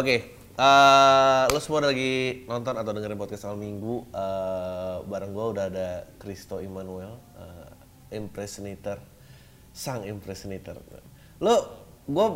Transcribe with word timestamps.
Oke, 0.00 0.32
eh, 0.56 1.44
lo 1.52 1.60
semua 1.60 1.84
lagi 1.84 2.48
nonton 2.48 2.72
atau 2.72 2.88
dengerin 2.96 3.20
podcast 3.20 3.44
awal 3.44 3.60
minggu. 3.60 4.08
eh, 4.08 4.96
bareng 5.04 5.36
gue 5.36 5.46
udah 5.52 5.64
ada 5.68 6.08
Kristo 6.16 6.56
Immanuel, 6.56 7.20
eh, 7.36 8.16
impersonator, 8.16 8.96
sang 9.76 10.08
impersonator. 10.08 10.80
Lo, 11.44 11.84
gue, 12.08 12.26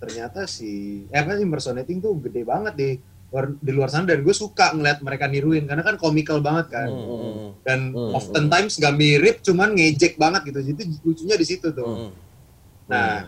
ternyata 0.00 0.44
si 0.44 1.04
eh, 1.08 1.18
apa 1.24 1.40
sih 1.40 1.44
impersonating 1.48 1.98
tuh 2.04 2.14
gede 2.20 2.44
banget 2.44 2.74
di 2.76 2.90
luar, 3.32 3.44
di 3.58 3.72
luar 3.74 3.88
sana 3.92 4.06
dan 4.08 4.20
gue 4.22 4.34
suka 4.36 4.72
ngeliat 4.76 5.00
mereka 5.02 5.26
niruin 5.28 5.64
karena 5.68 5.82
kan 5.84 5.96
komikal 6.00 6.40
banget 6.44 6.66
kan. 6.72 6.90
Hmm, 6.90 7.54
Dan 7.66 7.80
Hmm, 7.92 8.14
oftentimes 8.14 8.78
gak 8.80 8.94
mirip, 8.96 9.42
cuman 9.44 9.74
ngejek 9.76 10.16
banget 10.16 10.42
gitu. 10.50 10.60
Jadi 10.72 10.82
lucunya 11.04 11.36
di 11.38 11.46
situ 11.46 11.68
tuh. 11.74 11.98
hmm, 11.98 12.10
Nah, 12.90 13.26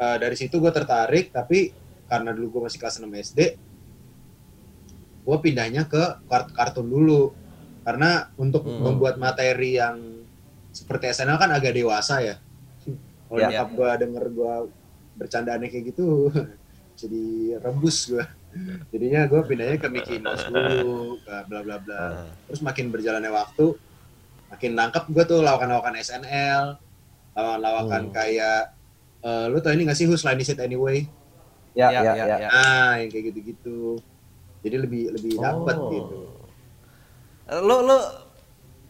eh, 0.00 0.16
dari 0.22 0.36
situ 0.38 0.56
gue 0.62 0.72
tertarik, 0.72 1.30
tapi 1.32 1.72
karena 2.10 2.30
dulu 2.36 2.60
gue 2.60 2.62
masih 2.70 2.78
kelas 2.80 2.96
6 3.00 3.12
SD, 3.16 3.40
gue 5.26 5.36
pindahnya 5.42 5.84
ke 5.90 6.02
kart 6.30 6.48
kartun 6.54 6.86
dulu. 6.88 7.34
Karena 7.86 8.26
untuk 8.38 8.66
Hmm. 8.66 8.82
membuat 8.82 9.14
materi 9.20 9.78
yang 9.78 10.25
seperti 10.76 11.08
SNL 11.08 11.40
kan 11.40 11.48
agak 11.48 11.72
dewasa 11.72 12.20
ya. 12.20 12.36
Kalau 13.26 13.40
Ya. 13.40 13.48
nyokap 13.48 13.68
gue 13.72 13.90
denger 14.04 14.24
gue 14.30 14.54
bercandaannya 15.16 15.68
kayak 15.68 15.84
gitu, 15.90 16.28
jadi 17.00 17.24
rebus 17.58 18.12
gue. 18.12 18.24
Jadinya 18.88 19.24
gue 19.24 19.40
pindahnya 19.42 19.76
ke 19.76 19.88
Mickey 19.88 20.16
Mouse 20.16 20.44
dulu, 20.46 21.16
ke 21.20 21.34
bla 21.44 21.60
bla 21.60 21.76
bla. 21.76 21.96
Ah. 21.96 22.28
Terus 22.46 22.60
makin 22.60 22.88
berjalannya 22.88 23.28
waktu, 23.28 23.72
makin 24.48 24.70
nangkep 24.72 25.04
gue 25.08 25.24
tuh 25.26 25.40
lawakan-lawakan 25.40 25.96
SNL, 25.96 26.76
lawakan-lawakan 27.32 28.02
Hmm. 28.08 28.14
kayak, 28.14 28.60
eh, 29.20 29.44
lu 29.48 29.58
tau 29.58 29.72
ini 29.72 29.84
gak 29.84 29.96
sih 29.96 30.06
Whose 30.06 30.22
Line 30.22 30.40
Is 30.40 30.48
It 30.48 30.60
Anyway? 30.60 31.04
Ya, 31.72 31.92
ya, 31.92 32.00
ya. 32.06 32.24
ya. 32.24 32.48
Ah, 32.48 32.96
yang 32.96 33.10
kayak 33.10 33.24
gitu-gitu. 33.30 34.00
Jadi 34.64 34.76
lebih 34.78 35.02
lebih 35.12 35.32
dapet 35.36 35.76
Oh. 35.76 35.90
gitu. 35.90 36.18
Lo 37.60 37.76
lo 37.80 37.98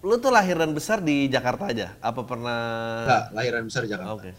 lo 0.07 0.23
tuh 0.23 0.31
lahir 0.31 0.55
dan 0.55 0.71
besar 0.71 1.03
di 1.03 1.27
Jakarta 1.27 1.67
aja? 1.67 1.99
Apa 1.99 2.23
pernah? 2.23 2.59
Enggak, 3.03 3.25
lahiran 3.35 3.63
besar 3.67 3.83
Jakarta. 3.91 4.15
Oke. 4.15 4.31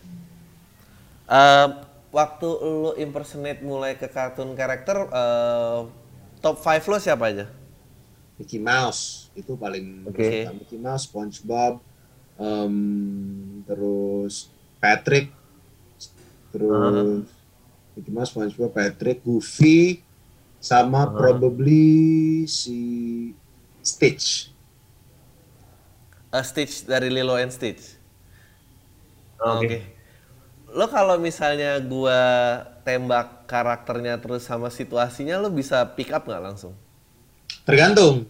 Eh, 1.28 1.68
waktu 2.16 2.48
lo 2.64 2.96
impersonate 2.96 3.60
mulai 3.60 4.00
ke 4.00 4.08
kartun 4.08 4.56
karakter, 4.56 5.12
eh, 5.12 5.80
top 6.40 6.56
5 6.64 6.88
lo 6.88 6.98
siapa 7.04 7.28
aja? 7.28 7.46
Mickey 8.40 8.64
Mouse 8.64 9.28
itu 9.36 9.60
paling 9.60 10.08
Oke. 10.08 10.48
suka. 10.48 10.52
Mickey 10.56 10.80
Mouse, 10.80 11.04
SpongeBob, 11.10 11.74
em, 12.40 12.76
terus 13.68 14.48
Patrick, 14.80 15.34
terus 16.54 17.28
Mickey 17.98 18.14
Mouse, 18.14 18.30
SpongeBob, 18.32 18.72
Patrick, 18.72 19.20
Goofy, 19.26 20.00
sama 20.64 21.12
probably 21.12 22.46
si 22.48 22.80
Stitch. 23.84 24.57
Eh, 26.28 26.44
Stitch 26.44 26.84
dari 26.84 27.08
Lilo 27.08 27.40
and 27.40 27.54
Stitch. 27.54 27.96
Oke. 29.40 29.66
Oke. 29.66 29.80
Lo 30.76 30.92
kalau 30.92 31.16
misalnya 31.16 31.80
gua 31.80 32.20
tembak 32.84 33.48
karakternya 33.48 34.20
terus 34.20 34.44
sama 34.44 34.68
situasinya, 34.68 35.40
lo 35.40 35.48
bisa 35.48 35.80
pick 35.96 36.12
up 36.12 36.28
nggak 36.28 36.44
langsung? 36.44 36.76
Tergantung. 37.64 38.28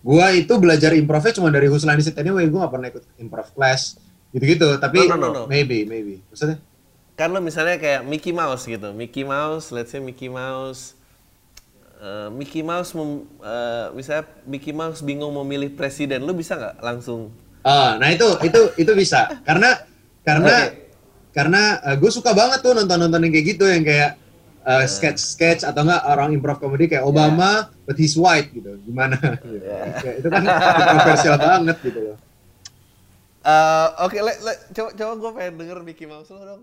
Gua 0.00 0.32
itu 0.32 0.52
belajar 0.56 0.92
improvnya 0.96 1.32
cuma 1.36 1.48
dari 1.52 1.68
Whose 1.68 1.84
Line 1.84 2.00
Is 2.00 2.08
It 2.08 2.16
Anyway. 2.16 2.48
Gua 2.48 2.68
gak 2.68 2.72
pernah 2.76 2.88
ikut 2.92 3.04
improv 3.20 3.48
class 3.52 3.96
gitu-gitu. 4.32 4.76
Tapi 4.80 5.04
No, 5.08 5.16
no, 5.16 5.28
no, 5.28 5.28
no. 5.32 5.42
maybe, 5.48 5.84
maybe. 5.84 6.20
Maksudnya? 6.32 6.60
Kan 7.14 7.30
lo 7.30 7.40
misalnya 7.40 7.76
kayak 7.78 8.02
Mickey 8.04 8.32
Mouse 8.32 8.64
gitu. 8.66 8.92
Mickey 8.92 9.22
Mouse, 9.22 9.72
let's 9.72 9.92
say 9.92 10.00
Mickey 10.00 10.28
Mouse 10.32 10.98
eh, 12.04 12.28
Mickey 12.28 12.60
Mouse 12.60 12.92
mem- 12.92 13.24
eh, 13.40 13.86
misalnya 13.96 14.28
Mickey 14.44 14.76
Mouse 14.76 15.00
bingung 15.00 15.32
memilih 15.40 15.72
presiden, 15.72 16.28
lo 16.28 16.36
bisa 16.36 16.60
nggak 16.60 16.84
langsung? 16.84 17.32
Ah, 17.64 17.96
nah 17.96 18.12
itu 18.12 18.28
itu 18.44 18.60
itu 18.76 18.92
bisa. 18.92 19.40
Karena 19.40 19.80
karena 20.20 20.68
Oke. 20.68 20.92
karena 21.32 21.62
gue 21.96 22.10
suka 22.12 22.36
banget 22.36 22.60
tuh 22.60 22.76
nonton-nonton 22.76 23.24
yang 23.24 23.32
kayak 23.32 23.46
gitu 23.56 23.64
yang 23.64 23.80
kayak 23.80 24.20
uh, 24.68 24.84
sketch-sketch 24.84 25.64
atau 25.64 25.80
enggak 25.80 26.04
orang 26.04 26.36
improv 26.36 26.60
komedi 26.60 26.92
kayak 26.92 27.08
Obama 27.08 27.72
but 27.88 27.96
he's 27.96 28.20
white 28.20 28.52
gitu. 28.52 28.76
Gimana? 28.84 29.16
Gitu. 29.40 29.64
Kayak 30.04 30.16
itu 30.20 30.28
kan 30.28 30.42
kontroversial 30.76 31.36
banget 31.40 31.76
gitu 31.80 32.00
loh. 32.12 32.18
Eh, 33.44 33.88
Oke, 34.04 34.20
le- 34.20 34.40
le- 34.44 34.60
coba 34.76 34.90
coba 34.92 35.12
gue 35.16 35.30
pengen 35.36 35.54
denger 35.60 35.78
Mickey 35.84 36.04
Mouse 36.04 36.28
lo 36.32 36.40
dong. 36.44 36.62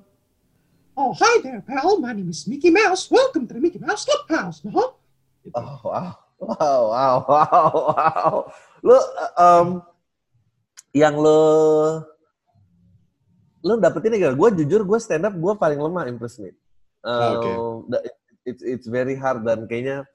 Oh, 0.94 1.18
hi 1.18 1.42
there, 1.42 1.66
pal. 1.66 1.98
My 1.98 2.14
name 2.14 2.30
is 2.30 2.46
Mickey 2.46 2.70
Mouse. 2.70 3.10
Welcome 3.10 3.50
to 3.50 3.58
the 3.58 3.62
Mickey 3.64 3.82
Mouse 3.82 4.06
Clubhouse. 4.06 4.62
Huh? 4.70 4.94
Gitu. 5.42 5.56
Oh, 5.56 5.78
wow. 5.84 6.12
Wow, 6.42 6.82
wow, 6.90 7.16
wow, 7.30 7.70
wow. 7.94 8.34
Lo, 8.82 8.98
um, 9.38 9.68
yang 10.92 11.14
lo, 11.14 11.42
lo 13.62 13.78
dapetin 13.78 14.18
gak? 14.18 14.34
Gue 14.34 14.50
jujur, 14.58 14.82
gue 14.82 14.98
stand 14.98 15.30
up, 15.30 15.38
gue 15.38 15.54
paling 15.54 15.78
lemah 15.78 16.10
impersonate. 16.10 16.58
Oh. 17.06 17.86
Um, 17.86 17.90
da- 17.90 18.02
it's, 18.42 18.66
it's 18.66 18.88
very 18.90 19.14
hard 19.14 19.46
dan 19.46 19.70
kayaknya 19.70 20.06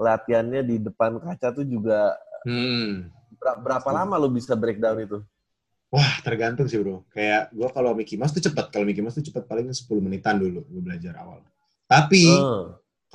latihannya 0.00 0.64
di 0.64 0.76
depan 0.80 1.20
kaca 1.20 1.52
tuh 1.52 1.66
juga 1.68 2.16
Hmm. 2.46 3.10
ber- 3.34 3.60
berapa 3.60 3.88
lama 3.92 4.14
lo 4.16 4.30
bisa 4.30 4.54
breakdown 4.54 5.04
itu? 5.04 5.18
Wah, 5.90 6.22
tergantung 6.22 6.64
sih, 6.64 6.78
Bro. 6.80 7.04
Kayak 7.10 7.50
gua 7.52 7.68
kalau 7.74 7.92
Mickey 7.92 8.14
Mouse 8.14 8.30
tuh 8.30 8.40
cepet. 8.40 8.70
Kalau 8.70 8.86
Mickey 8.86 9.02
Mouse 9.02 9.18
tuh 9.18 9.26
cepet 9.26 9.42
paling 9.44 9.68
10 9.68 10.00
menitan 10.00 10.38
dulu 10.38 10.62
gue 10.64 10.80
belajar 10.80 11.18
awal. 11.18 11.42
Tapi 11.84 12.24
Eh, 12.24 12.64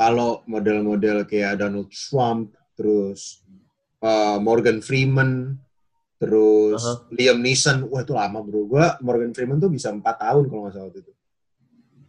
kalau 0.03 0.43
model-model 0.45 1.23
kayak 1.23 1.55
Donald 1.57 1.87
Trump, 1.87 2.51
terus 2.75 3.39
uh, 3.99 4.35
Morgan 4.37 4.83
Freeman, 4.83 5.55
terus 6.19 6.83
Aha. 6.83 7.07
Liam 7.09 7.39
Neeson, 7.39 7.87
wah 7.87 8.03
itu 8.03 8.11
lama 8.11 8.39
bro. 8.39 8.67
Gua 8.67 8.99
Morgan 8.99 9.31
Freeman 9.31 9.57
tuh 9.57 9.67
bisa 9.67 9.89
empat 9.89 10.19
tahun 10.19 10.43
kalau 10.45 10.67
nggak 10.67 10.73
salah 10.73 10.87
waktu 10.87 11.01
itu. 11.01 11.13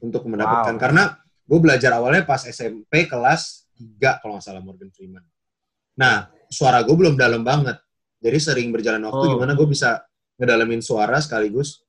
untuk 0.00 0.20
mendapatkan 0.28 0.76
Wow. 0.76 0.82
karena 0.82 1.02
gue 1.48 1.58
belajar 1.58 1.96
awalnya 1.96 2.28
pas 2.28 2.44
SMP 2.44 3.08
kelas 3.08 3.64
3 3.72 4.20
kalau 4.20 4.36
nggak 4.36 4.44
salah 4.44 4.60
Morgan 4.60 4.92
Freeman. 4.92 5.24
Nah, 5.96 6.28
suara 6.44 6.84
gue 6.84 6.92
belum 6.92 7.16
dalam 7.16 7.40
banget. 7.40 7.80
Jadi 8.20 8.36
sering 8.36 8.68
berjalan 8.68 9.00
waktu 9.00 9.24
Oh. 9.24 9.32
gimana 9.32 9.56
gue 9.56 9.64
bisa 9.64 10.04
ngedalamin 10.36 10.84
suara 10.84 11.16
sekaligus. 11.18 11.80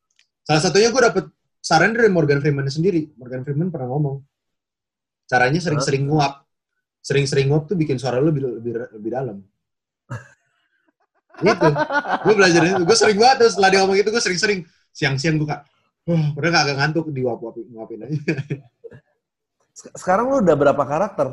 Salah 0.42 0.64
satunya 0.64 0.90
gue 0.90 1.02
dapet 1.02 1.26
saran 1.60 1.92
dari 1.92 2.08
Morgan 2.08 2.40
Freeman 2.40 2.70
sendiri. 2.70 3.04
Morgan 3.20 3.44
Freeman 3.44 3.68
pernah 3.68 3.92
ngomong. 3.92 4.24
Caranya 5.26 5.58
sering-sering 5.58 6.06
nguap. 6.06 6.46
Sering-sering 7.02 7.50
nguap 7.50 7.66
tuh 7.66 7.76
bikin 7.76 7.98
suara 7.98 8.18
lu 8.18 8.30
lebih 8.30 8.46
lebih, 8.58 8.72
lebih 8.94 9.12
dalam. 9.12 9.38
gitu. 11.46 11.68
Gue 12.24 12.34
belajar 12.34 12.62
itu. 12.64 12.82
Gue 12.82 12.98
sering 12.98 13.18
banget 13.18 13.38
tuh 13.42 13.50
setelah 13.52 13.70
dia 13.70 13.80
ngomong 13.82 13.98
itu 13.98 14.10
gue 14.10 14.24
sering-sering 14.24 14.60
siang-siang 14.90 15.36
gue 15.36 15.46
kak. 15.46 15.62
Wah, 16.06 16.26
padahal 16.34 16.52
gak 16.52 16.64
agak 16.64 16.78
ngantuk 16.78 17.06
diwap-wapin 17.10 17.66
nguapin 17.74 18.06
aja. 18.06 18.18
Sek- 19.74 19.98
Sekarang 19.98 20.30
lu 20.30 20.38
udah 20.40 20.56
berapa 20.56 20.84
karakter? 20.86 21.28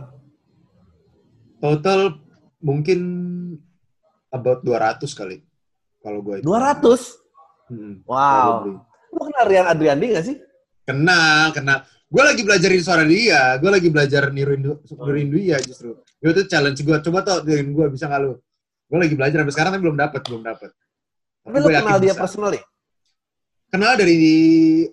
Total 1.59 2.19
mungkin 2.59 2.99
about 4.29 4.65
200 4.65 5.05
kali. 5.13 5.45
Kalau 6.01 6.19
gue 6.21 6.41
itu. 6.41 6.45
200? 6.49 7.71
Hmm, 7.71 7.95
Wow. 8.03 8.81
Lu 9.13 9.21
kenal 9.23 9.45
Rian 9.47 9.69
Adriandi 9.69 10.07
gak 10.11 10.25
sih? 10.25 10.37
Kenal, 10.83 11.53
kenal. 11.53 11.85
Gue 12.13 12.21
lagi 12.29 12.45
belajarin 12.45 12.83
suara 12.85 13.05
dia. 13.09 13.57
Gue 13.57 13.73
lagi 13.73 13.89
belajar 13.89 14.29
niruin, 14.29 14.61
niruin 14.85 15.29
dia 15.33 15.57
justru. 15.65 15.97
Itu 16.21 16.45
challenge 16.45 16.85
gue. 16.85 16.97
Coba 17.09 17.25
tau 17.25 17.41
dengan 17.41 17.73
gue 17.73 17.87
bisa 17.97 18.05
nggak 18.05 18.21
lu? 18.21 18.37
Gue 18.93 18.99
lagi 19.01 19.15
belajar 19.17 19.41
sampai 19.41 19.55
sekarang 19.57 19.71
tapi 19.73 19.83
belum 19.89 19.97
dapet, 19.97 20.21
belum 20.29 20.43
dapet. 20.45 20.71
Tapi 21.41 21.57
lu 21.57 21.69
kenal 21.73 21.97
dia 21.97 22.13
bisa. 22.13 22.21
personally? 22.21 22.61
Kenal 23.73 23.97
dari 23.97 24.17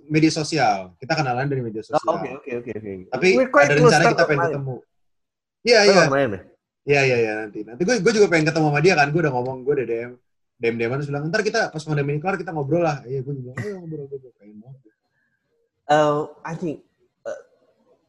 media 0.08 0.32
sosial. 0.32 0.96
Kita 0.96 1.12
kenalan 1.20 1.52
dari 1.52 1.60
media 1.60 1.84
Oh, 1.84 2.00
sosial. 2.00 2.08
Oke, 2.16 2.30
oke, 2.40 2.52
oke. 2.64 2.72
oke. 2.72 2.92
Tapi 3.12 3.28
ada 3.36 3.74
rencana 3.76 4.04
kita 4.16 4.24
pengen 4.24 4.44
ketemu. 4.48 4.76
Iya, 5.60 5.80
iya. 5.84 6.04
ya? 6.08 6.40
Iya, 6.88 7.02
iya, 7.04 7.18
iya 7.20 7.32
nanti. 7.44 7.60
Nanti 7.68 7.84
gue 7.84 7.96
gue 8.00 8.14
juga 8.16 8.32
pengen 8.32 8.48
ketemu 8.48 8.68
sama 8.72 8.80
dia 8.80 8.94
kan. 8.96 9.12
Gue 9.12 9.20
udah 9.28 9.34
ngomong, 9.36 9.68
gue 9.68 9.74
udah 9.84 9.88
DM. 9.92 10.12
DM 10.60 10.76
DM 10.80 10.92
terus 10.96 11.08
bilang, 11.12 11.24
ntar 11.28 11.44
kita 11.44 11.68
pas 11.68 11.84
pandemi 11.84 12.16
ini 12.16 12.24
kelar 12.24 12.40
kita 12.40 12.56
ngobrol 12.56 12.84
lah. 12.84 13.04
Iya, 13.04 13.20
gue 13.28 13.34
juga, 13.36 13.52
ayo 13.60 13.84
ngobrol, 13.84 14.08
ngobrol. 14.08 14.32
Pengen 14.40 14.64
banget. 14.64 14.80
Anjing. 16.48 16.80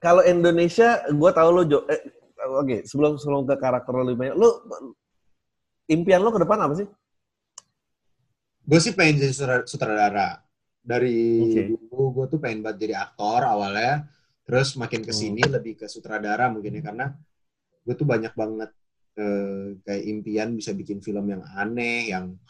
Kalau 0.01 0.25
Indonesia, 0.25 1.05
gue 1.07 1.31
tahu 1.31 1.49
lo 1.53 1.63
jo. 1.69 1.85
Eh, 1.87 2.01
Oke, 2.57 2.89
sebelum 2.89 3.21
sebelum 3.21 3.45
ke 3.45 3.53
karakter 3.61 3.93
lo 3.93 4.01
lebih 4.01 4.19
banyak, 4.25 4.37
lo 4.41 4.65
impian 5.93 6.25
lo 6.25 6.33
ke 6.33 6.41
depan 6.41 6.57
apa 6.65 6.73
sih? 6.73 6.89
Gue 8.65 8.81
sih 8.81 8.97
pengen 8.97 9.21
jadi 9.21 9.35
sutra- 9.37 9.69
sutradara. 9.69 10.41
Dari 10.81 11.45
Oke. 11.45 11.63
dulu 11.69 12.17
gue 12.17 12.27
tuh 12.33 12.39
pengen 12.41 12.65
banget 12.65 12.89
jadi 12.89 12.95
aktor 12.97 13.45
awalnya. 13.45 14.09
Terus 14.49 14.73
makin 14.81 15.05
ke 15.05 15.13
sini 15.13 15.45
Hmm. 15.45 15.53
lebih 15.61 15.85
ke 15.85 15.87
sutradara 15.87 16.49
mungkin 16.49 16.81
ya. 16.81 16.83
Karena 16.83 17.07
gue 17.85 17.95
tuh 17.95 18.09
banyak 18.09 18.33
banget 18.33 18.73
eh, 19.21 19.77
kayak 19.85 20.05
impian 20.09 20.57
bisa 20.57 20.73
bikin 20.73 21.05
film 21.05 21.29
yang 21.29 21.45
aneh, 21.53 22.09
yang 22.09 22.41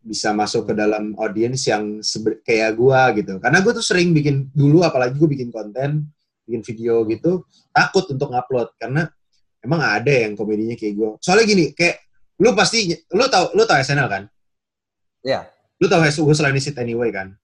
bisa 0.00 0.32
masuk 0.32 0.70
ke 0.70 0.72
dalam 0.72 1.12
audiens 1.20 1.60
yang 1.68 2.00
kayak 2.40 2.72
gue 2.72 3.00
gitu. 3.20 3.36
Karena 3.36 3.60
gue 3.60 3.72
tuh 3.76 3.84
sering 3.84 4.16
bikin 4.16 4.48
dulu, 4.54 4.80
apalagi 4.80 5.18
gue 5.18 5.28
bikin 5.28 5.52
konten, 5.52 6.08
bikin 6.46 6.62
video 6.62 7.02
gitu, 7.10 7.42
takut 7.74 8.06
untuk 8.06 8.30
ngupload 8.30 8.70
karena 8.78 9.10
emang 9.60 9.82
ada 9.82 10.08
yang 10.08 10.38
komedinya 10.38 10.78
kayak 10.78 10.94
gue. 10.94 11.10
Soalnya 11.18 11.44
gini, 11.44 11.64
kayak 11.74 12.06
lu 12.38 12.54
pasti, 12.54 12.94
lu 13.10 13.26
tau, 13.26 13.50
lu 13.52 13.66
tau 13.66 13.76
SNL 13.82 14.06
kan? 14.06 14.22
Iya. 15.26 15.50
Lu 15.82 15.90
tau 15.90 16.00
gue 16.00 16.34
selain 16.38 16.54
It 16.54 16.78
Anyway 16.78 17.10
kan? 17.10 17.34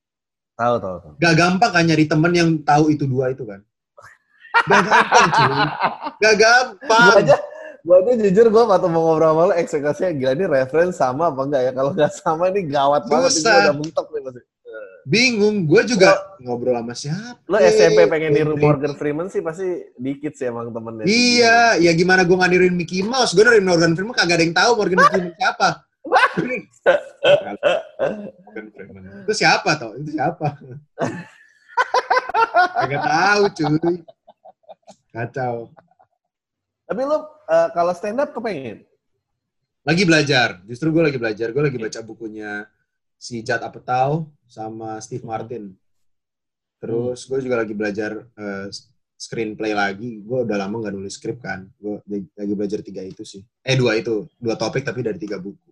Tahu, 0.55 0.75
tahu, 0.79 0.97
tahu. 1.03 1.13
Gak 1.19 1.35
gampang 1.35 1.71
kan 1.75 1.83
nyari 1.83 2.07
temen 2.07 2.33
yang 2.33 2.49
tahu 2.63 2.95
itu 2.95 3.05
dua 3.11 3.35
itu 3.35 3.43
kan? 3.43 3.59
Gak 4.71 4.83
gampang 4.87 5.27
cuy. 5.35 5.55
Gak 6.23 6.35
gampang. 6.39 7.09
Gue 7.11 7.21
aja, 7.27 7.37
gue 7.83 7.97
aja 7.99 8.13
jujur 8.31 8.47
gue 8.53 8.63
waktu 8.71 8.87
mau 8.87 9.03
ngobrol 9.03 9.33
sama 9.35 9.43
lo 9.51 9.55
ekspektasinya 9.59 10.11
gila 10.15 10.33
ini 10.39 10.45
reference 10.47 10.97
sama 11.03 11.35
apa 11.35 11.41
enggak 11.43 11.63
ya? 11.67 11.73
Kalau 11.75 11.91
nggak 11.91 12.13
sama 12.15 12.45
ini 12.55 12.61
gawat 12.71 13.03
banget. 13.11 13.31
Susah. 13.35 13.55
udah 13.67 13.75
mentok 13.75 14.07
nih 14.15 14.21
pasti. 14.23 14.43
Bingung. 15.03 15.67
Gue 15.67 15.83
juga 15.87 16.15
ngobrol 16.39 16.79
sama 16.79 16.95
siapa. 16.95 17.43
Lo 17.51 17.59
SMP 17.59 18.07
pengen 18.07 18.31
niru. 18.35 18.55
Morgan 18.59 18.95
Freeman 18.95 19.29
sih 19.31 19.43
pasti 19.43 19.83
dikit 19.99 20.39
sih 20.39 20.47
emang 20.51 20.71
temennya. 20.71 21.05
Iya, 21.07 21.77
ya 21.83 21.93
gimana 21.95 22.23
gue 22.23 22.37
nggak 22.39 22.51
niruin 22.51 22.77
Mickey 22.79 23.03
Mouse? 23.03 23.35
Gue 23.35 23.43
niruin 23.43 23.67
Morgan 23.67 23.99
Freeman 23.99 24.15
kagak 24.15 24.39
ada 24.39 24.45
yang 24.47 24.55
tahu 24.55 24.71
Morgan 24.79 24.99
Freeman 25.11 25.35
siapa. 25.35 25.69
Itu 29.27 29.35
siapa 29.35 29.71
toh? 29.79 29.95
Itu 29.99 30.11
siapa? 30.15 30.47
Kagak 32.79 33.03
tahu 33.03 33.43
cuy. 33.59 33.95
Kacau. 35.13 35.69
Tapi 36.89 37.01
lo 37.05 37.17
eh, 37.49 37.69
kalau 37.73 37.93
stand 37.95 38.21
up 38.23 38.35
kepengen? 38.35 38.85
Lagi 39.83 40.03
belajar. 40.07 40.63
Justru 40.67 40.93
gue 40.95 41.03
lagi 41.03 41.19
belajar. 41.19 41.51
Gue 41.51 41.63
lagi 41.67 41.79
baca 41.79 42.01
bukunya 42.07 42.67
si 43.23 43.47
Judd 43.47 43.63
Apatow 43.63 44.27
sama 44.51 44.99
Steve 44.99 45.23
Martin. 45.23 45.71
Terus 46.83 47.23
gue 47.31 47.39
juga 47.39 47.63
lagi 47.63 47.71
belajar 47.79 48.27
eh, 48.35 48.67
screenplay 49.15 49.71
lagi. 49.71 50.19
Gue 50.27 50.43
udah 50.43 50.59
lama 50.59 50.83
nggak 50.83 50.95
nulis 50.99 51.15
skrip 51.15 51.39
kan. 51.39 51.71
Gue 51.79 52.03
lagi 52.35 52.55
belajar 52.59 52.83
tiga 52.83 53.07
itu 53.07 53.23
sih. 53.23 53.47
Eh 53.63 53.79
dua 53.79 53.95
itu, 53.95 54.27
dua 54.43 54.59
topik 54.59 54.83
tapi 54.83 55.07
dari 55.07 55.23
tiga 55.23 55.39
buku. 55.39 55.71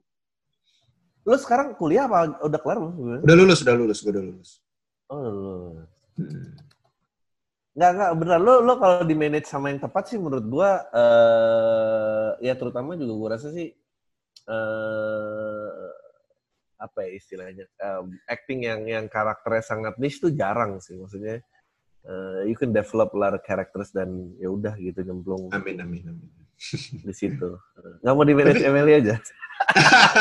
Lo 1.26 1.34
sekarang 1.34 1.74
kuliah 1.74 2.06
apa 2.06 2.38
udah 2.46 2.60
kelar 2.62 2.78
belum? 2.78 3.26
Udah 3.26 3.36
lulus, 3.36 3.58
udah 3.66 3.74
lulus, 3.74 3.98
gue 3.98 4.12
udah 4.14 4.24
lulus. 4.24 4.50
Oh, 5.10 5.18
lo. 5.26 5.54
Hmm. 6.14 6.54
Nggak, 7.74 7.90
nggak, 7.98 8.10
bener. 8.18 8.38
Lo, 8.38 8.54
lo 8.62 8.72
kalau 8.78 9.02
di 9.02 9.14
manage 9.18 9.50
sama 9.50 9.74
yang 9.74 9.82
tepat 9.82 10.06
sih 10.06 10.18
menurut 10.22 10.46
gua, 10.46 10.86
eh 10.94 12.46
ya 12.46 12.54
terutama 12.54 12.94
juga 12.94 13.14
gua 13.14 13.28
rasa 13.34 13.50
sih, 13.50 13.74
eh 14.46 15.59
apa 16.80 17.04
ya 17.04 17.10
istilahnya, 17.12 17.64
em, 17.76 18.16
acting 18.24 18.64
yang 18.64 18.80
yang 18.88 19.04
karakternya 19.06 19.60
sangat 19.60 19.94
niche 20.00 20.16
tuh 20.18 20.32
jarang 20.32 20.80
sih. 20.80 20.96
Maksudnya, 20.96 21.44
eh, 22.02 22.40
you 22.48 22.56
can 22.56 22.72
develop 22.72 23.12
a 23.12 23.18
lot 23.20 23.36
of 23.36 23.44
characters 23.44 23.92
dan 23.92 24.08
ya 24.40 24.48
udah 24.48 24.72
gitu 24.80 25.04
nyemplung 25.04 25.52
Amin, 25.52 25.76
amin, 25.76 26.08
amin. 26.08 26.28
di 27.08 27.14
situ. 27.14 27.60
Nggak 28.00 28.14
mau 28.16 28.24
di 28.24 28.32
manage 28.32 28.64
Emily 28.64 28.92
aja. 28.96 29.20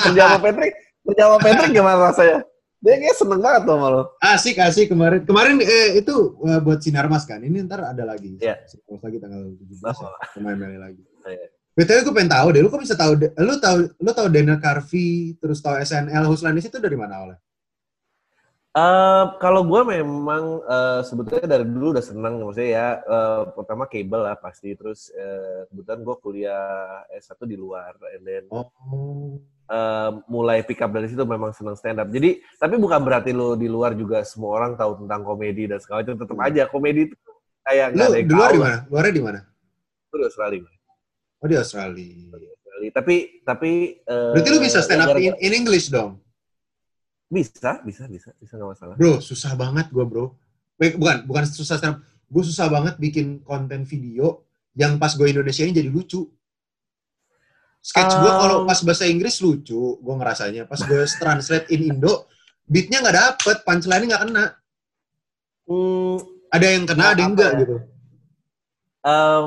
kerja 0.04 0.22
sama 0.28 0.38
Patrick, 0.44 0.76
kerja 1.08 1.24
sama 1.26 1.38
Patrick 1.40 1.72
gimana 1.72 2.12
rasanya? 2.12 2.40
Dia 2.80 2.96
kayak 2.96 3.16
seneng 3.16 3.44
banget 3.44 3.64
sama 3.68 3.88
lo. 3.92 4.04
Asik, 4.24 4.56
asik 4.56 4.88
kemarin. 4.88 5.28
Kemarin 5.28 5.60
eh, 5.60 6.00
itu 6.00 6.40
eh, 6.48 6.60
buat 6.64 6.80
Sinar 6.80 7.12
Mas 7.12 7.28
kan. 7.28 7.44
Ini 7.44 7.68
ntar 7.68 7.84
ada 7.84 8.04
lagi. 8.08 8.40
Mas 8.40 9.02
lagi 9.04 9.20
tanggal 9.20 9.52
17 9.52 9.84
Oh. 10.00 10.12
ya. 10.12 10.12
Pemain 10.32 10.56
Meli 10.56 10.80
lagi. 10.80 11.04
Iya. 11.28 11.59
BTW 11.74 12.00
gue 12.04 12.16
pengen 12.16 12.34
tahu 12.34 12.48
deh, 12.52 12.62
lu 12.62 12.68
kok 12.68 12.82
bisa 12.82 12.98
tahu, 12.98 13.14
lu 13.18 13.54
tahu, 13.58 13.78
lu 13.98 14.12
tahu 14.12 14.28
Daniel 14.28 14.60
Carvey, 14.60 15.38
terus 15.40 15.64
tahu 15.64 15.80
SNL, 15.80 16.28
Huslanis 16.28 16.68
itu 16.68 16.76
dari 16.76 16.98
mana 17.00 17.14
awalnya? 17.16 17.40
Eh, 18.70 19.26
kalau 19.42 19.66
gue 19.66 19.82
memang 19.82 20.62
eh, 20.62 21.02
sebetulnya 21.02 21.58
dari 21.58 21.66
dulu 21.66 21.98
udah 21.98 22.06
seneng 22.06 22.38
maksudnya 22.38 22.70
ya 22.70 22.88
eh, 23.02 23.42
pertama 23.58 23.90
kabel 23.90 24.22
lah 24.22 24.38
pasti 24.38 24.78
terus 24.78 25.10
eh, 25.10 25.66
kebetulan 25.74 26.00
gue 26.06 26.16
kuliah 26.22 27.02
S1 27.10 27.50
di 27.50 27.58
luar 27.58 27.98
and 28.14 28.24
then 28.24 28.46
Oh. 28.54 28.70
eh, 29.66 30.10
mulai 30.30 30.62
pick 30.62 30.86
up 30.86 30.94
dari 30.94 31.10
situ 31.10 31.26
memang 31.26 31.50
seneng 31.50 31.74
stand 31.74 31.98
up 31.98 32.14
jadi 32.14 32.38
tapi 32.62 32.78
bukan 32.78 33.02
berarti 33.02 33.34
lo 33.34 33.58
di 33.58 33.66
luar 33.66 33.98
juga 33.98 34.22
semua 34.22 34.62
orang 34.62 34.78
tahu 34.78 35.02
tentang 35.02 35.26
komedi 35.26 35.66
dan 35.66 35.82
segala 35.82 36.06
macam 36.06 36.16
tetap 36.22 36.38
Hmm. 36.38 36.46
aja 36.46 36.64
komedi 36.70 37.02
itu 37.10 37.16
kayak 37.66 37.88
Lu 37.90 37.98
nggak 37.98 38.06
ada 38.06 38.18
yang 38.22 38.30
di 38.30 38.36
luar 38.38 38.50
di 38.54 38.62
mana? 38.62 38.78
Luarnya 38.86 39.14
di 39.18 39.24
mana? 39.26 39.40
Itu 40.06 40.16
di 40.22 40.26
Australia 40.30 40.62
Oh 41.40 41.48
di 41.48 41.56
Australia. 41.56 42.04
Australia. 42.30 42.92
tapi 42.92 43.16
tapi 43.44 43.72
eh, 43.98 44.32
Berarti 44.36 44.50
lu 44.50 44.60
bisa 44.60 44.80
stand 44.80 45.04
up 45.04 45.16
in, 45.16 45.36
in 45.38 45.52
English 45.54 45.88
dong? 45.90 46.20
bisa 47.30 47.78
bisa 47.86 48.10
bisa 48.10 48.34
bisa 48.42 48.58
nggak 48.58 48.70
masalah 48.74 48.96
Bro, 48.98 49.22
susah 49.22 49.54
banget 49.54 49.94
gue 49.94 50.02
bro. 50.02 50.34
Bukan, 50.76 51.30
bukan 51.30 51.44
susah 51.46 51.78
stand 51.78 51.94
up. 51.94 52.00
Gue 52.26 52.42
susah 52.42 52.66
banget 52.68 52.98
bikin 52.98 53.42
konten 53.42 53.86
video 53.86 54.42
yang 54.74 54.98
pas 54.98 55.14
gue 55.14 55.30
Indonesia 55.30 55.62
ini 55.62 55.72
jadi 55.72 55.90
lucu. 55.90 56.26
Sketch 57.80 58.12
gue 58.18 58.32
kalau 58.34 58.64
Um. 58.64 58.68
pas 58.68 58.80
bahasa 58.82 59.06
Inggris 59.06 59.40
lucu, 59.40 59.78
gue 59.96 60.16
ngerasanya. 60.18 60.66
Pas 60.66 60.80
gue 60.80 61.00
translate 61.16 61.70
in 61.70 61.96
Indo, 61.96 62.28
beatnya 62.66 63.00
nggak 63.00 63.16
dapet, 63.16 63.58
punchline-nya 63.64 64.08
nggak 64.10 64.24
kena. 64.26 64.46
Hmm, 65.64 66.18
Ada 66.50 66.66
yang 66.66 66.84
kena, 66.84 67.06
ada 67.14 67.20
yang 67.22 67.32
enggak 67.38 67.52
ya? 67.54 67.60
gitu. 67.62 67.76
Eh, 69.00 69.44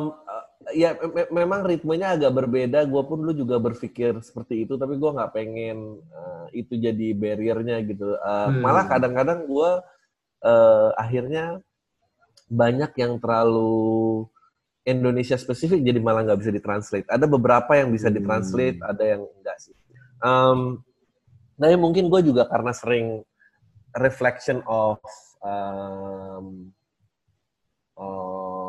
ya 0.71 0.95
me- 0.95 1.11
me- 1.11 1.31
memang 1.43 1.67
ritmenya 1.67 2.15
agak 2.15 2.33
berbeda. 2.33 2.87
Gue 2.87 3.03
pun 3.03 3.19
dulu 3.27 3.35
juga 3.35 3.59
berpikir 3.59 4.15
seperti 4.23 4.63
itu, 4.65 4.79
tapi 4.79 4.95
gue 4.95 5.11
nggak 5.11 5.33
pengen 5.35 5.99
eh, 5.99 6.47
itu 6.63 6.79
jadi 6.79 7.09
barriernya 7.19 7.83
gitu. 7.89 8.15
Eh, 8.15 8.49
Hmm. 8.49 8.63
Malah 8.63 8.87
kadang-kadang 8.87 9.51
gue 9.51 9.71
eh, 10.43 10.91
akhirnya 10.99 11.63
banyak 12.51 12.93
yang 12.99 13.17
terlalu 13.23 14.27
Indonesia 14.83 15.39
spesifik, 15.39 15.79
jadi 15.87 16.03
malah 16.03 16.27
nggak 16.27 16.41
bisa 16.43 16.51
ditranslate. 16.51 17.07
Ada 17.07 17.31
beberapa 17.31 17.71
yang 17.79 17.95
bisa 17.95 18.11
Hmm. 18.11 18.19
ditranslate, 18.19 18.79
ada 18.83 19.05
yang 19.07 19.23
enggak 19.39 19.57
sih. 19.63 19.75
Em, 20.23 20.83
tapi 21.55 21.75
mungkin 21.79 22.11
gue 22.11 22.21
juga 22.27 22.43
karena 22.51 22.75
sering 22.75 23.23
reflection 23.95 24.59
of 24.67 24.99
em, 25.47 26.75
oh 27.95 28.62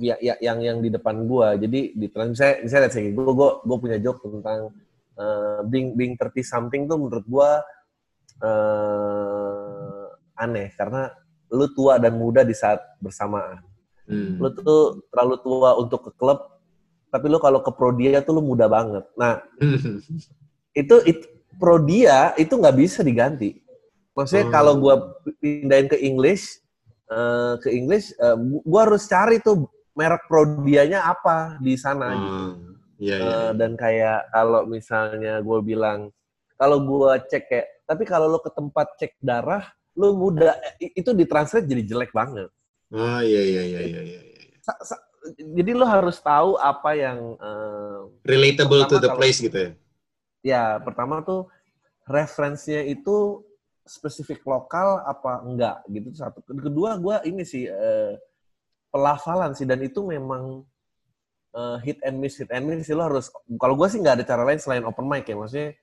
ya, 0.00 0.16
ya 0.18 0.34
yang 0.40 0.58
yang 0.64 0.78
di 0.80 0.88
depan 0.88 1.28
gua. 1.28 1.54
Jadi 1.60 1.92
di 1.92 2.06
trans 2.08 2.40
saya 2.40 2.64
saya 2.64 2.88
lihat 2.88 2.92
sih 2.96 3.12
gua 3.12 3.32
gua 3.36 3.50
gua 3.60 3.76
punya 3.76 4.00
joke 4.00 4.24
tentang 4.24 4.72
uh, 5.20 5.60
being 5.68 5.92
being 5.92 6.16
30 6.16 6.40
something 6.40 6.88
tuh 6.88 6.96
menurut 6.96 7.26
gua 7.28 7.60
uh, 8.40 10.08
aneh. 10.40 10.72
Karena 10.74 11.12
lu 11.52 11.68
tua 11.76 12.00
dan 12.00 12.16
muda 12.16 12.40
di 12.40 12.56
saat 12.56 12.80
bersamaan. 12.98 13.60
Hmm. 14.10 14.42
lu 14.42 14.50
tuh 14.50 15.06
terlalu 15.14 15.38
tua 15.38 15.78
untuk 15.78 16.10
ke 16.10 16.12
klub 16.18 16.42
tapi 17.14 17.30
lu 17.30 17.38
kalau 17.38 17.62
ke 17.62 17.70
pro 17.70 17.94
dia 17.94 18.18
tuh 18.18 18.38
lu 18.38 18.42
muda 18.42 18.66
banget. 18.66 19.06
Nah 19.14 19.38
itu, 20.80 20.96
itu 21.06 21.26
pro 21.62 21.78
dia 21.78 22.34
itu 22.34 22.54
nggak 22.58 22.74
bisa 22.74 23.06
diganti. 23.06 23.62
Maksudnya 24.14 24.50
Hmm. 24.50 24.54
kalau 24.54 24.74
gua 24.82 24.94
pindahin 25.38 25.86
ke 25.86 25.98
English 26.02 26.58
eh, 27.06 27.54
ke 27.62 27.70
English 27.70 28.10
eh, 28.18 28.36
gua 28.66 28.90
harus 28.90 29.06
cari 29.06 29.38
tuh 29.38 29.70
merek 29.92 30.24
pro 30.26 30.44
dianya 30.62 31.04
apa 31.04 31.58
di 31.58 31.74
sana 31.74 32.06
gitu. 32.12 32.30
Hmm. 32.30 32.54
Iya, 33.00 33.16
iya. 33.16 33.32
Eh, 33.48 33.50
dan 33.56 33.72
kayak 33.74 34.28
kalau 34.28 34.62
misalnya 34.64 35.40
gue 35.40 35.58
bilang 35.60 36.12
kalau 36.54 36.78
gue 36.80 37.10
cek 37.26 37.44
kayak 37.48 37.68
tapi 37.84 38.04
kalau 38.04 38.28
lo 38.28 38.38
ke 38.38 38.52
tempat 38.52 38.86
cek 38.96 39.16
darah 39.18 39.64
lo 39.96 40.12
muda 40.12 40.52
itu 40.78 41.10
ditranslate 41.10 41.64
jadi 41.64 41.82
jelek 41.86 42.12
banget 42.12 42.48
Oh, 42.90 43.22
iya, 43.22 43.38
iya, 43.40 43.62
iya, 43.64 43.80
iya, 43.86 44.00
iya. 44.02 44.20
iya. 44.26 44.40
Jadi 45.54 45.70
lo 45.72 45.86
harus 45.86 46.18
tahu 46.18 46.58
apa 46.58 46.90
yang 46.92 47.38
eh, 47.38 47.98
Relatable 48.26 48.82
to 48.84 48.98
the 48.98 49.08
kalau- 49.08 49.16
place 49.16 49.38
gitu 49.38 49.54
ya. 49.56 49.70
ya 50.42 50.62
pertama 50.82 51.22
tuh 51.22 51.46
referensinya 52.04 52.82
itu 52.82 53.44
spesifik 53.86 54.42
lokal 54.42 55.02
apa 55.02 55.42
enggak 55.42 55.76
gitu 55.86 56.10
satu 56.14 56.42
kedua 56.44 56.98
gue 56.98 57.16
ini 57.26 57.42
sih 57.42 57.66
eh, 57.66 58.18
pelafalan 58.90 59.54
sih 59.54 59.64
dan 59.64 59.80
itu 59.80 60.02
memang 60.02 60.66
eh, 61.54 61.76
hit 61.86 61.98
and 62.02 62.18
miss 62.18 62.36
hit 62.36 62.50
and 62.50 62.66
miss 62.66 62.86
sih 62.86 62.94
lo 62.94 63.06
harus 63.06 63.30
kalau 63.56 63.78
gue 63.78 63.88
sih 63.88 64.02
nggak 64.02 64.20
ada 64.20 64.24
cara 64.26 64.42
lain 64.44 64.60
selain 64.60 64.84
open 64.84 65.06
mic 65.06 65.26
ya 65.26 65.38
maksudnya 65.38 65.78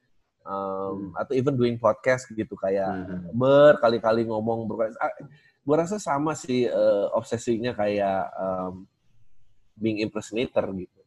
um, 0.48 1.12
atau 1.16 1.36
even 1.36 1.56
doing 1.60 1.76
podcast 1.76 2.28
gitu 2.32 2.56
kayak 2.56 2.88
Hmm. 2.88 3.28
berkali-kali 3.36 4.24
ngomong 4.28 4.68
berkali 4.68 4.96
gue 5.68 5.76
rasa 5.76 6.00
sama 6.00 6.32
sih 6.32 6.64
eh, 6.64 7.06
obsesinya 7.12 7.76
kayak 7.76 8.32
um, 8.40 8.88
being 9.76 10.00
impersonator 10.00 10.64
gitu. 10.74 11.02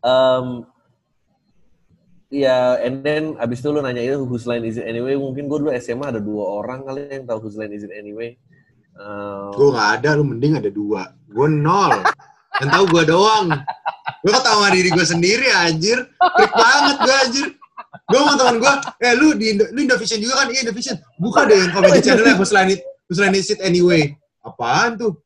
Um, 0.00 0.64
ya 2.32 2.80
and 2.80 3.04
then 3.04 3.36
abis 3.36 3.60
itu 3.60 3.68
lu 3.68 3.84
nanya 3.84 4.00
itu 4.00 4.24
whose 4.24 4.48
line 4.48 4.64
is 4.64 4.80
it 4.80 4.88
anyway? 4.88 5.12
Mungkin 5.12 5.44
gue 5.44 5.58
dulu 5.60 5.70
SMA 5.76 6.08
ada 6.08 6.24
dua 6.24 6.64
orang 6.64 6.88
kali 6.88 7.20
yang 7.20 7.28
tahu 7.28 7.44
whose 7.44 7.60
line 7.60 7.76
is 7.76 7.84
it 7.84 7.92
anyway 7.92 8.32
Um, 9.00 9.56
Gue 9.56 9.68
nggak 9.72 9.90
ada, 10.00 10.08
lu 10.20 10.24
mending 10.28 10.60
ada 10.60 10.68
dua. 10.68 11.08
Gue 11.32 11.48
nol. 11.48 12.04
Yang 12.60 12.70
tahu 12.76 12.84
gue 12.92 13.02
doang. 13.08 13.46
Gue 14.20 14.32
ketawa 14.36 14.68
diri 14.68 14.92
gue 14.92 15.06
sendiri 15.08 15.48
anjir. 15.48 16.04
Freak 16.20 16.52
banget 16.52 16.96
gue 17.00 17.14
anjir. 17.24 17.46
Gue 18.10 18.18
sama 18.20 18.34
temen 18.36 18.56
gue, 18.60 18.72
eh 19.06 19.14
lu 19.16 19.32
di 19.38 19.56
Indo, 19.56 19.64
lu 19.72 19.78
Indovision 19.86 20.20
juga 20.20 20.44
kan? 20.44 20.46
Iya 20.52 20.68
Indovision. 20.68 20.96
Buka 21.16 21.48
deh 21.48 21.56
yang 21.56 21.70
comedy 21.72 22.02
channelnya 22.04 22.36
Whose 22.36 22.52
Line 22.52 22.76
It, 22.76 22.82
Is 23.40 23.48
It 23.54 23.60
Anyway. 23.64 24.18
Apaan 24.44 25.00
tuh? 25.00 25.16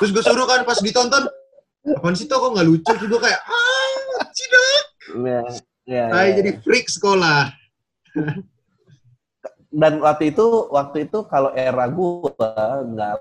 Terus 0.00 0.10
gue 0.10 0.22
suruh 0.24 0.48
kan 0.48 0.64
pas 0.64 0.80
ditonton, 0.80 1.28
apaan 1.94 2.14
sih 2.16 2.26
tuh 2.26 2.40
kok 2.40 2.50
nggak 2.56 2.66
lucu? 2.66 2.88
Terus 2.88 3.06
gue 3.06 3.20
kayak, 3.20 3.40
ah, 3.44 4.24
cidak. 4.32 4.84
ya, 5.12 5.40
ya, 5.86 6.04
Saya 6.08 6.28
ya. 6.32 6.34
jadi 6.40 6.50
freak 6.64 6.86
sekolah. 6.88 7.52
Dan 9.72 9.98
waktu 10.04 10.36
itu 10.36 10.68
waktu 10.68 11.08
itu 11.08 11.24
kalau 11.26 11.50
era 11.56 11.88
gua 11.88 12.84
nggak 12.84 13.14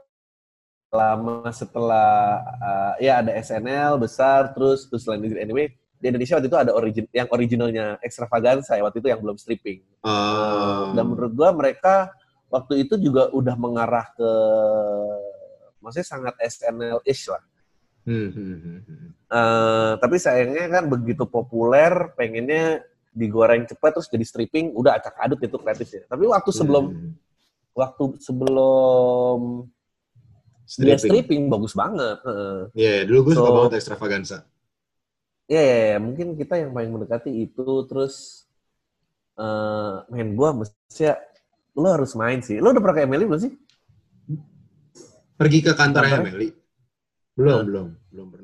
lama 0.92 1.48
setelah 1.56 2.44
uh, 2.60 2.94
ya 3.00 3.24
ada 3.24 3.32
SNL 3.40 3.96
besar 3.96 4.52
terus 4.52 4.92
terus 4.92 5.08
itu 5.08 5.40
anyway 5.40 5.72
di 6.04 6.12
Indonesia 6.12 6.36
waktu 6.36 6.52
itu 6.52 6.60
ada 6.60 6.72
origin 6.76 7.06
yang 7.16 7.32
originalnya 7.32 7.86
extravaganza 8.04 8.76
ya 8.76 8.84
waktu 8.84 9.00
itu 9.00 9.08
yang 9.08 9.24
belum 9.24 9.40
stripping 9.40 9.82
Oh. 10.02 10.98
dan 10.98 11.06
menurut 11.08 11.32
gua 11.38 11.54
mereka 11.54 12.10
waktu 12.50 12.84
itu 12.84 12.98
juga 12.98 13.30
udah 13.32 13.56
mengarah 13.56 14.10
ke 14.18 14.32
maksudnya 15.80 16.08
sangat 16.10 16.36
SNL-ish 16.42 17.32
lah 17.32 17.44
Hmm. 18.02 18.82
Eh, 19.30 19.92
tapi 20.02 20.18
sayangnya 20.18 20.66
kan 20.74 20.90
begitu 20.90 21.30
populer 21.30 22.10
pengennya 22.18 22.82
digoreng 23.12 23.68
cepat 23.68 24.00
terus 24.00 24.08
jadi 24.08 24.24
stripping 24.24 24.72
udah 24.72 24.96
acak 24.96 25.16
adut 25.20 25.40
itu 25.40 25.56
kreatifnya 25.56 26.08
tapi 26.08 26.24
waktu 26.26 26.50
sebelum 26.50 26.86
Hmm. 26.90 27.12
waktu 27.72 28.04
sebelum 28.20 29.40
dia 30.72 30.96
Stripping. 30.96 31.00
stripping 31.04 31.42
bagus 31.52 31.76
banget. 31.76 32.16
Iya, 32.72 33.04
dulu 33.04 33.28
gue 33.28 33.34
suka 33.36 33.50
So- 33.52 33.56
banget 33.60 33.72
extravaganza. 33.76 34.38
Ya, 35.44 35.60
ya, 35.60 35.78
ya, 35.92 35.98
mungkin 36.00 36.40
kita 36.40 36.56
yang 36.56 36.72
paling 36.72 36.96
mendekati 36.96 37.28
itu 37.28 37.68
terus 37.92 38.48
eh 39.36 39.96
main 40.08 40.32
gua 40.32 40.56
mesti 40.56 41.12
lo 41.76 41.92
harus 41.92 42.16
main 42.16 42.40
sih. 42.40 42.64
Lo 42.64 42.72
udah 42.72 42.80
pernah 42.80 42.96
ke 42.96 43.04
Emily 43.04 43.28
belum 43.28 43.42
sih? 43.44 43.52
Pergi 45.36 45.60
ke 45.60 45.76
kantor? 45.76 46.08
Emily? 46.08 46.56
Belum, 47.36 47.58
Nah. 47.60 47.66
belum, 47.68 47.88
belum 48.08 48.28
pernah. 48.32 48.41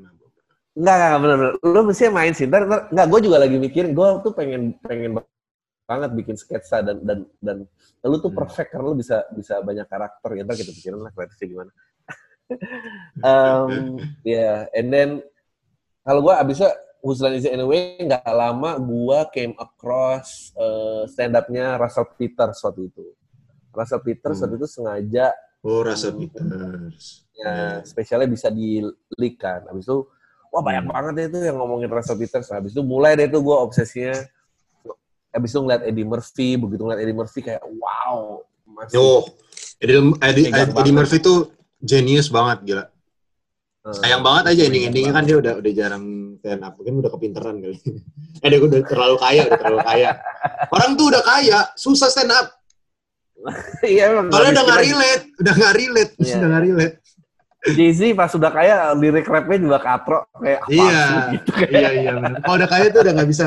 Enggak, 0.78 0.94
enggak, 0.94 1.08
enggak, 1.10 1.20
bener, 1.26 1.36
bener. 1.42 1.54
Lo 1.66 1.80
mesti 1.82 2.02
main 2.06 2.32
sih. 2.32 2.46
Ntar, 2.46 2.62
ntar, 2.70 2.80
enggak, 2.94 3.06
gue 3.10 3.20
juga 3.26 3.36
lagi 3.42 3.56
mikirin. 3.58 3.90
Gue 3.98 4.08
tuh 4.22 4.30
pengen 4.30 4.78
pengen 4.78 5.18
banget 5.88 6.10
bikin 6.14 6.36
sketsa 6.38 6.84
dan 6.86 7.02
dan 7.02 7.26
dan 7.42 7.66
lu 8.06 8.22
tuh 8.22 8.30
Hmm. 8.30 8.38
perfect 8.46 8.70
karena 8.70 8.86
lu 8.86 8.94
bisa 8.94 9.26
bisa 9.34 9.58
banyak 9.58 9.86
karakter 9.90 10.30
ya. 10.38 10.42
Ntar 10.46 10.54
kita 10.54 10.70
pikirin 10.70 11.00
lah 11.02 11.10
kreatifnya 11.10 11.46
gimana. 11.50 11.72
um, 13.26 13.98
ya, 14.24 14.38
yeah. 14.38 14.58
and 14.72 14.88
then 14.88 15.20
kalau 16.00 16.24
gue 16.24 16.32
abisnya 16.32 16.72
Huslan 17.04 17.36
Is 17.36 17.44
Anyway 17.44 18.00
nggak 18.00 18.24
lama 18.24 18.80
gue 18.80 19.18
came 19.30 19.54
across 19.60 20.50
uh, 20.56 21.04
stand 21.04 21.36
up-nya 21.36 21.76
Russell 21.76 22.08
Peters 22.14 22.62
waktu 22.62 22.88
itu. 22.88 23.04
Russell 23.74 24.00
Peters 24.00 24.38
Hmm. 24.38 24.44
waktu 24.46 24.56
itu 24.62 24.68
sengaja 24.70 25.26
Oh, 25.58 25.82
Rasa 25.82 26.14
Hmm. 26.14 26.22
Peters. 26.22 27.26
ya, 27.34 27.82
spesialnya 27.82 28.30
bisa 28.30 28.46
di 28.46 28.78
leak 29.18 29.42
kan. 29.42 29.66
Habis 29.66 29.90
itu, 29.90 30.06
wah 30.48 30.62
banyak 30.62 30.84
Hmm. 30.84 30.92
banget 30.92 31.12
deh 31.14 31.26
itu 31.28 31.38
yang 31.44 31.56
ngomongin 31.56 31.88
Russell 31.88 32.16
Peters. 32.16 32.48
Habis 32.48 32.72
itu 32.72 32.82
mulai 32.82 33.14
deh 33.14 33.26
tuh 33.26 33.40
gue 33.40 33.56
obsesinya. 33.56 34.16
Habis 35.28 35.50
itu 35.52 35.60
ngeliat 35.60 35.82
Eddie 35.84 36.04
Murphy, 36.04 36.56
begitu 36.56 36.82
ngeliat 36.82 37.00
Eddie 37.00 37.14
Murphy 37.14 37.40
kayak 37.40 37.62
wow. 37.68 38.40
Masih, 38.64 38.96
Oh, 38.96 39.28
Eddie, 39.78 40.00
Eddie, 40.20 40.46
Eddie 40.48 40.72
banget. 40.72 40.92
Murphy 40.94 41.18
tuh 41.18 41.38
genius 41.78 42.28
banget, 42.28 42.58
gila. 42.64 42.84
Sayang 43.88 44.20
banget 44.20 44.52
aja 44.52 44.62
ending-endingnya 44.68 45.12
kan 45.12 45.24
dia 45.24 45.36
udah 45.40 45.64
udah 45.64 45.72
jarang 45.72 46.04
stand 46.38 46.60
up. 46.60 46.76
Mungkin 46.76 47.00
udah 47.00 47.10
kepinteran 47.10 47.56
kali. 47.58 47.76
eh, 48.44 48.48
dia 48.48 48.60
udah 48.60 48.80
terlalu 48.84 49.16
kaya, 49.16 49.42
udah 49.48 49.56
terlalu 49.56 49.80
kaya. 49.82 50.10
Orang 50.68 50.90
tuh 50.94 51.06
udah 51.08 51.22
kaya, 51.24 51.58
susah 51.74 52.08
stand 52.08 52.28
up. 52.30 52.52
Iya 53.86 54.12
emang. 54.12 54.28
Kalau 54.28 54.50
udah 54.50 54.62
nggak 54.66 54.80
relate. 54.82 55.24
udah 55.38 55.54
nggak 55.54 55.74
relate, 55.74 56.12
Iya. 56.18 56.34
udah 56.36 56.48
nggak 56.50 56.64
relate. 56.66 56.94
Jay-Z 57.74 58.00
pas 58.16 58.30
udah 58.32 58.50
kaya, 58.52 58.76
lirik 58.94 59.26
rapnya 59.28 59.58
juga 59.58 59.78
katro. 59.82 60.24
Kayak 60.38 60.60
apa 60.64 60.72
Iya, 60.72 61.02
gitu. 61.36 61.50
Kayak, 61.52 61.72
iya, 61.72 61.90
iya. 61.92 62.12
Kalau 62.44 62.56
udah 62.56 62.68
kaya 62.68 62.86
tuh 62.92 63.00
udah 63.04 63.12
nggak 63.18 63.30
bisa. 63.30 63.46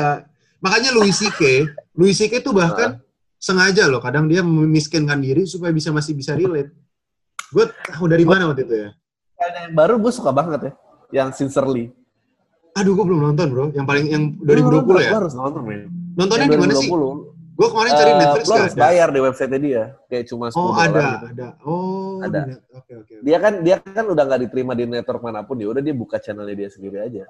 Makanya 0.62 0.90
Louis 0.94 1.14
C.K. 1.14 1.40
Louis 1.98 2.14
C.K. 2.14 2.42
tuh 2.42 2.54
bahkan 2.54 3.02
sengaja 3.42 3.90
loh, 3.90 3.98
kadang 3.98 4.30
dia 4.30 4.46
memiskinkan 4.46 5.18
diri 5.18 5.42
supaya 5.50 5.74
bisa 5.74 5.90
masih 5.90 6.14
bisa 6.14 6.38
relate. 6.38 6.70
Gue 7.50 7.66
tahu 7.90 8.06
dari 8.06 8.22
mana 8.22 8.48
waktu 8.48 8.62
itu 8.64 8.74
ya. 8.86 8.90
yang 9.42 9.74
baru 9.74 9.98
gue 9.98 10.12
suka 10.14 10.30
banget 10.30 10.70
ya. 10.70 10.72
Yang 11.12 11.42
Sincerely. 11.42 11.90
Aduh, 12.78 12.96
gue 12.96 13.04
belum 13.04 13.20
nonton 13.20 13.46
bro. 13.52 13.64
Yang 13.74 13.86
paling 13.90 14.06
yang 14.08 14.24
Lu 14.38 14.80
2020 14.86 15.02
ya. 15.04 15.10
Lu 15.12 15.18
harus 15.26 15.34
nonton, 15.36 15.62
men. 15.66 15.90
Nontonnya 16.16 16.46
di 16.48 16.56
mana 16.56 16.72
sih? 16.78 16.88
2020. 17.62 17.64
Gue 17.64 17.68
kemarin 17.70 17.92
cari 17.92 18.10
Eh, 18.10 18.16
Netflix 18.16 18.44
nggak 18.44 18.58
harus 18.58 18.74
ada. 18.74 18.82
bayar 18.82 19.08
di 19.08 19.20
website 19.20 19.52
dia. 19.56 19.82
Kayak 20.04 20.24
cuma 20.26 20.46
10 20.48 20.58
Oh 20.58 20.66
dolar 20.66 20.82
ada, 20.82 21.06
gitu. 21.06 21.26
ada. 21.28 21.48
Oh 21.62 22.18
Ada. 22.18 22.40
di 22.40 22.50
net- 22.50 22.64
Oke 22.72 22.92
oke. 22.92 23.12
oke. 23.12 23.22
dia 23.22 23.36
kan 23.38 23.52
dia 23.60 23.76
kan 23.78 24.04
udah 24.04 24.24
nggak 24.24 24.40
diterima 24.42 24.72
di 24.72 24.84
network 24.84 25.20
mana 25.20 25.40
pun 25.40 25.56
ya 25.56 25.68
udah 25.68 25.80
dia 25.80 25.92
buka 25.92 26.16
channelnya 26.16 26.56
dia 26.56 26.68
sendiri 26.68 26.98
aja 26.98 27.24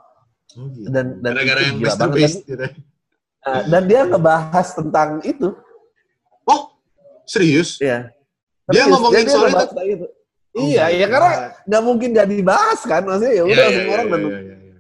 Oh, 0.53 0.69
gitu. 0.69 0.89
dan- 0.89 1.17
dan 1.19 1.31
gara-gara 1.31 1.61
itu 1.61 1.67
yang 1.67 1.77
gila 1.79 1.95
banget 1.99 2.31
gitu. 2.43 2.65
Nah, 3.43 3.63
dan 3.67 3.83
dia 3.85 4.01
ngebahas 4.05 4.69
tentang 4.71 5.09
itu 5.23 5.49
Oh 6.45 6.61
serius? 7.25 7.77
ya 7.79 8.09
Dia 8.67 8.87
ngomongin 8.87 9.27
soal 9.27 9.49
ngebahas 9.49 9.61
itu? 9.61 9.71
tentang 9.71 9.89
itu 9.91 10.07
Oh 10.53 10.63
iya 10.63 10.85
ya 10.91 11.07
karena 11.07 11.33
nggak 11.65 11.83
mungkin 11.83 12.09
gak 12.13 12.29
dibahas 12.29 12.81
kan 12.83 13.03
maksudnya 13.03 13.33
ya 13.33 13.35
Iya, 13.35 13.43
udah 13.43 13.53
iya, 13.57 13.73
semua 13.73 13.83
iya, 13.83 13.91
orang 13.91 14.05
iya, 14.05 14.13
dan 14.13 14.21
iya, 14.23 14.39
iya, 14.39 14.57
iya. 14.63 14.77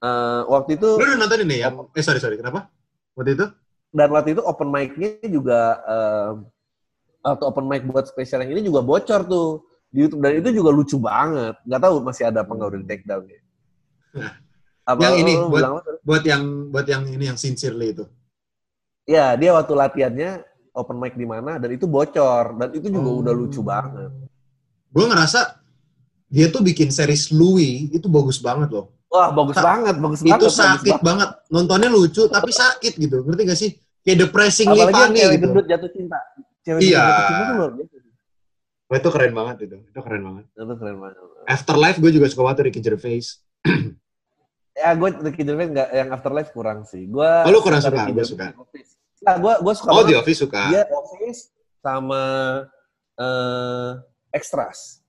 eh, 0.00 0.40
waktu 0.46 0.70
itu 0.72 0.88
Lu 0.88 1.02
udah 1.02 1.18
nonton 1.18 1.38
ini 1.42 1.56
yang 1.58 1.74
eh 1.90 2.00
sorry 2.00 2.18
sorry 2.18 2.36
kenapa? 2.36 2.60
Waktu 3.12 3.30
itu? 3.34 3.46
Dan 3.90 4.08
waktu 4.10 4.34
itu 4.34 4.42
open 4.42 4.68
mic-nya 4.68 5.10
juga 5.26 5.60
eh, 5.82 6.30
waktu 7.20 7.44
open 7.44 7.66
mic 7.66 7.82
buat 7.84 8.06
spesial 8.06 8.42
yang 8.42 8.54
ini 8.54 8.62
juga 8.64 8.80
bocor 8.80 9.26
tuh 9.26 9.48
di 9.90 10.06
YouTube 10.06 10.22
dan 10.22 10.38
itu 10.38 10.48
juga 10.54 10.70
lucu 10.70 10.96
banget 10.96 11.58
nggak 11.66 11.80
tahu 11.82 11.94
masih 12.00 12.24
ada 12.26 12.40
apa 12.40 12.52
nggak 12.54 12.68
udah 12.70 12.80
di 12.80 12.86
take 12.86 13.04
down 13.04 13.26
ya 13.26 13.40
apa 14.90 15.00
Yang 15.02 15.16
ini, 15.22 15.32
buat- 15.36 15.50
bilang? 15.54 15.72
Buat 16.02 16.22
yang 16.24 16.42
buat 16.70 16.86
yang 16.88 17.02
ini 17.06 17.24
yang 17.30 17.38
sincerely 17.38 17.94
itu. 17.94 18.04
Ya, 19.06 19.34
dia 19.34 19.50
waktu 19.54 19.70
latihannya 19.70 20.42
open 20.70 20.98
mic 20.98 21.14
di 21.14 21.26
mana 21.26 21.58
dan 21.58 21.70
itu 21.70 21.86
bocor 21.86 22.54
dan 22.58 22.68
itu 22.70 22.86
juga 22.90 23.10
Oh. 23.10 23.20
udah 23.22 23.34
lucu 23.34 23.60
banget. 23.60 24.10
gue 24.90 25.04
ngerasa 25.06 25.62
dia 26.26 26.50
tuh 26.50 26.62
bikin 26.62 26.90
series 26.90 27.30
Louis 27.30 27.86
itu 27.90 28.06
bagus 28.10 28.38
banget 28.38 28.70
loh. 28.70 28.90
Wah, 29.10 29.28
bagus 29.28 29.54
Sa- 29.54 29.66
banget, 29.66 29.94
bagus 29.98 30.20
itu 30.20 30.28
banget. 30.28 30.38
bagus 30.40 30.54
sakit 30.54 30.94
banget. 30.94 31.02
banget. 31.02 31.30
Nontonnya 31.50 31.88
lucu 31.88 32.22
tapi 32.26 32.50
sakit 32.50 32.92
gitu. 32.96 33.16
Ngerti 33.20 33.42
gak 33.44 33.58
sih? 33.58 33.70
Kayak 34.00 34.18
depressingly 34.24 34.80
Apalagi 34.80 34.94
funny 34.96 35.18
cewek 35.18 35.32
gitu. 35.32 35.44
gendut 35.44 35.66
jatuh 35.66 35.90
cinta. 35.90 36.18
Cewek 36.60 36.80
Iya. 36.80 37.02
jatuh 37.02 37.24
cinta 37.26 37.46
luar 37.52 37.70
biasa. 37.74 37.94
Wah, 38.86 38.96
itu 38.96 39.08
keren 39.08 39.32
banget 39.32 39.56
itu. 39.60 39.76
Itu 39.84 40.00
keren 40.00 40.22
banget. 40.24 40.44
Itu 40.48 40.74
keren 40.76 40.96
banget. 40.96 41.16
Afterlife 41.44 41.98
gue 41.98 42.10
juga 42.12 42.26
suka 42.26 42.42
banget 42.44 42.58
Ricky 42.64 42.80
Gervais. 42.80 43.26
Ya, 44.72 44.96
gue 44.96 45.08
Ricky 45.20 45.42
Gervais 45.42 45.68
nggak 45.68 45.88
yang 45.92 46.08
Afterlife 46.10 46.50
kurang 46.50 46.82
sih. 46.84 47.04
Gue 47.04 47.26
Oh, 47.26 47.50
lu 47.50 47.60
kurang 47.60 47.78
suka? 47.78 48.00
Gua 48.00 48.08
Gervais 48.08 48.30
suka. 48.30 48.46
Nah, 49.20 49.36
gue 49.36 49.54
gue 49.60 49.74
suka 49.76 49.88
Oh, 49.90 50.00
The 50.00 50.04
banget. 50.08 50.20
Office 50.22 50.38
suka. 50.40 50.62
Dia 50.66 50.82
Office 50.88 51.40
sama 51.76 52.22
eh 53.14 53.90
Extras. 54.30 55.04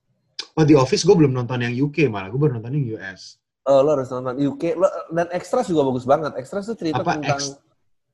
Oh, 0.52 0.62
The 0.62 0.76
Office 0.76 1.00
gue 1.02 1.16
belum 1.16 1.32
nonton 1.32 1.56
yang 1.58 1.72
UK 1.72 2.04
malah. 2.06 2.28
Gue 2.28 2.36
baru 2.38 2.58
nonton 2.58 2.74
yang 2.74 2.98
US. 2.98 3.40
Oh, 3.62 3.78
lo 3.78 3.94
harus 3.94 4.10
nonton 4.10 4.34
UK. 4.38 4.74
Lo, 4.74 4.90
dan 5.14 5.30
Extras 5.30 5.70
juga 5.70 5.86
bagus 5.86 6.02
banget. 6.02 6.34
Extras 6.34 6.66
tuh 6.66 6.74
cerita 6.74 6.98
Apa 7.02 7.14
tentang 7.18 7.38
Ex- 7.38 7.58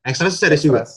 Extra 0.05 0.29
series 0.29 0.63
juga? 0.63 0.85
Extras. 0.85 0.93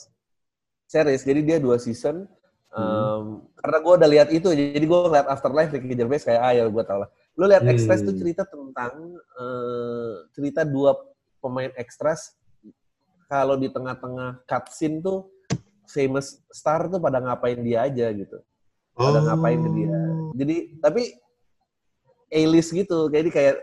Series. 0.88 1.22
Jadi 1.24 1.40
dia 1.40 1.56
dua 1.56 1.80
season. 1.80 2.28
Hmm. 2.72 2.80
Um, 2.80 3.24
Karena 3.56 3.78
gue 3.80 3.92
udah 3.96 4.08
lihat 4.12 4.28
itu, 4.32 4.48
jadi 4.52 4.84
gue 4.84 4.98
ngeliat 5.08 5.28
Afterlife 5.28 5.72
Ricky 5.72 5.96
Gervais 5.96 6.24
kayak, 6.24 6.40
ah 6.40 6.52
ya 6.52 6.64
gue 6.68 6.84
tau 6.84 7.04
lah. 7.04 7.08
Lo 7.36 7.48
lihat 7.48 7.64
Hmm. 7.64 7.72
Extras 7.72 8.04
tuh 8.04 8.12
cerita 8.12 8.44
tentang 8.44 8.92
eh, 9.16 10.12
cerita 10.36 10.68
dua 10.68 10.96
pemain 11.40 11.72
Extras 11.80 12.36
kalau 13.28 13.56
di 13.56 13.72
tengah-tengah 13.72 14.44
cutscene 14.44 15.00
tuh 15.00 15.32
famous 15.88 16.40
star 16.52 16.92
tuh 16.92 17.00
pada 17.00 17.24
ngapain 17.24 17.56
dia 17.64 17.88
aja 17.88 18.12
gitu. 18.12 18.36
Pada 18.92 19.24
ngapain 19.24 19.56
ke 19.56 19.70
dia. 19.72 19.96
Jadi 20.36 20.56
tapi 20.80 21.02
A-list 22.32 22.72
gitu. 22.72 23.08
Jadi 23.08 23.28
kayak 23.32 23.56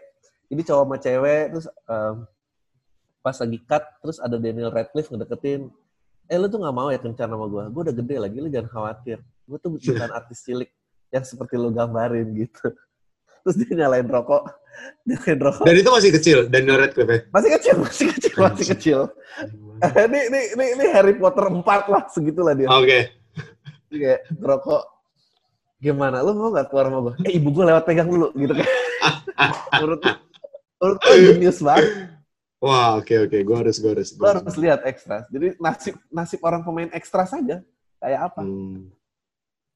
ini 0.50 0.62
cowok 0.65 0.84
sama 0.86 0.98
cewek 0.98 1.44
terus 1.53 1.68
em, 1.89 2.15
pas 3.20 3.36
lagi 3.38 3.60
cut 3.68 3.84
terus 4.01 4.18
ada 4.18 4.36
Daniel 4.41 4.74
Radcliffe 4.74 5.10
ngedeketin 5.13 5.70
eh 6.29 6.38
lu 6.38 6.46
tuh 6.46 6.62
nggak 6.62 6.75
mau 6.77 6.94
ya 6.94 7.01
kencan 7.01 7.25
sama 7.25 7.46
gue 7.50 7.63
gue 7.74 7.82
udah 7.89 7.96
gede 7.98 8.15
lagi 8.22 8.38
lu 8.38 8.48
jangan 8.53 8.70
khawatir. 8.70 9.18
Gue 9.50 9.58
tuh 9.58 9.70
bukan 9.82 10.10
artis 10.13 10.46
cilik 10.46 10.70
yang 11.10 11.25
seperti 11.25 11.58
lu 11.58 11.74
gambarin 11.74 12.29
gitu. 12.38 12.70
Terus 13.41 13.56
dia 13.58 13.72
nyalain 13.86 14.06
rokok 14.06 14.46
nyalain 15.10 15.39
rokok. 15.41 15.65
Dan 15.65 15.75
itu 15.82 15.89
masih 15.89 16.12
kecil, 16.13 16.38
Daniel 16.48 16.77
Radcliffe. 16.77 17.10
ya? 17.10 17.20
masih 17.34 17.50
kecil 17.58 17.75
masih 17.82 18.06
kecil 18.13 18.34
masih 18.46 18.68
kecil. 18.77 19.00
Ini, 19.79 20.20
ini 20.29 20.39
ini 20.53 20.65
ini 20.77 20.86
Harry 20.94 21.18
Potter 21.18 21.50
4 21.50 21.65
lah 21.65 22.03
segitulah 22.13 22.53
dia. 22.53 22.70
Oke. 22.70 23.10
Dia 23.89 23.98
kayak 23.98 24.22
rokok 24.38 24.84
gimana? 25.82 26.22
Lu 26.22 26.38
mau 26.38 26.53
nggak 26.53 26.70
keluar 26.70 26.94
sama 26.94 27.00
gue 27.10 27.13
eh 27.25 27.34
ibu 27.41 27.50
gue 27.50 27.63
lewat 27.65 27.84
pegang 27.89 28.06
dulu 28.06 28.29
gitu 28.38 28.53
kan. 28.53 28.68
Menurut 29.82 30.01
menurut 30.79 30.98
gue 30.98 31.15
jenius 31.25 31.59
banget 31.59 31.88
Wah, 32.59 33.00
oke 33.00 33.15
oke. 33.24 33.39
Gue 33.39 33.55
harus 33.55 33.79
gue 33.79 33.88
harus. 33.89 34.12
lu 34.12 34.25
harus 34.25 34.55
lihat 34.55 34.83
ekstras 34.83 35.24
jadi 35.27 35.55
nasib 35.57 35.95
nasib 36.09 36.39
orang 36.41 36.59
pemain 36.59 36.91
ekstra 36.91 37.24
saja 37.24 37.63
kayak 37.98 38.19
apa 38.25 38.41
Hmm. 38.41 38.91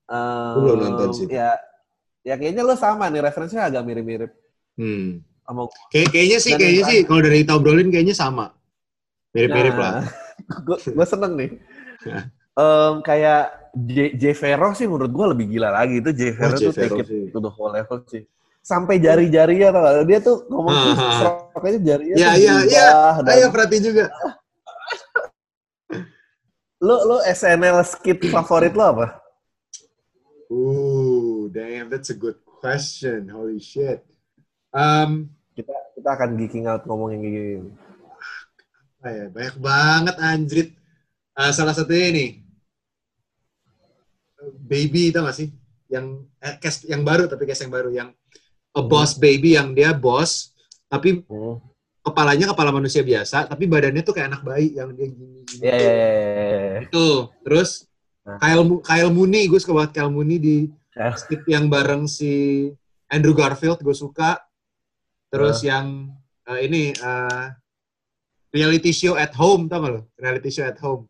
Gua 0.05 0.59
belum 0.59 0.79
nonton 0.81 1.09
sih. 1.13 1.27
ya 1.27 1.55
ya 2.21 2.35
kayaknya 2.35 2.61
lu 2.61 2.75
sama 2.75 3.07
nih 3.07 3.21
referensinya 3.21 3.65
agak 3.65 3.81
mirip-mirip 3.81 4.31
Hmm. 4.73 5.23
sama 5.41 5.69
Kayak 5.87 6.09
kayaknya 6.09 6.37
sih, 6.39 6.51
Dan 6.51 6.59
kayaknya 6.59 6.83
sih 6.85 6.97
kalau 7.03 7.21
dari 7.21 7.37
kita 7.39 7.53
obrolin 7.53 7.87
kayaknya 7.87 8.11
sama. 8.13 8.45
Mirip-mirip 9.31 9.75
lah. 9.75 10.03
gue 10.67 10.77
gue 10.77 11.05
seneng 11.05 11.33
nih 11.33 11.49
Nah. 12.03 12.23
Em, 12.53 12.93
kayak 13.01 13.43
J, 13.73 13.97
J. 14.13 14.23
Vero 14.35 14.69
sih 14.73 14.85
menurut 14.85 15.09
gue 15.09 15.25
lebih 15.31 15.45
gila 15.49 15.73
lagi 15.73 15.97
itu 15.97 16.11
J. 16.11 16.21
Vero 16.31 16.53
J. 16.53 16.63
tuh 16.63 16.73
take 16.75 16.85
Vero 16.85 16.97
it 16.99 17.07
sih. 17.07 17.23
to 17.29 17.39
the 17.39 17.49
whole 17.49 17.71
level 17.71 17.97
sih 18.05 18.21
sampai 18.63 18.95
jari-jarinya 18.97 19.75
tau 19.75 20.07
dia 20.07 20.23
tuh 20.23 20.47
ngomong 20.47 20.71
Ah, 20.71 20.79
tuh 20.79 20.93
ah, 20.95 21.03
ah. 21.03 21.13
stroke 21.19 21.65
aja 21.67 21.79
jarinya 21.83 22.15
Iya, 22.15 22.29
tuh 22.31 22.39
iya, 22.39 22.55
iya. 22.65 22.87
Ayo 23.27 23.47
perhatiin 23.51 23.83
juga. 23.83 24.05
lu 26.83 26.95
lu 27.07 27.17
SNL 27.23 27.79
skit 27.83 28.19
favorit 28.27 28.75
lo 28.75 28.83
apa? 28.83 29.07
Ooh, 30.51 31.47
damn, 31.47 31.87
that's 31.87 32.11
a 32.11 32.17
good 32.17 32.35
question. 32.43 33.31
Holy 33.31 33.57
shit. 33.57 34.03
Um, 34.69 35.31
Kita 35.53 35.71
kita 35.93 36.09
akan 36.11 36.29
geeking 36.35 36.65
out 36.65 36.83
ngomongin 36.83 37.19
kayak 37.21 37.33
gini. 37.35 37.71
ya, 39.03 39.25
banyak 39.29 39.55
banget 39.59 40.15
anjrit. 40.19 40.69
Ah, 41.31 41.51
salah 41.51 41.71
satunya 41.71 42.09
ini. 42.09 42.25
Baby 44.59 45.13
tau 45.13 45.23
gak 45.23 45.37
sih? 45.37 45.49
Yang 45.87 46.27
eh, 46.41 46.55
cast 46.59 46.83
yang 46.83 47.05
baru 47.05 47.29
tapi 47.29 47.45
cast 47.45 47.63
yang 47.63 47.71
baru 47.71 47.89
yang 47.93 48.09
a 48.73 48.81
boss 48.81 49.15
baby 49.15 49.53
yang 49.53 49.71
dia 49.71 49.93
boss 49.93 50.51
tapi 50.87 51.21
Hmm. 51.25 51.57
kepalanya 52.01 52.51
kepala 52.51 52.69
manusia 52.69 52.99
biasa 52.99 53.47
tapi 53.47 53.63
badannya 53.65 54.01
tuh 54.01 54.11
kayak 54.11 54.33
anak 54.33 54.41
bayi 54.43 54.75
yang 54.75 54.91
dia 54.91 55.07
gini 55.07 55.41
gini. 55.45 55.61
Ya, 55.61 55.75
ya, 55.77 55.93
ya, 55.93 56.07
ya, 56.11 56.59
ya. 56.75 56.79
Itu. 56.83 57.07
Terus 57.41 57.87
Nah. 58.23 58.39
Kyle, 58.39 58.63
Kyle 58.79 59.11
Mooney, 59.11 59.51
gue 59.51 59.59
suka 59.59 59.75
banget 59.75 59.99
Kyle 59.99 60.07
Mooney 60.07 60.39
di 60.39 60.57
Ya. 60.95 61.11
skit 61.11 61.43
yang 61.43 61.67
bareng 61.67 62.07
si 62.07 62.71
Andrew 63.11 63.35
Garfield, 63.35 63.83
gue 63.83 63.91
suka. 63.91 64.39
Terus 65.27 65.59
yang 65.59 66.07
eh, 66.47 66.59
ini 66.63 66.95
eh, 66.95 67.45
reality 68.51 68.95
show 68.95 69.19
at 69.19 69.35
home, 69.35 69.67
tau 69.67 69.83
gak 69.83 69.91
lo? 69.91 70.01
Reality 70.15 70.49
show 70.51 70.63
at 70.63 70.79
home. 70.79 71.03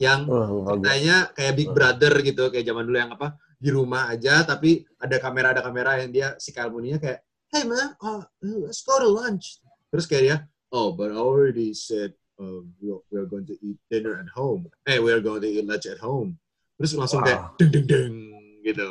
Yang 0.00 0.20
gua. 0.24 0.72
ceritanya 0.72 1.16
kayak 1.32 1.52
Big 1.52 1.68
Brother 1.68 2.12
gitu, 2.20 2.48
kayak 2.48 2.64
zaman 2.64 2.84
dulu 2.84 2.96
yang 2.96 3.12
apa 3.12 3.36
di 3.56 3.72
rumah 3.72 4.12
aja, 4.12 4.44
tapi 4.44 4.84
ada 5.00 5.16
kamera 5.16 5.56
ada 5.56 5.64
kamera 5.64 5.96
yang 6.00 6.12
dia 6.12 6.28
si 6.36 6.52
Kyle 6.52 6.68
Mooney-nya 6.68 7.00
kayak, 7.00 7.20
hey 7.52 7.64
man, 7.64 7.96
uh, 8.04 8.22
let's 8.44 8.84
go 8.84 9.00
to 9.00 9.08
lunch. 9.08 9.60
Terus 9.88 10.04
kayak 10.04 10.22
dia, 10.22 10.36
oh 10.76 10.92
but 10.92 11.08
I 11.08 11.16
already 11.16 11.72
said 11.72 12.12
um, 12.36 12.68
we're, 12.80 13.00
we're 13.08 13.28
going 13.28 13.48
to 13.48 13.56
eat 13.64 13.80
dinner 13.88 14.20
at 14.20 14.28
home. 14.36 14.68
Eh, 14.84 15.00
we're 15.00 15.24
going 15.24 15.40
to 15.40 15.48
eat 15.48 15.64
lunch 15.64 15.88
at 15.88 16.00
home. 16.00 16.36
Terus 16.76 16.92
langsung 16.92 17.24
kayak 17.24 17.40
Wow. 17.40 17.56
deng 17.56 17.70
deng 17.72 17.86
deng 17.88 18.14
gitu. 18.60 18.88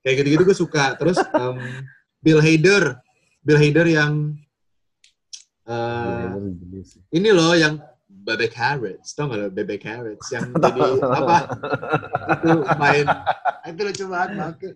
Kayak 0.00 0.14
gitu-gitu 0.24 0.42
gue 0.48 0.56
suka. 0.56 0.96
Terus 0.96 1.20
um, 1.36 1.60
Bill 2.24 2.40
Hader, 2.40 2.96
Bill 3.44 3.60
Hader 3.60 3.86
yang 3.86 4.40
uh, 5.68 6.32
ini 7.12 7.30
loh 7.30 7.52
yang 7.52 7.76
bebek 8.22 8.54
carrots, 8.54 9.12
tau 9.18 9.26
gak 9.26 9.38
lo 9.38 9.48
bebek 9.50 9.82
carrots 9.82 10.26
yang 10.30 10.46
jadi 10.62 10.80
apa? 11.02 11.38
Itu 12.38 12.50
main, 12.78 13.06
itu 13.66 13.80
lucu 13.82 14.04
banget 14.06 14.30
banget. 14.38 14.74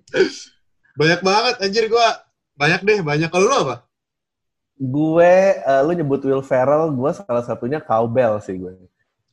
Banyak 0.99 1.21
banget, 1.23 1.55
anjir 1.63 1.85
gua 1.87 2.27
banyak 2.57 2.81
deh, 2.83 2.99
banyak. 3.05 3.31
Kalau 3.31 3.47
lo 3.47 3.57
apa? 3.69 3.77
Gue, 4.77 5.57
eh, 5.57 5.81
lu 5.85 5.93
nyebut 5.97 6.21
Will 6.25 6.45
Ferrell, 6.45 6.93
gue 6.93 7.11
salah 7.17 7.45
satunya 7.45 7.81
Cowbell 7.81 8.41
sih 8.45 8.61
gue. 8.61 8.77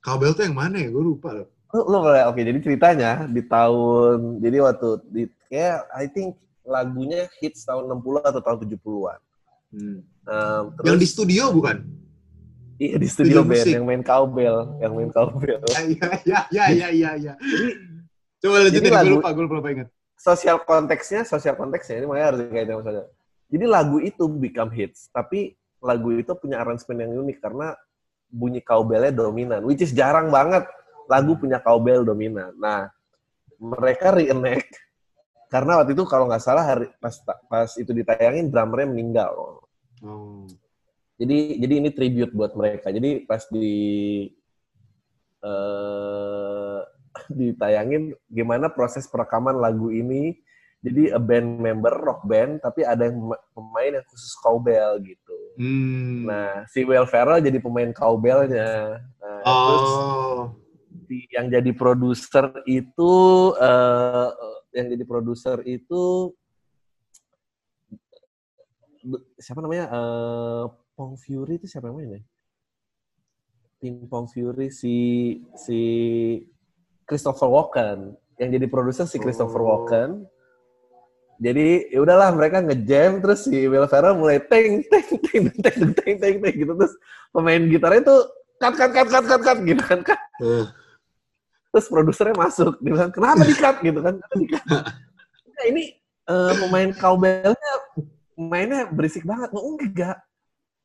Cowbell 0.04 0.36
tuh 0.36 0.48
yang 0.48 0.56
mana 0.56 0.80
ya? 0.80 0.88
Gue 0.92 1.04
lupa 1.04 1.36
loh. 1.36 1.48
Lu, 1.74 1.82
lu 1.90 1.98
boleh, 2.06 2.24
oke 2.30 2.40
jadi 2.40 2.60
ceritanya 2.62 3.12
di 3.28 3.42
tahun, 3.44 4.40
jadi 4.40 4.58
waktu, 4.62 4.90
di, 5.10 5.24
kayak 5.50 5.90
I 5.98 6.06
think 6.08 6.38
lagunya 6.64 7.28
hits 7.42 7.68
tahun 7.68 7.92
60 7.92 8.24
atau 8.24 8.42
tahun 8.44 8.58
70-an. 8.72 9.20
Hmm. 9.74 10.00
Um, 10.24 10.64
terus, 10.78 10.86
Yang 10.88 11.00
di 11.02 11.08
studio 11.10 11.44
bukan? 11.52 12.03
Iya 12.82 12.96
di 12.98 13.08
studio 13.08 13.42
studio 13.42 13.42
band 13.46 13.62
musik. 13.64 13.74
yang 13.74 13.86
main 13.86 14.04
cowbell, 14.04 14.58
yang 14.82 14.94
main 14.98 15.12
cowbell. 15.14 15.62
Ya, 15.70 16.10
ya, 16.26 16.40
ya, 16.50 16.66
ya, 16.74 16.88
ya, 16.90 17.12
ya. 17.18 17.34
Coba 18.42 18.66
lanjutin, 18.66 18.90
gue 18.90 18.98
lagu- 18.98 19.18
lupa, 19.22 19.30
gue 19.32 19.44
lupa, 19.46 19.56
lupa 19.62 19.70
ingat. 19.72 19.90
Sosial 20.18 20.58
konteksnya, 20.64 21.22
sosial 21.28 21.56
konteksnya 21.56 22.00
ini 22.02 22.06
makanya 22.08 22.28
harus 22.34 22.40
dikaitkan 22.48 22.78
sama. 22.82 23.04
Jadi 23.54 23.66
lagu 23.70 23.98
itu 24.02 24.24
become 24.26 24.72
hits, 24.74 25.12
tapi 25.14 25.54
lagu 25.84 26.16
itu 26.16 26.32
punya 26.40 26.64
arrangement 26.64 27.00
yang 27.04 27.12
unik 27.24 27.38
karena 27.44 27.76
bunyi 28.34 28.64
cowbellnya 28.66 29.14
dominan, 29.14 29.62
which 29.68 29.84
is 29.86 29.94
jarang 29.94 30.34
banget 30.34 30.66
lagu 31.06 31.38
punya 31.38 31.62
cowbell 31.62 32.02
dominan. 32.02 32.56
Nah, 32.58 32.90
mereka 33.62 34.16
reenact 34.16 34.74
karena 35.54 35.78
waktu 35.78 35.94
itu 35.94 36.04
kalau 36.10 36.26
nggak 36.26 36.42
salah 36.42 36.66
hari 36.66 36.90
pas 36.98 37.14
pas 37.46 37.70
itu 37.78 37.94
ditayangin 37.94 38.50
drummernya 38.50 38.88
meninggal. 38.90 39.62
Oh. 40.02 40.50
Jadi 41.24 41.64
jadi 41.64 41.74
ini 41.80 41.90
tribute 41.96 42.36
buat 42.36 42.52
mereka. 42.52 42.92
Jadi 42.92 43.24
pas 43.24 43.48
di 43.48 43.72
eh 45.44 46.80
ditayangin 47.40 48.12
gimana 48.28 48.68
proses 48.68 49.08
perekaman 49.08 49.56
lagu 49.56 49.88
ini. 49.88 50.36
Jadi 50.84 51.16
a 51.16 51.20
band 51.22 51.64
member 51.64 51.96
rock 51.96 52.28
band 52.28 52.60
tapi 52.60 52.84
ada 52.84 53.08
yang 53.08 53.16
pema- 53.16 53.44
pemain 53.56 53.92
yang 54.04 54.06
khusus 54.12 54.36
cowbell 54.44 55.00
gitu. 55.00 55.40
Hmm. 55.56 56.28
Nah, 56.28 56.68
si 56.68 56.84
Will 56.84 57.08
Ferrell 57.08 57.40
jadi 57.40 57.56
pemain 57.64 57.88
cowbellnya. 57.96 59.00
Nah, 59.00 59.40
terus 59.48 59.92
oh. 59.96 60.42
si- 61.08 61.32
yang 61.32 61.48
jadi 61.48 61.72
produser 61.72 62.52
itu 62.68 63.14
eh 63.64 64.28
yang 64.76 64.88
jadi 64.92 65.04
produser 65.08 65.62
itu 65.64 66.34
siapa 69.40 69.64
namanya 69.64 69.88
eh 69.88 70.64
Pong 70.94 71.18
Fury 71.18 71.58
itu 71.58 71.66
siapa 71.66 71.90
yang 71.90 71.98
main 71.98 72.18
ya? 72.18 72.22
Tim 73.82 74.08
Pong 74.08 74.30
Fury 74.30 74.72
si 74.72 74.96
si 75.60 75.80
Christopher 77.04 77.50
Walken 77.52 78.16
yang 78.40 78.50
jadi 78.56 78.66
produser 78.72 79.06
si 79.10 79.20
Christopher 79.20 79.62
oh. 79.62 79.68
Walken. 79.68 80.24
Jadi 81.44 81.92
ya 81.92 82.00
udahlah 82.00 82.32
mereka 82.32 82.64
ngejam 82.64 83.20
terus 83.20 83.50
si 83.50 83.68
Will 83.68 83.90
Ferrell 83.90 84.16
mulai 84.16 84.40
teng 84.40 84.86
teng 84.88 85.08
teng 85.28 85.44
teng 85.60 85.80
teng 85.92 86.16
teng 86.22 86.36
teng 86.40 86.56
gitu 86.56 86.72
terus 86.78 86.94
pemain 87.36 87.60
gitarnya 87.68 88.00
itu 88.06 88.18
cut 88.62 88.74
cut 88.78 88.92
cut 88.96 89.08
cut 89.12 89.26
cut 89.28 89.42
cut 89.42 89.58
gitu 89.66 89.84
kan 89.84 90.00
kan. 90.06 90.20
Terus 91.74 91.90
produsernya 91.90 92.38
masuk, 92.38 92.78
dia 92.86 92.94
bilang 92.94 93.10
kenapa 93.10 93.42
di 93.44 93.56
cut 93.58 93.82
gitu 93.82 94.00
kan? 94.00 94.16
Di 94.38 94.48
cut. 94.48 94.64
Nah, 95.54 95.70
ini 95.70 95.96
uh, 96.28 96.50
pemain 96.66 96.90
cowbellnya 96.98 97.74
mainnya 98.36 98.90
berisik 98.90 99.22
banget. 99.22 99.54
Oh, 99.54 99.78
enggak, 99.78 100.18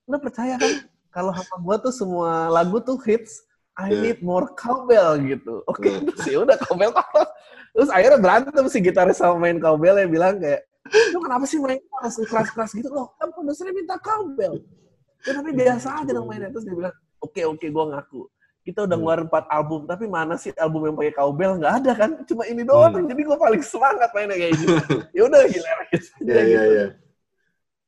lo 0.08 0.16
percaya 0.18 0.56
kan? 0.56 0.72
Kalau 1.08 1.32
sama 1.32 1.56
gua 1.60 1.76
tuh 1.76 1.92
semua 1.92 2.48
lagu 2.48 2.80
tuh 2.80 2.96
hits 3.00 3.44
I 3.78 3.94
Yeah. 3.94 4.02
need 4.02 4.18
more 4.20 4.50
cowbell 4.58 5.14
gitu. 5.20 5.62
Oke 5.64 5.86
Yeah. 5.86 6.02
terus 6.02 6.26
ya 6.26 6.38
udah 6.42 6.56
cowbell 6.58 6.90
cowbell 6.90 7.28
terus 7.70 7.88
akhirnya 7.88 8.18
berantem 8.18 8.64
si 8.66 8.78
gitaris 8.80 9.16
sama 9.16 9.38
main 9.38 9.56
cowbell 9.56 9.94
yang 9.94 10.10
bilang 10.10 10.34
kayak 10.36 10.66
lu 11.12 11.20
kenapa 11.20 11.44
sih 11.44 11.60
main 11.60 11.78
keras 11.78 12.16
keras 12.26 12.48
keras 12.50 12.70
gitu? 12.72 12.88
Loh 12.88 13.12
kan 13.14 13.28
produsernya 13.30 13.70
minta 13.70 13.94
cowbell. 14.00 14.58
Ya 15.22 15.32
tapi 15.32 15.50
biasa 15.52 15.88
aja 16.00 16.10
dong 16.10 16.26
mainnya. 16.26 16.48
Terus 16.48 16.64
dia 16.64 16.74
bilang 16.74 16.94
oke 17.20 17.40
oke 17.46 17.66
gua 17.68 17.84
ngaku. 17.92 18.20
Kita 18.64 18.84
udah 18.84 18.96
Hmm. 18.96 19.00
ngeluarin 19.00 19.26
empat 19.30 19.44
album 19.48 19.80
tapi 19.84 20.04
mana 20.04 20.34
sih 20.34 20.50
album 20.58 20.80
yang 20.84 20.96
pakai 20.96 21.14
cowbell? 21.14 21.52
Nggak 21.56 21.74
ada 21.80 21.92
kan? 21.94 22.10
Cuma 22.24 22.42
ini 22.44 22.62
doang. 22.64 22.92
Hmm. 22.92 23.06
jadi 23.06 23.20
gua 23.22 23.36
paling 23.36 23.62
semangat 23.62 24.10
mainnya 24.10 24.36
kayak 24.36 24.52
gitu. 24.58 24.74
Ya 25.16 25.22
udah 25.24 25.40
gila 25.44 25.70
gitu. 25.92 26.08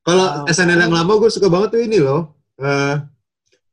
Iya 0.00 0.12
iya 0.12 0.22
iya. 0.22 0.24
Kalau 0.24 0.26
Wow. 0.42 0.48
SNL 0.48 0.80
yang 0.80 0.94
lama 0.94 1.12
gue 1.16 1.30
suka 1.30 1.48
banget 1.48 1.68
tuh 1.70 1.82
ini 1.82 1.98
loh. 1.98 2.22
eh, 2.56 2.94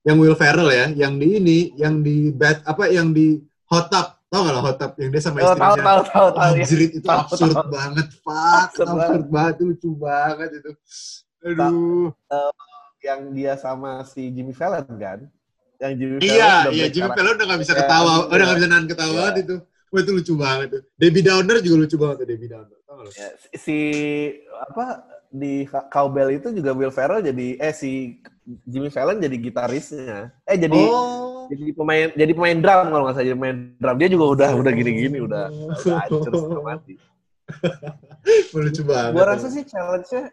yang 0.02 0.16
Will 0.18 0.36
Ferrell 0.36 0.72
ya, 0.72 0.88
yang 0.96 1.20
di 1.20 1.36
ini, 1.36 1.60
yang 1.76 2.00
di 2.00 2.32
bad 2.32 2.64
apa 2.64 2.88
yang 2.88 3.12
di 3.12 3.44
Hot 3.68 3.92
Tub. 3.92 4.16
Tau 4.28 4.44
gak 4.44 4.54
lo 4.54 4.62
Hot 4.62 4.76
Tub 4.76 4.92
yang 4.96 5.12
dia 5.12 5.20
sama 5.20 5.40
Oh, 5.40 5.52
tahu 5.52 5.76
istrinya? 5.76 5.84
tahu 5.84 6.02
tahu 6.06 6.28
tahu 6.32 6.52
ya. 6.56 6.64
Anjir 6.64 6.80
itu 6.82 6.98
Tahu, 7.02 7.20
absurd 7.22 7.52
tahu. 7.54 7.68
banget, 7.68 8.08
fuck. 8.18 8.56
Absurd 8.64 8.88
Absurd, 8.90 9.26
banget, 9.28 9.54
itu 9.54 9.64
lucu 9.66 9.90
banget 9.94 10.50
itu. 10.54 10.72
Aduh. 11.44 12.08
yang 13.00 13.22
dia 13.32 13.54
sama 13.56 14.04
si 14.04 14.32
Jimmy 14.32 14.52
Fallon 14.52 14.84
kan 14.90 15.20
yang 15.78 15.94
Jimmy 15.96 16.16
Iya, 16.20 16.52
udah 16.66 16.74
iya 16.74 16.88
Jimmy. 16.90 17.12
Fallon 17.14 17.36
udah 17.36 17.46
gak 17.46 17.62
bisa 17.62 17.74
Ya, 17.74 17.80
ketawa, 17.84 18.14
iya. 18.18 18.28
udah 18.28 18.44
gak 18.46 18.58
bisa 18.58 18.68
nahan 18.68 18.86
ketawa 18.86 19.08
Iya. 19.08 19.18
banget 19.18 19.36
itu. 19.38 19.56
Wah 19.88 20.00
itu 20.02 20.12
lucu 20.12 20.34
banget 20.36 20.68
tuh. 20.70 20.82
Debbie 20.96 21.24
Downer 21.24 21.58
juga 21.60 21.76
lucu 21.78 21.96
banget 21.96 22.16
tuh 22.18 22.28
Debbie 22.28 22.50
Downer. 22.50 22.78
Tau 22.82 22.94
gak 22.94 23.04
lo? 23.04 23.12
Ya, 23.14 23.28
si 23.54 23.78
apa 24.54 24.86
di 25.32 25.68
Cowbell 25.68 26.32
itu 26.34 26.50
juga 26.56 26.72
Will 26.72 26.94
Ferrell 26.94 27.24
jadi 27.24 27.60
eh 27.60 27.74
si 27.76 28.20
Jimmy 28.64 28.88
Fallon 28.88 29.20
jadi 29.20 29.36
gitarisnya. 29.36 30.32
Eh 30.48 30.56
jadi 30.56 30.80
Oh. 30.88 31.48
jadi 31.52 31.72
pemain 31.76 32.08
jadi 32.16 32.32
pemain 32.32 32.58
drum 32.60 32.88
kalau 32.92 33.04
nggak 33.08 33.16
salah 33.20 33.28
jadi 33.28 33.36
pemain 33.36 33.58
drum. 33.80 33.96
Dia 34.00 34.10
juga 34.12 34.26
udah 34.36 34.50
udah 34.56 34.72
gini-gini 34.72 35.18
udah 35.20 35.44
udah 35.52 35.96
hancur 36.08 36.32
setengah 36.32 36.64
mati. 36.64 36.94
Lucu 38.56 38.82
banget. 38.84 39.12
gua 39.16 39.26
rasa 39.36 39.48
sih 39.48 39.64
challenge-nya 39.64 40.32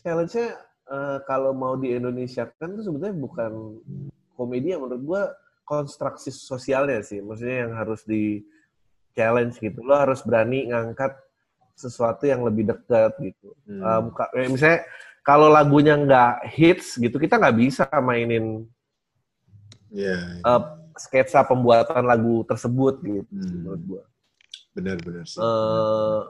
challenge-nya 0.00 0.46
eh, 0.88 1.18
kalau 1.28 1.52
mau 1.52 1.76
di 1.76 1.92
Indonesia 1.92 2.48
kan 2.56 2.76
tuh 2.76 2.84
sebetulnya 2.84 3.16
bukan 3.16 3.80
komedi 4.36 4.72
ya 4.72 4.80
menurut 4.80 5.02
gua 5.04 5.22
konstruksi 5.64 6.28
sosialnya 6.32 7.00
sih. 7.04 7.20
Maksudnya 7.24 7.68
yang 7.68 7.72
harus 7.76 8.04
di 8.04 8.44
challenge 9.16 9.60
gitu. 9.60 9.80
Lo 9.84 9.96
harus 9.96 10.20
berani 10.24 10.68
ngangkat 10.72 11.14
sesuatu 11.80 12.28
yang 12.28 12.44
lebih 12.44 12.68
dekat 12.68 13.16
gitu 13.18 13.56
Hmm. 13.64 14.12
Eh, 14.36 14.46
misalnya 14.46 14.84
kalau 15.20 15.48
lagunya 15.48 15.94
nggak 15.96 16.32
hits 16.52 16.96
gitu 16.96 17.16
kita 17.16 17.36
nggak 17.36 17.56
bisa 17.56 17.84
mainin 17.98 18.68
Iya, 19.90 20.38
eh, 20.40 20.62
sketsa 20.94 21.42
pembuatan 21.42 22.04
lagu 22.04 22.44
tersebut 22.44 23.00
gitu 23.00 23.24
Hmm. 23.26 23.50
menurut 23.56 23.82
gua 23.88 24.02
benar-benar 24.70 25.24
sih. 25.24 25.40
eh 25.40 26.20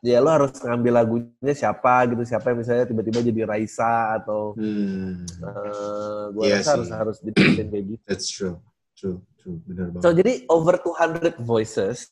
ya 0.00 0.22
lo 0.22 0.30
harus 0.30 0.54
ngambil 0.54 0.92
lagunya 0.94 1.52
siapa 1.52 2.06
gitu 2.06 2.22
siapa 2.22 2.54
yang 2.54 2.62
misalnya 2.62 2.86
tiba-tiba 2.86 3.18
jadi 3.18 3.40
Raisa 3.44 4.14
atau 4.14 4.54
Hmm. 4.54 5.26
eh 5.26 6.24
gua 6.30 6.42
Iya 6.46 6.54
rasa 6.56 6.62
sih. 6.62 6.70
harus 6.78 6.88
harus 6.92 7.16
dibikin 7.18 7.66
kayak 7.66 7.84
gitu. 7.88 8.02
That's 8.06 8.28
true. 8.30 8.62
True, 8.94 9.18
true. 9.38 9.58
Benar 9.66 9.90
banget. 9.90 10.02
So 10.02 10.10
jadi 10.10 10.32
over 10.46 10.74
200 10.78 11.34
voices. 11.40 12.10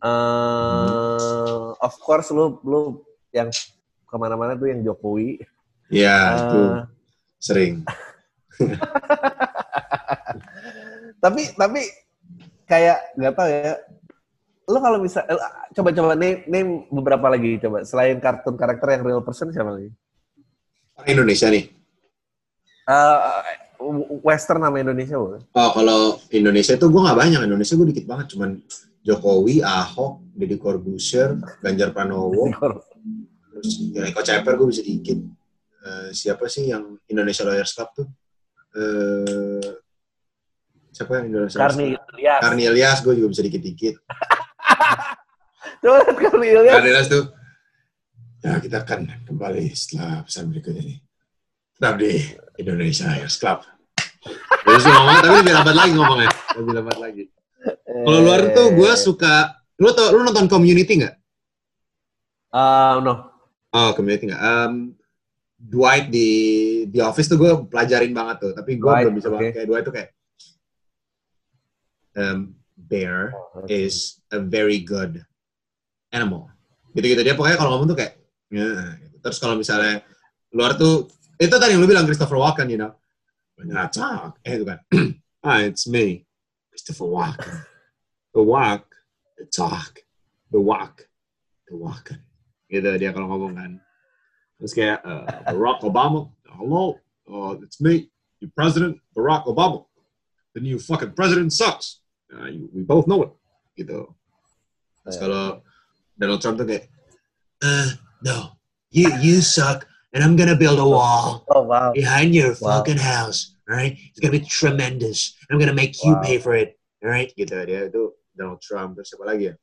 Eh 0.00 1.68
of 1.76 1.94
course 1.98 2.28
lo 2.30 2.60
lo 2.62 2.80
yang 3.30 3.48
ke 4.06 4.16
mana-mana 4.16 4.54
tuh 4.54 4.68
yang 4.68 4.80
Jokowi. 4.80 5.40
ya, 5.86 6.18
itu 6.36 6.58
Eh, 6.58 6.80
sering. 7.38 7.74
tapi 11.22 11.42
tapi 11.54 11.80
kayak 12.64 12.98
nggak 13.16 13.34
tahu 13.34 13.48
ya. 13.48 13.74
Lo 14.66 14.78
kalau 14.82 14.98
bisa 14.98 15.22
eh, 15.22 15.38
coba-coba 15.72 16.18
name, 16.18 16.42
name 16.46 16.70
beberapa 16.90 17.30
lagi 17.30 17.58
coba 17.62 17.86
selain 17.86 18.18
kartun 18.18 18.58
karakter 18.58 18.98
yang 18.98 19.02
real 19.06 19.22
person 19.22 19.54
siapa 19.54 19.70
lagi? 19.70 19.90
Indonesia 21.06 21.46
nih. 21.46 21.70
Eh, 22.86 23.18
Western 24.24 24.64
nama 24.64 24.80
Indonesia 24.80 25.20
boleh? 25.20 25.38
Oh, 25.52 25.70
kalau 25.70 26.00
Indonesia 26.32 26.74
itu 26.74 26.86
gue 26.88 27.02
nggak 27.02 27.18
banyak. 27.18 27.40
Indonesia 27.44 27.74
gue 27.76 27.88
dikit 27.92 28.06
banget. 28.08 28.26
Cuman 28.34 28.58
Jokowi, 29.06 29.62
Ahok, 29.62 30.34
Deddy 30.34 30.58
Corbuzier, 30.58 31.38
Ganjar 31.62 31.94
Pranowo, 31.94 32.50
terus 33.54 33.78
Eko 33.94 34.20
Ceper 34.26 34.58
gue 34.58 34.68
bisa 34.74 34.82
dikit. 34.82 35.22
Eh, 35.86 36.10
siapa 36.10 36.50
sih 36.50 36.74
yang 36.74 36.98
Indonesia 37.06 37.46
Lawyers 37.46 37.70
Club 37.70 37.90
tuh? 37.94 38.08
Eh, 38.74 39.70
siapa 40.90 41.22
yang 41.22 41.30
Indonesia 41.30 41.58
Karni? 41.62 41.94
Ilyas. 41.94 42.40
Karni 42.42 42.62
Ilyas 42.66 42.98
gue 43.06 43.14
juga 43.14 43.28
bisa 43.30 43.42
dikit-dikit. 43.46 43.94
Coba 45.86 45.98
Karni 46.18 46.46
Ilyas. 46.50 46.74
Karni 46.74 46.90
Ilyas 46.90 47.06
tuh, 47.06 47.24
ya 48.42 48.58
kita 48.58 48.82
akan 48.82 49.00
kembali 49.22 49.70
setelah 49.70 50.26
pesan 50.26 50.50
berikut 50.50 50.74
ini. 50.74 50.98
Tetap 51.78 51.94
di 52.02 52.26
Indonesia 52.58 53.06
Lawyers 53.06 53.38
Club. 53.38 53.62
Terus 54.66 54.82
ngomong, 54.82 55.22
tapi 55.22 55.36
lebih 55.38 55.54
lambat 55.54 55.76
lagi 55.78 55.92
ngomongnya. 55.94 56.30
Lebih 56.58 56.74
lambat 56.74 56.98
lagi. 56.98 57.24
Kalau 57.86 58.18
luar 58.22 58.40
tuh 58.54 58.66
gue 58.74 58.92
suka, 58.94 59.34
lu 59.82 59.90
tau, 59.92 60.14
lu 60.14 60.22
nonton 60.22 60.46
Community 60.46 61.02
nggak? 61.02 61.14
Ah, 62.54 62.98
no. 63.02 63.30
Oh, 63.74 63.90
Community 63.92 64.30
nggak? 64.30 64.42
Um, 64.42 64.94
Dwight 65.56 66.12
di 66.12 66.28
di 66.86 66.98
Office 67.00 67.32
tuh 67.32 67.40
gue 67.40 67.50
pelajarin 67.66 68.12
banget 68.12 68.36
tuh, 68.44 68.52
tapi 68.52 68.76
gue 68.76 68.90
belum 68.90 69.14
bisa 69.16 69.28
banget 69.32 69.56
kayak 69.56 69.66
Dwight 69.66 69.84
tuh 69.88 69.94
kayak 69.96 70.10
um, 72.16 72.52
Bear 72.76 73.32
is 73.72 74.20
a 74.28 74.38
very 74.38 74.84
good 74.84 75.24
animal. 76.12 76.52
Gitu-gitu 76.92 77.24
dia 77.24 77.32
pokoknya 77.32 77.56
kalau 77.56 77.76
ngomong 77.76 77.88
tuh 77.96 77.98
kayak 77.98 78.20
"Ya," 78.52 79.00
gitu. 79.00 79.16
terus 79.24 79.40
kalau 79.40 79.56
misalnya 79.56 80.04
luar 80.52 80.76
tuh 80.76 81.08
itu 81.40 81.52
tadi 81.56 81.72
yang 81.72 81.80
lu 81.80 81.88
bilang 81.88 82.04
Christopher 82.04 82.36
Walken, 82.36 82.68
you 82.68 82.76
know. 82.80 82.92
When 83.56 83.72
I 83.72 83.88
talk, 83.88 84.36
eh 84.44 84.60
itu 84.60 84.68
kan. 84.68 84.84
ah, 85.48 85.64
it's 85.64 85.88
me, 85.88 86.25
Christopher 86.86 87.10
Walken. 87.10 87.66
The 88.34 88.42
walk, 88.42 88.86
the 89.38 89.44
talk, 89.46 89.98
the 90.52 90.60
walk, 90.60 91.08
the 91.68 91.74
walken. 91.74 92.20
Gitu 92.70 92.86
dia 93.02 93.10
kalau 93.10 93.26
ngomong 93.34 93.58
kan. 93.58 93.72
Terus 94.62 94.70
kayak 94.70 95.02
uh, 95.02 95.26
Barack 95.50 95.82
Obama, 95.82 96.30
hello, 96.46 96.94
uh, 97.26 97.58
it's 97.58 97.82
me, 97.82 98.06
your 98.38 98.50
president, 98.54 99.02
Barack 99.18 99.50
Obama. 99.50 99.82
The 100.54 100.62
new 100.62 100.78
fucking 100.78 101.18
president 101.18 101.50
sucks. 101.52 102.06
Uh, 102.30 102.46
you- 102.54 102.70
we 102.70 102.86
both 102.86 103.10
know 103.10 103.26
it. 103.26 103.32
Gitu. 103.74 104.06
Terus 105.02 105.16
kalau 105.18 105.66
Donald 106.14 106.38
Trump 106.38 106.62
tuh 106.62 106.70
kayak, 106.70 106.86
uh, 107.66 107.98
no, 108.22 108.54
you 108.94 109.10
you 109.18 109.42
suck, 109.42 109.90
and 110.14 110.22
I'm 110.22 110.38
gonna 110.38 110.54
build 110.56 110.78
a 110.78 110.86
wall 110.86 111.42
Oh, 111.50 111.66
wow. 111.66 111.90
behind 111.90 112.30
your 112.30 112.54
Wow. 112.62 112.78
fucking 112.78 113.00
house. 113.02 113.58
All 113.66 113.74
right, 113.74 113.98
it's 113.98 114.22
gonna 114.22 114.36
be 114.38 114.44
tremendous. 114.46 115.34
I'm 115.50 115.58
gonna 115.58 115.74
make 115.74 115.98
you 116.06 116.14
Wow. 116.14 116.22
pay 116.22 116.38
for 116.38 116.54
it. 116.54 116.75
Right, 116.98 117.30
gitu 117.32 117.52
dia 117.62 117.86
itu 117.86 118.02
Donald 118.32 118.58
Trump 118.58 118.96
terus 118.96 119.08
siapa 119.08 119.24
lagi 119.24 119.50
ya? 119.50 119.54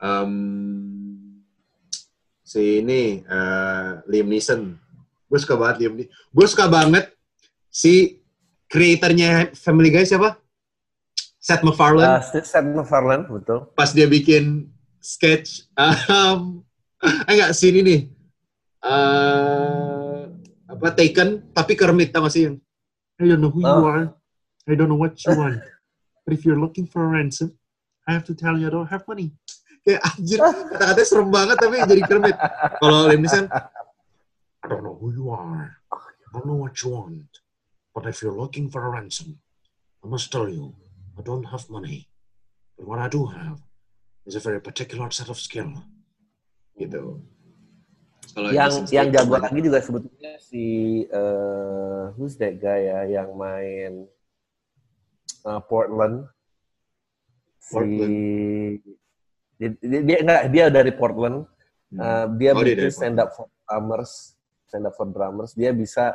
Um, 0.00 1.42
si 2.40 2.80
ini 2.80 3.20
eh, 3.22 3.90
Liam 4.06 4.26
Neeson. 4.26 4.74
Gue 5.26 5.38
suka 5.38 5.54
banget 5.54 5.76
Liam 5.80 5.94
Neeson. 5.94 6.12
Gue 6.30 6.46
suka 6.46 6.66
banget 6.66 7.10
si 7.68 8.22
kreatornya 8.66 9.50
Family 9.52 9.90
Guy 9.90 10.04
siapa? 10.04 10.38
Seth 11.36 11.64
MacFarlane 11.64 12.06
Ah, 12.06 12.22
Seth 12.22 12.52
MacFarlane, 12.60 13.24
betul. 13.26 13.72
pas 13.72 13.90
dia 13.90 14.04
bikin 14.04 14.68
sketch 15.00 15.64
um, 15.74 16.60
eh 17.26 17.32
enggak 17.32 17.56
scene 17.56 17.80
ini 17.80 17.96
eh 18.84 20.20
apa 20.68 20.86
Taken 20.92 21.50
tapi 21.50 21.72
Kermit 21.72 22.12
tau 22.12 22.28
gak 22.28 22.32
sih 22.32 22.44
yang 22.44 22.56
I 23.16 23.24
don't 23.24 23.40
know 23.40 23.48
who 23.48 23.60
you 23.60 23.72
Oh. 23.72 23.88
are 23.88 24.12
I 24.68 24.76
don't 24.76 24.86
know 24.86 25.00
what 25.00 25.16
you 25.16 25.32
want 25.32 25.64
but 26.24 26.32
if 26.36 26.44
you're 26.44 26.58
looking 26.58 26.86
for 26.86 27.04
a 27.04 27.08
ransom 27.08 27.54
I 28.08 28.12
have 28.12 28.24
to 28.26 28.34
tell 28.34 28.58
you 28.58 28.66
I 28.66 28.72
don't 28.74 28.90
have 28.90 29.06
money. 29.06 29.32
Kayak 29.84 30.02
anjir 30.12 30.38
kata-katanya 30.44 31.06
serem 31.08 31.28
banget 31.32 31.56
tapi 31.56 31.80
jadi 31.80 32.02
Kermit. 32.04 32.36
Kalau 32.80 33.08
Liam 33.08 33.20
Neeson 33.24 33.46
I 34.60 34.66
don't 34.68 34.84
know 34.84 34.96
who 35.00 35.08
you 35.16 35.32
are. 35.32 35.80
I 35.88 36.28
don't 36.36 36.46
know 36.46 36.60
what 36.60 36.76
you 36.84 36.92
want 36.92 37.30
but 37.96 38.04
if 38.06 38.20
you're 38.20 38.36
looking 38.36 38.68
for 38.68 38.84
a 38.84 38.90
ransom 38.92 39.40
I 40.00 40.06
must 40.08 40.28
tell 40.28 40.48
you 40.48 40.76
I 41.18 41.22
don't 41.22 41.44
have 41.48 41.68
money. 41.68 42.08
But 42.76 42.88
what 42.88 42.98
I 42.98 43.08
do 43.08 43.28
have 43.28 43.60
is 44.24 44.36
a 44.36 44.40
very 44.40 44.60
particular 44.60 45.10
set 45.12 45.28
of 45.28 45.36
skill. 45.36 45.68
Gitu. 46.80 47.20
Kalau 48.30 48.48
yang 48.54 48.72
yang 48.88 49.08
jago 49.10 49.36
lagi 49.36 49.60
juga 49.60 49.82
sebetulnya 49.82 50.38
si 50.38 50.64
eh 51.04 52.02
who's 52.14 52.38
that 52.38 52.62
guy 52.62 52.86
ya 52.86 53.20
yang 53.20 53.34
main 53.34 54.06
eh, 55.46 55.60
Portland. 55.66 56.16
Si 57.60 57.72
Portland. 57.76 58.16
dia, 59.60 59.68
dia, 59.76 60.00
dia 60.02 60.18
enggak 60.24 60.42
dia 60.48 60.64
dari 60.72 60.92
Portland. 60.94 61.44
Hmm. 61.90 62.00
Eh, 62.00 62.26
dia 62.38 62.50
Oh, 62.54 62.62
dia 62.62 62.74
bikin 62.74 62.78
dari 62.86 62.92
stand 62.94 63.18
up 63.18 63.30
for 63.34 63.46
drummers, 63.66 64.12
stand 64.70 64.86
up 64.86 64.94
for 64.94 65.06
drummers. 65.10 65.52
Dia 65.58 65.74
bisa 65.74 66.14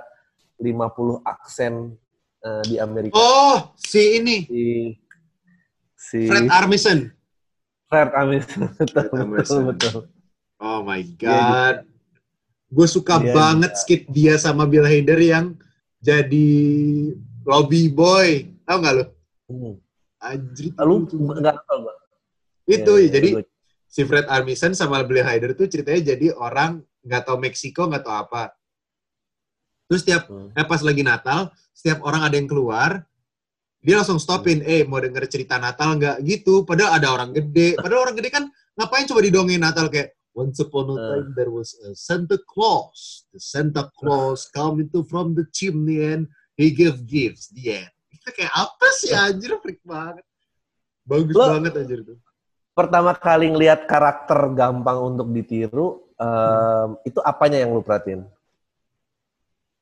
50 0.58 1.22
aksen 1.24 1.94
eh, 2.42 2.64
di 2.68 2.76
Amerika. 2.80 3.16
Oh, 3.20 3.76
si 3.76 4.20
ini 4.24 4.48
Si 4.48 4.64
si 5.96 6.20
Fred 6.30 6.48
Armisen. 6.48 7.12
Fred 7.90 8.10
Armisen. 8.14 8.72
betul, 8.80 8.94
Fred 8.94 9.08
betul, 9.10 9.22
Armisen. 9.22 9.64
betul. 9.68 9.98
Oh 10.62 10.80
my 10.86 11.02
Dia 11.04 11.20
god. 11.20 11.78
Gue 12.72 12.88
suka 12.90 13.22
Dia 13.22 13.32
banget 13.32 13.78
skit 13.78 14.08
dia 14.10 14.36
sama 14.42 14.66
Bill 14.66 14.84
Hader 14.88 15.20
yang 15.22 15.56
jadi 16.02 16.50
lobby 17.46 17.88
boy. 17.92 18.50
Tahu 18.66 18.78
nggak 18.82 18.96
lo? 18.96 19.06
Hmm. 19.46 19.78
Anjir. 20.18 20.74
itu 20.74 20.82
Lu 20.82 20.96
lucu 21.06 21.16
banget. 21.20 21.36
enggak 21.42 21.56
tahu 21.64 21.78
gua. 21.84 21.94
Itu 22.66 22.94
Iya, 22.98 23.04
ya, 23.06 23.10
jadi 23.14 23.30
gua- 23.38 23.50
si 23.86 24.02
Fred 24.04 24.26
Armisen 24.26 24.74
sama 24.74 25.06
Bill 25.06 25.22
Hader 25.22 25.54
tuh 25.54 25.70
ceritanya 25.70 26.14
jadi 26.14 26.34
orang 26.34 26.82
nggak 27.02 27.24
tahu 27.24 27.38
Meksiko 27.38 27.86
nggak 27.86 28.04
tahu 28.04 28.16
apa. 28.18 28.44
Terus 29.86 30.02
tiap 30.02 30.26
Hmm. 30.26 30.50
eh, 30.52 30.66
pas 30.66 30.82
lagi 30.82 31.06
Natal, 31.06 31.54
setiap 31.72 32.02
orang 32.02 32.26
ada 32.26 32.34
yang 32.34 32.50
keluar, 32.50 33.06
dia 33.80 33.96
langsung 33.96 34.18
stopin, 34.18 34.66
eh 34.66 34.82
mau 34.82 34.98
denger 34.98 35.30
cerita 35.30 35.62
Natal 35.62 35.94
nggak 35.96 36.26
gitu. 36.26 36.66
Padahal 36.66 36.98
ada 36.98 37.08
orang 37.14 37.30
gede. 37.32 37.78
Padahal 37.78 38.10
orang 38.10 38.18
gede 38.18 38.30
kan 38.34 38.44
ngapain 38.74 39.06
coba 39.06 39.22
didongeng 39.22 39.62
Natal 39.62 39.88
kayak 39.88 40.14
Once 40.36 40.60
upon 40.60 40.92
a 40.92 40.96
Eh. 41.00 41.00
time 41.00 41.28
there 41.32 41.48
was 41.48 41.80
a 41.88 41.96
Santa 41.96 42.36
Claus. 42.36 43.24
The 43.32 43.40
Santa 43.40 43.88
Claus 43.96 44.52
come 44.52 44.84
into 44.84 45.00
from 45.08 45.32
the 45.32 45.48
chimney 45.48 46.04
and 46.04 46.28
he 46.60 46.76
gave 46.76 47.08
gifts. 47.08 47.48
The 47.56 47.88
end. 47.88 47.95
Kayak 48.26 48.54
apa 48.54 48.88
sih 48.94 49.14
anjir 49.14 49.54
freak 49.60 49.80
banget. 49.86 50.26
Bagus 51.06 51.34
Lo- 51.34 51.52
banget 51.54 51.74
anjir 51.78 52.00
itu. 52.02 52.16
pertama 52.76 53.16
kali 53.16 53.48
ngelihat 53.48 53.88
karakter 53.88 54.52
gampang 54.52 55.00
untuk 55.00 55.32
ditiru, 55.32 56.04
em, 56.20 57.00
itu 57.08 57.24
apanya 57.24 57.56
yang 57.56 57.72
lu 57.72 57.80
perhatiin? 57.80 58.28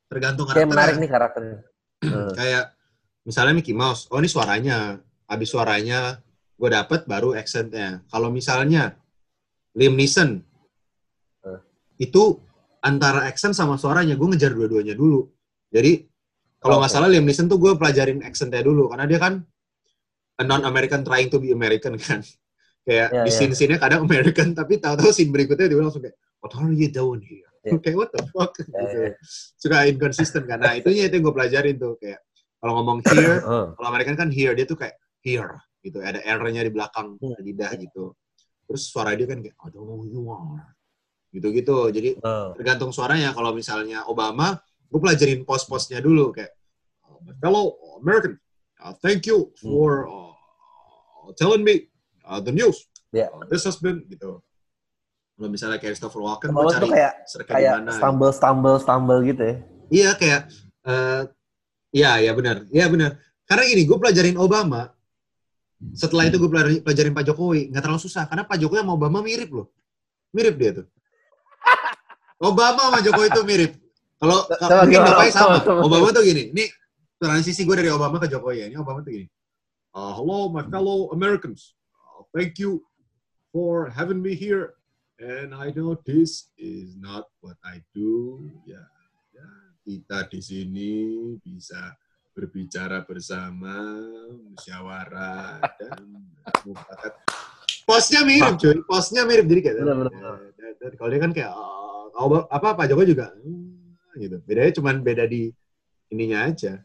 Tergantung 0.05 0.45
Kayak 0.45 0.55
karakter. 0.61 0.71
menarik 0.71 0.95
nih 0.99 1.09
karakternya. 1.09 1.57
Hmm. 2.03 2.35
kayak 2.35 2.75
misalnya 3.23 3.55
Mickey 3.55 3.71
Mouse, 3.71 4.11
oh 4.11 4.19
ini 4.19 4.27
suaranya, 4.27 4.99
habis 5.23 5.47
suaranya 5.47 6.19
gue 6.53 6.67
dapet 6.67 7.07
baru 7.07 7.31
accentnya. 7.31 8.03
Kalau 8.11 8.27
misalnya 8.27 8.99
Liam 9.71 9.95
Neeson, 9.95 10.43
Eh. 11.41 11.59
itu 11.97 12.43
antara 12.77 13.23
accent 13.23 13.55
sama 13.55 13.79
suaranya 13.79 14.13
gue 14.13 14.27
ngejar 14.27 14.51
dua-duanya 14.51 14.93
dulu. 14.93 15.31
Jadi 15.71 16.03
kalau 16.63 16.79
nggak 16.79 16.89
Oke. 16.89 16.95
salah 16.95 17.09
Liam 17.11 17.27
Neeson 17.27 17.45
tuh 17.45 17.59
gue 17.59 17.75
pelajarin 17.75 18.23
accentnya 18.23 18.63
dulu 18.63 18.87
karena 18.87 19.03
dia 19.03 19.19
kan 19.19 19.43
a 20.33 20.43
non-American 20.43 21.03
trying 21.03 21.27
to 21.27 21.37
be 21.37 21.51
American 21.51 21.99
kan. 21.99 22.23
Kayak 22.87 23.09
Ya, 23.11 23.23
di 23.23 23.31
ya. 23.31 23.35
scene-scene 23.37 23.75
kadang 23.77 24.03
American 24.03 24.51
tapi 24.59 24.75
tahu-tahu 24.75 25.11
scene 25.11 25.29
berikutnya 25.29 25.67
dia 25.67 25.77
langsung 25.77 26.01
kayak 26.01 26.15
what 26.39 26.51
are 26.55 26.71
you 26.71 26.87
doing 26.87 27.21
here? 27.21 27.47
Ya. 27.63 27.79
Kayak 27.83 27.95
what 27.95 28.09
the 28.11 28.23
fuck? 28.27 28.51
Ya, 28.59 28.65
gitu. 28.67 28.97
ya. 29.07 29.11
Suka 29.55 29.75
inconsistent 29.87 30.43
kan. 30.43 30.59
Nah, 30.59 30.75
itunya 30.75 31.07
itu 31.07 31.15
yang 31.15 31.23
gue 31.23 31.35
pelajarin 31.35 31.75
tuh 31.77 31.95
kayak 31.95 32.19
kalau 32.59 32.79
ngomong 32.79 32.99
here 33.07 33.39
Heeh. 33.39 33.65
kalau 33.75 33.87
American 33.87 34.15
kan 34.15 34.29
here 34.31 34.51
dia 34.51 34.63
tuh 34.63 34.75
kayak 34.75 34.95
here 35.19 35.51
gitu 35.79 35.99
ada 35.99 36.19
R-nya 36.23 36.63
di 36.63 36.71
belakang 36.71 37.19
Hmm. 37.19 37.35
lidah 37.39 37.71
gitu 37.75 38.15
terus 38.63 38.87
suara 38.87 39.11
dia 39.15 39.27
kan 39.27 39.39
kayak 39.39 39.55
I 39.59 39.67
don't 39.67 39.83
know 39.83 39.99
who 39.99 40.07
you 40.07 40.23
are 40.27 40.71
gitu 41.29 41.51
gitu 41.51 41.91
jadi 41.91 42.15
Heeh. 42.15 42.47
tergantung 42.55 42.91
suaranya 42.91 43.31
kalau 43.31 43.51
misalnya 43.51 44.07
Obama 44.07 44.55
gue 44.93 44.99
pelajarin 45.01 45.41
pos-posnya 45.41 45.97
dulu 45.97 46.29
kayak 46.29 46.53
"Oh, 47.09 47.17
my 47.25 47.33
fellow 47.41 47.73
American 47.97 48.37
uh, 48.77 48.93
thank 49.01 49.25
you 49.25 49.49
for 49.57 50.05
uh, 50.05 51.33
telling 51.33 51.65
me 51.65 51.89
uh, 52.29 52.37
the 52.37 52.53
news 52.53 52.85
Ya. 53.13 53.29
Uh, 53.29 53.45
this 53.45 53.61
has 53.61 53.77
been 53.77 54.01
gitu 54.09 54.41
kalau 55.33 55.49
misalnya 55.49 55.77
kayak 55.77 55.97
Christopher 55.97 56.21
Walken 56.21 56.49
gue 56.49 56.65
cari 56.65 56.87
kayak 56.93 57.13
kayak 57.45 57.71
mana 57.81 57.91
stumble 57.93 58.33
stumble 58.33 58.77
stumble 58.77 59.19
gitu 59.25 59.41
ya. 59.41 59.55
Iya 59.89 60.09
kayak 60.17 60.41
eh 60.85 61.21
iya 61.93 62.11
ya 62.21 62.31
benar. 62.37 62.65
Iya 62.69 62.85
benar. 62.89 63.11
Karena 63.43 63.63
gini, 63.65 63.83
gue 63.83 63.97
pelajarin 63.97 64.37
Obama. 64.37 64.93
Setelah 65.93 66.31
itu 66.31 66.39
gue 66.39 66.47
pelajari- 66.47 66.81
pelajarin 66.81 67.11
Pak 67.11 67.25
Jokowi, 67.27 67.69
nggak 67.69 67.81
terlalu 67.83 68.01
susah 68.01 68.23
karena 68.29 68.47
Pak 68.47 68.55
Jokowi 68.55 68.79
sama 68.85 68.93
Obama 68.95 69.19
mirip 69.19 69.49
loh. 69.51 69.67
Mirip 70.31 70.55
dia 70.55 70.71
tuh. 70.79 70.87
Obama 72.49 72.87
sama 72.87 72.99
Jokowi 73.03 73.27
itu 73.29 73.41
mirip. 73.43 73.71
Kalau 74.23 74.39
Sama 74.55 74.87
mungkin 74.87 75.01
bapaknya 75.03 75.33
sama. 75.35 75.57
Sama. 75.59 75.79
Obama 75.83 76.07
tuh 76.15 76.23
gini. 76.23 76.43
Ini 76.55 76.65
transisi 77.19 77.67
gue 77.67 77.75
dari 77.75 77.91
Obama 77.91 78.15
ke 78.23 78.31
Jokowi 78.31 78.63
ya. 78.63 78.65
Ini 78.71 78.79
Obama 78.79 79.03
tuh 79.03 79.11
gini. 79.11 79.27
Uh, 79.91 80.15
hello 80.15 80.47
my 80.47 80.63
fellow 80.71 81.11
Americans. 81.11 81.75
Uh, 81.91 82.23
thank 82.31 82.55
you 82.55 82.79
for 83.51 83.91
having 83.91 84.23
me 84.23 84.31
here. 84.31 84.79
And 85.19 85.51
I 85.51 85.75
know 85.75 85.99
this 86.07 86.55
is 86.55 86.95
not 86.95 87.27
what 87.43 87.59
I 87.67 87.83
do. 87.91 88.47
Ya, 88.63 88.79
ya 89.35 89.47
kita 89.83 90.31
di 90.31 90.39
sini 90.39 90.91
bisa 91.43 91.99
berbicara 92.33 93.03
bersama, 93.03 93.75
musyawarah 94.55 95.61
dan 95.77 95.99
mufakat. 96.63 97.13
Posnya 97.83 98.23
mirip, 98.23 98.55
cuy. 98.55 98.79
Posnya 98.87 99.27
mirip 99.27 99.45
jadi 99.51 99.61
kayak. 99.67 99.75
Kalau 100.95 101.09
dia 101.11 101.21
kan 101.21 101.31
kayak 101.35 101.51
uh, 101.51 102.07
Obama- 102.17 102.47
apa 102.49 102.71
Pak 102.73 102.85
Jokowi 102.87 103.13
juga 103.13 103.35
hmm, 103.35 103.82
gitu. 104.17 104.37
Bedanya 104.45 104.71
cuman 104.75 104.95
beda 105.01 105.25
di 105.25 105.49
ininya 106.13 106.49
aja. 106.49 106.81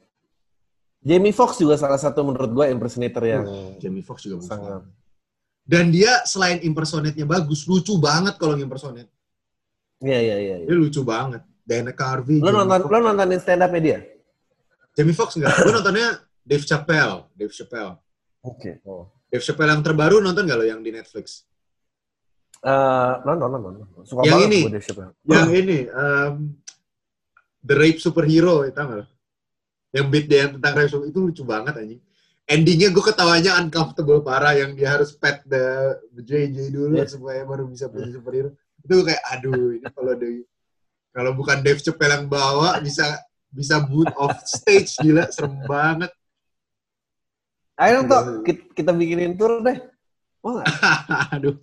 Jamie 0.98 1.32
Foxx 1.32 1.62
juga 1.62 1.78
salah 1.78 2.00
satu 2.00 2.26
menurut 2.26 2.50
gue 2.50 2.66
impersonator 2.74 3.22
yang 3.22 3.44
Jamie 3.78 4.02
Foxx 4.02 4.26
juga 4.26 4.42
bagus 4.42 4.50
sangat. 4.50 4.82
Dan 5.68 5.92
dia 5.92 6.24
selain 6.24 6.64
impersonate-nya 6.64 7.28
bagus, 7.28 7.68
lucu 7.68 8.00
banget 8.00 8.40
kalau 8.40 8.56
impersonate. 8.56 9.12
Iya 10.00 10.18
iya 10.18 10.36
iya. 10.40 10.56
iya. 10.64 10.66
Dia 10.66 10.76
lucu 10.76 11.04
banget. 11.04 11.44
Dana 11.62 11.92
Carvey. 11.92 12.40
Lo 12.40 12.48
Jamie 12.48 12.64
nonton 12.64 12.80
Foxx. 12.80 12.92
lo 12.92 12.98
nontonin 13.04 13.40
stand 13.44 13.62
up 13.62 13.72
dia? 13.76 13.98
Jamie 14.96 15.14
Foxx 15.14 15.30
enggak? 15.36 15.54
Gue 15.60 15.72
nontonnya 15.76 16.08
Dave 16.42 16.64
Chappelle. 16.64 17.28
Dave 17.36 17.54
Chappelle. 17.54 17.94
Oke. 18.42 18.80
Oh. 18.88 19.12
Dave 19.28 19.44
Chappelle 19.44 19.76
yang 19.76 19.84
terbaru 19.84 20.24
nonton 20.24 20.48
gak 20.48 20.58
lo 20.58 20.64
yang 20.64 20.80
di 20.80 20.90
Netflix? 20.90 21.44
Eh, 22.58 23.12
nonton 23.22 23.48
nonton. 23.52 23.72
nonton. 23.84 24.02
Suka 24.02 24.24
Yang 24.24 24.34
banget 24.34 24.48
ini. 24.50 24.60
Dave 24.72 24.86
Chappelle. 24.88 25.12
Yang 25.28 25.50
ini, 25.54 25.78
um, 25.92 26.34
The 27.64 27.74
Rape 27.74 28.00
Superhero, 28.00 28.62
itu 28.64 28.76
nggak 28.78 28.98
lo? 29.02 29.06
Yang 29.88 30.06
beat 30.12 30.26
dia 30.28 30.38
yang 30.46 30.52
tentang 30.60 30.72
rape 30.76 30.90
superhero, 30.92 31.10
itu 31.10 31.20
lucu 31.24 31.42
banget 31.48 31.74
anjing. 31.80 32.00
Endingnya 32.48 32.88
gue 32.88 33.04
ketawanya 33.04 33.60
uncomfortable 33.60 34.20
parah 34.20 34.56
yang 34.56 34.72
dia 34.72 34.96
harus 34.96 35.12
pet 35.12 35.44
the, 35.44 35.96
the 36.16 36.22
JJ 36.24 36.72
dulu 36.72 36.96
Yeah. 37.00 37.08
supaya 37.08 37.44
baru 37.44 37.68
bisa 37.68 37.88
punya 37.92 38.08
superhero. 38.08 38.52
Itu 38.80 39.04
kayak 39.04 39.20
aduh 39.32 39.76
ini 39.76 39.88
kalau 39.92 40.12
di 40.16 40.44
kalau 41.12 41.30
bukan 41.36 41.60
Dave 41.60 41.80
Chappelle 41.80 42.14
yang 42.14 42.26
bawa 42.28 42.80
bisa 42.80 43.20
bisa 43.48 43.80
boot 43.84 44.08
off 44.16 44.32
stage 44.44 44.96
gila 45.00 45.28
serem 45.28 45.60
banget. 45.68 46.08
Ayo 47.78 48.02
dong, 48.02 48.10
Tok. 48.10 48.24
kita, 48.48 48.62
kita 48.74 48.90
bikinin 48.92 49.36
tour 49.38 49.60
deh. 49.60 49.78
Wah, 50.40 50.64
aduh. 51.34 51.54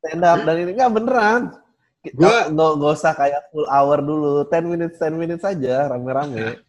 stand 0.00 0.22
up 0.22 0.44
dan 0.44 0.56
ini 0.60 0.72
nggak 0.76 0.92
beneran. 0.92 1.42
Gua- 2.12 2.52
nggak 2.52 2.70
nggak 2.76 2.92
usah 2.92 3.12
kayak 3.12 3.48
full 3.48 3.64
hour 3.64 3.98
dulu, 3.98 4.44
10 4.44 4.60
minutes 4.66 4.96
10 4.98 5.16
minutes 5.16 5.40
aja 5.42 5.88
rame-rame. 5.88 6.60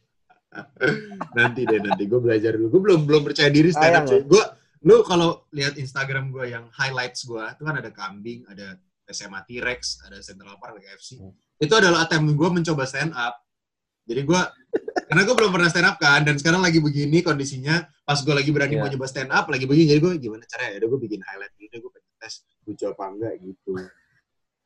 nanti 1.37 1.61
deh 1.63 1.79
nanti. 1.79 2.03
Gue 2.05 2.21
belajar 2.21 2.55
dulu. 2.55 2.67
Gue 2.69 2.81
belum 2.81 2.99
belum 3.03 3.21
percaya 3.23 3.51
diri 3.51 3.69
stand 3.69 3.95
up 3.97 4.07
gue 4.07 4.43
lu 4.85 5.01
kalau 5.01 5.49
lihat 5.49 5.75
Instagram 5.75 6.29
gue 6.29 6.45
yang 6.47 6.69
highlights 6.69 7.25
gue 7.25 7.41
itu 7.41 7.63
kan 7.63 7.73
ada 7.73 7.89
kambing 7.89 8.45
ada 8.45 8.77
SMA 9.03 9.41
T-Rex 9.43 10.05
ada 10.05 10.21
Central 10.21 10.55
Park 10.55 10.77
ada 10.77 10.85
KFC 10.85 11.17
Hmm. 11.17 11.33
itu 11.57 11.73
adalah 11.73 12.05
attempt 12.05 12.29
gue 12.29 12.49
mencoba 12.51 12.85
stand 12.85 13.09
up. 13.11 13.33
Jadi 14.05 14.21
gue 14.21 14.41
karena 15.05 15.21
gue 15.23 15.35
belum 15.35 15.49
pernah 15.49 15.67
stand 15.67 15.89
up 15.89 15.97
kan 15.97 16.21
dan 16.21 16.37
sekarang 16.37 16.61
lagi 16.61 16.77
begini 16.77 17.19
kondisinya. 17.19 17.75
Pas 18.05 18.21
gue 18.21 18.29
lagi 18.31 18.53
berani 18.53 18.77
Iya. 18.77 18.79
mau 18.79 18.91
coba 18.91 19.05
stand 19.05 19.33
up 19.33 19.49
lagi 19.49 19.65
begini 19.65 19.89
jadi 19.89 19.99
gue 19.99 20.13
gimana 20.21 20.45
caranya? 20.45 20.77
Ya 20.77 20.85
gue 20.85 20.99
bikin 21.01 21.19
highlight 21.19 21.53
gitu 21.57 21.75
gue 21.79 21.91
pengen 21.91 22.13
tes 22.15 22.33
lucu 22.63 22.85
apa 22.85 23.03
enggak 23.07 23.33
gitu 23.37 23.71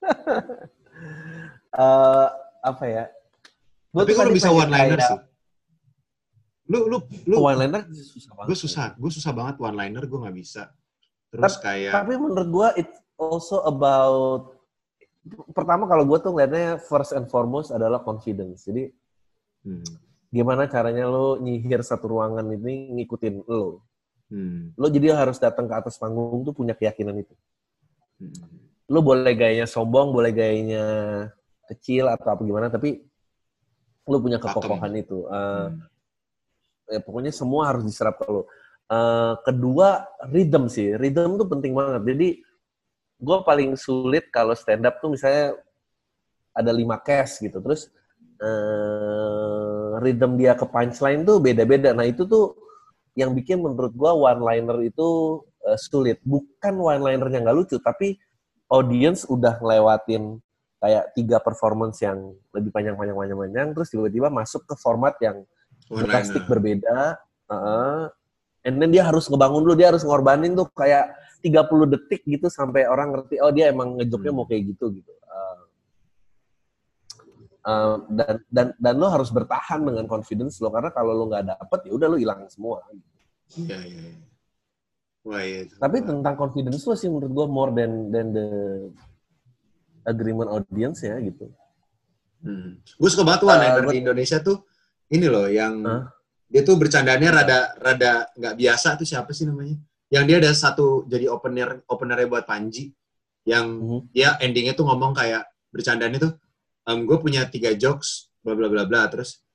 Eh, 1.70 2.28
apa 2.66 2.84
ya? 2.90 3.06
Gua 3.94 4.04
tapi 4.04 4.12
tuh 4.12 4.18
kalau 4.20 4.32
bisa 4.34 4.50
one 4.50 4.68
liner 4.74 5.00
sih 5.00 5.20
lu 6.70 6.86
lu 6.86 6.98
lu 7.26 7.36
One 7.42 7.58
liner 7.66 7.82
susah 7.90 8.32
banget. 8.38 8.48
gue 8.54 8.58
susah 8.58 8.86
gue 8.94 9.12
susah 9.12 9.32
banget 9.34 9.56
one 9.58 9.74
liner 9.74 10.04
gue 10.06 10.20
nggak 10.22 10.38
bisa 10.38 10.70
terus 11.34 11.58
kayak 11.58 11.94
Tapi 11.94 12.14
menurut 12.18 12.50
gua 12.50 12.68
it's 12.78 12.94
also 13.18 13.62
about 13.66 14.54
pertama 15.54 15.86
kalau 15.90 16.06
gua 16.06 16.18
tuh 16.22 16.34
ngeliatnya 16.34 16.78
first 16.82 17.14
and 17.14 17.30
foremost 17.30 17.70
adalah 17.70 18.02
confidence. 18.02 18.66
Jadi 18.66 18.90
hmm, 19.66 19.86
gimana 20.34 20.66
caranya 20.66 21.06
lo 21.06 21.38
nyihir 21.38 21.86
satu 21.86 22.10
ruangan 22.10 22.50
ini 22.50 22.98
ngikutin 22.98 23.46
lo. 23.46 23.86
hmm, 24.34 24.74
Lo 24.78 24.90
jadi 24.90 25.14
harus 25.14 25.38
datang 25.38 25.70
ke 25.70 25.74
atas 25.78 26.02
panggung 26.02 26.42
tuh 26.46 26.54
punya 26.54 26.74
keyakinan 26.74 27.22
itu. 27.22 27.34
hmm. 28.22 28.69
Lo 28.90 29.00
boleh 29.06 29.34
gayanya 29.38 29.70
sombong, 29.70 30.10
boleh 30.12 30.34
gayanya 30.34 30.84
kecil 31.70 32.10
atau 32.10 32.34
apa 32.34 32.42
gimana 32.42 32.68
tapi 32.74 33.06
lu 34.10 34.18
punya 34.18 34.42
kekokohan 34.42 34.94
itu. 34.98 35.30
Eh, 35.30 35.68
Hmm. 35.70 35.78
ya 36.90 37.00
pokoknya 37.06 37.30
semua 37.30 37.70
harus 37.70 37.86
diserap 37.86 38.18
ke 38.18 38.26
lu. 38.26 38.42
Eh, 38.90 39.34
kedua 39.46 40.10
rhythm 40.34 40.66
sih, 40.66 40.98
rhythm 40.98 41.38
tuh 41.38 41.46
penting 41.46 41.78
banget. 41.78 42.02
Jadi 42.10 42.28
gue 43.20 43.38
paling 43.46 43.78
sulit 43.78 44.32
kalau 44.34 44.58
stand 44.58 44.88
up 44.90 44.98
tuh 44.98 45.14
misalnya 45.14 45.54
ada 46.56 46.72
lima 46.74 46.98
cast 47.00 47.40
gitu, 47.46 47.62
terus 47.62 47.94
eh, 48.42 49.90
rhythm 50.02 50.40
dia 50.40 50.58
ke 50.58 50.66
punchline 50.66 51.22
tuh 51.28 51.38
beda-beda. 51.38 51.94
Nah 51.94 52.10
itu 52.10 52.26
tuh 52.26 52.58
yang 53.14 53.36
bikin 53.38 53.62
menurut 53.62 53.94
gue 53.94 54.12
one 54.12 54.42
liner 54.42 54.78
itu 54.82 55.08
eh, 55.70 55.78
sulit. 55.78 56.18
Bukan 56.26 56.74
one 56.82 57.02
linernya 57.06 57.46
nggak 57.46 57.58
lucu, 57.58 57.78
tapi 57.78 58.18
audience 58.70 59.26
udah 59.26 59.58
ngelewatin 59.58 60.38
kayak 60.80 61.12
tiga 61.12 61.38
performance 61.44 62.00
yang 62.00 62.32
lebih 62.56 62.72
panjang-panjang-panjang-panjang, 62.72 63.76
terus 63.76 63.92
tiba-tiba 63.92 64.32
masuk 64.32 64.64
ke 64.64 64.76
format 64.80 65.18
yang 65.20 65.44
liner. 65.92 66.46
berbeda. 66.48 66.98
heeh. 67.50 68.02
and 68.68 68.76
then 68.78 68.92
dia 68.92 69.08
harus 69.08 69.26
ngebangun 69.26 69.66
dulu, 69.66 69.74
dia 69.74 69.90
harus 69.90 70.06
ngorbanin 70.06 70.54
tuh 70.54 70.68
kayak 70.76 71.16
30 71.42 71.96
detik 71.96 72.22
gitu 72.28 72.48
sampai 72.52 72.86
orang 72.86 73.16
ngerti, 73.16 73.40
oh 73.42 73.50
dia 73.50 73.72
emang 73.72 73.98
ngejoknya 73.98 74.32
Hmm. 74.32 74.40
mau 74.40 74.46
kayak 74.46 74.64
gitu 74.76 74.86
gitu. 74.94 75.14
Uh, 75.26 75.60
uh, 77.66 77.96
dan 78.12 78.36
dan 78.52 78.68
dan 78.78 78.94
lo 79.00 79.08
harus 79.10 79.32
bertahan 79.32 79.82
dengan 79.82 80.06
confidence 80.06 80.60
lo 80.60 80.70
karena 80.70 80.92
kalau 80.92 81.16
lo 81.16 81.32
nggak 81.32 81.48
dapet 81.48 81.80
ya 81.88 81.92
udah 81.96 82.08
lo 82.12 82.18
hilang 82.20 82.46
semua. 82.52 82.84
Iya, 83.56 83.78
iya. 83.82 84.04
iya. 84.14 84.29
Wah, 85.28 85.44
iya. 85.44 85.68
itu. 85.68 85.76
Tapi 85.76 85.98
tentang 86.02 86.36
confidence 86.36 86.84
lo 86.84 86.96
sih 86.96 87.12
menurut 87.12 87.32
gue 87.32 87.48
more 87.48 87.72
than 87.76 87.92
than 88.10 88.28
the 88.32 88.48
agreement 90.08 90.50
audience 90.50 91.04
ya 91.04 91.20
gitu. 91.20 91.52
Hmm. 92.40 92.80
Gue 92.96 93.10
suka 93.12 93.28
banget 93.28 93.44
liner 93.46 93.84
gua- 93.84 93.94
di 93.94 94.00
Indonesia 94.00 94.40
tuh 94.40 94.64
ini 95.12 95.28
loh 95.28 95.46
yang 95.52 95.84
Hah? 95.84 96.04
dia 96.48 96.62
tuh 96.64 96.80
bercandanya 96.80 97.30
rada 97.44 97.60
rada 97.78 98.12
nggak 98.34 98.56
biasa 98.56 98.96
tuh 98.96 99.06
siapa 99.06 99.36
sih 99.36 99.44
namanya? 99.46 99.76
Yang 100.10 100.24
dia 100.26 100.38
ada 100.42 100.52
satu 100.56 101.06
jadi 101.06 101.30
opener 101.30 101.84
openernya 101.86 102.26
buat 102.26 102.48
Panji 102.48 102.90
yang 103.46 103.66
Mhm. 103.70 104.00
dia 104.16 104.40
endingnya 104.40 104.74
tuh 104.74 104.88
ngomong 104.88 105.14
kayak 105.14 105.46
bercandanya 105.70 106.18
tuh 106.18 106.34
gue 106.90 107.18
punya 107.22 107.46
tiga 107.46 107.70
jokes 107.78 108.34
bla 108.42 108.58
bla 108.58 108.66
bla 108.66 108.82
bla 108.82 109.06
terus 109.06 109.46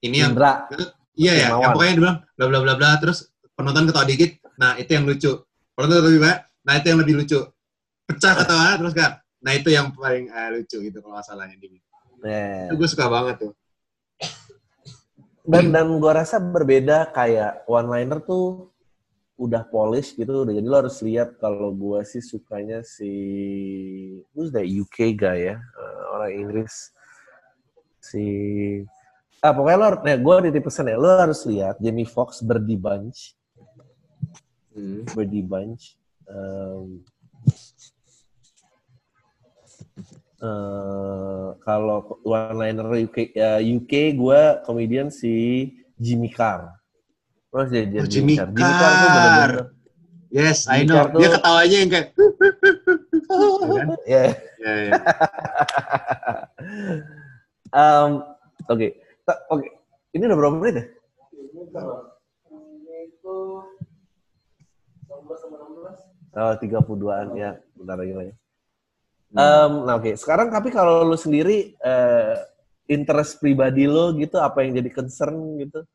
ini 0.00 0.24
yang 0.24 0.32
Indra, 0.32 0.64
iya 1.12 1.32
ya 1.36 1.48
yang 1.60 1.76
pokoknya 1.76 1.92
dia 1.92 2.00
bilang 2.00 2.16
bla 2.32 2.46
bla 2.48 2.58
bla 2.64 2.74
bla 2.80 2.90
terus 2.96 3.28
penonton 3.52 3.84
ketawa 3.84 4.08
dikit 4.08 4.39
nah 4.60 4.76
itu 4.76 4.92
yang 4.92 5.08
lucu. 5.08 5.32
Penonton 5.72 5.96
ketawa 5.96 6.08
lebih 6.12 6.20
banyak 6.20 6.40
nah 6.60 6.74
itu 6.76 6.86
yang 6.92 7.00
lebih 7.00 7.14
lucu. 7.24 7.40
Pecah 8.04 8.32
ketawa 8.36 8.68
terus 8.76 8.92
kan 8.92 9.12
nah 9.40 9.52
itu 9.56 9.72
yang 9.72 9.88
paling 9.96 10.28
eh, 10.28 10.48
lucu 10.52 10.76
gitu 10.84 11.00
kalau 11.00 11.16
nggak 11.16 11.24
salah 11.24 11.48
yang 11.48 11.56
dia 11.56 11.80
eh, 12.28 12.68
itu 12.68 12.74
gue 12.76 12.88
suka 12.92 13.08
banget 13.08 13.48
tuh. 13.48 13.52
Dan 15.40 15.72
dan 15.72 15.88
gua 15.96 16.20
rasa 16.20 16.36
berbeda 16.36 17.08
kayak 17.10 17.64
one 17.64 17.88
liner 17.88 18.20
tuh 18.20 18.68
udah 19.40 19.64
polish 19.66 20.12
gitu. 20.12 20.44
Udah 20.44 20.52
jadi 20.52 20.66
lo 20.68 20.76
harus 20.84 21.00
lihat 21.00 21.40
kalau 21.40 21.72
gua 21.72 22.04
sih 22.04 22.20
sukanya 22.20 22.84
si 22.84 23.10
who's 24.36 24.52
that 24.52 24.68
UK 24.68 25.16
guy 25.16 25.48
ya? 25.50 25.56
Eh, 25.56 26.02
orang 26.12 26.32
Inggris. 26.36 26.92
Si 28.04 28.24
ah 29.40 29.56
pokoknya 29.56 29.78
lo 29.80 29.86
harus- 29.88 30.04
ya 30.04 30.16
gua 30.20 30.34
titip 30.44 30.64
pesan 30.68 30.92
ya. 30.92 30.96
Lo 31.00 31.08
harus 31.16 31.40
lihat 31.48 31.80
Jamie 31.80 32.04
Foxx 32.06 32.44
Birdie 32.44 32.76
Bunch 32.76 33.39
Hmm. 34.80 35.04
Birdie 35.12 35.44
Bunch 35.44 36.00
Em, 36.24 37.02
eh, 40.40 41.48
kalau 41.60 42.22
one 42.22 42.54
liner 42.56 42.86
UK 43.02 43.34
ya, 43.34 43.58
UK 43.58 43.92
gue 44.14 44.40
komedian 44.62 45.10
si 45.10 45.66
Jimmy 45.96 46.30
Carr 46.30 46.70
dia 47.50 47.66
jadi 47.66 47.98
Oh, 47.98 48.06
Jimmy 48.06 48.38
Carr. 48.38 48.48
Jimmy 48.54 48.72
Carr 48.72 48.92
tuh 48.94 49.08
Carr. 49.10 49.10
bener-bener 49.10 49.52
Yes, 50.30 50.70
I 50.70 50.70
Jimmy 50.70 50.86
know. 50.86 50.96
Carr 50.96 51.08
tuh- 51.10 51.18
Dia 51.18 51.28
ketawanya 51.34 51.76
yang 51.76 51.90
kayak 51.90 52.06
Ya 53.60 53.68
kan? 53.74 53.88
ya 54.06 54.22
Ya. 54.60 54.94
Em, 57.70 58.10
oke 58.70 58.86
Ta- 59.24 59.42
oke 59.50 59.66
ini 60.12 60.22
udah 60.22 60.38
berapa 60.38 60.54
menit 60.54 60.74
ya? 60.78 60.84
Oh, 66.30 66.54
32-an 66.54 67.28
ya, 67.34 67.50
bentar 67.74 67.96
lagi 67.98 68.14
lah 68.14 68.24
ya. 68.30 68.34
Em, 69.30 69.72
nah 69.86 69.94
oke, 69.98 70.14
sekarang 70.18 70.50
tapi 70.50 70.74
kalau 70.74 71.06
lu 71.06 71.14
sendiri 71.14 71.74
eh, 71.78 72.34
interest 72.90 73.38
pribadi 73.38 73.86
lo 73.86 74.10
gitu 74.18 74.38
apa 74.42 74.66
yang 74.66 74.78
jadi 74.82 74.90
concern 74.90 75.58
gitu? 75.62 75.86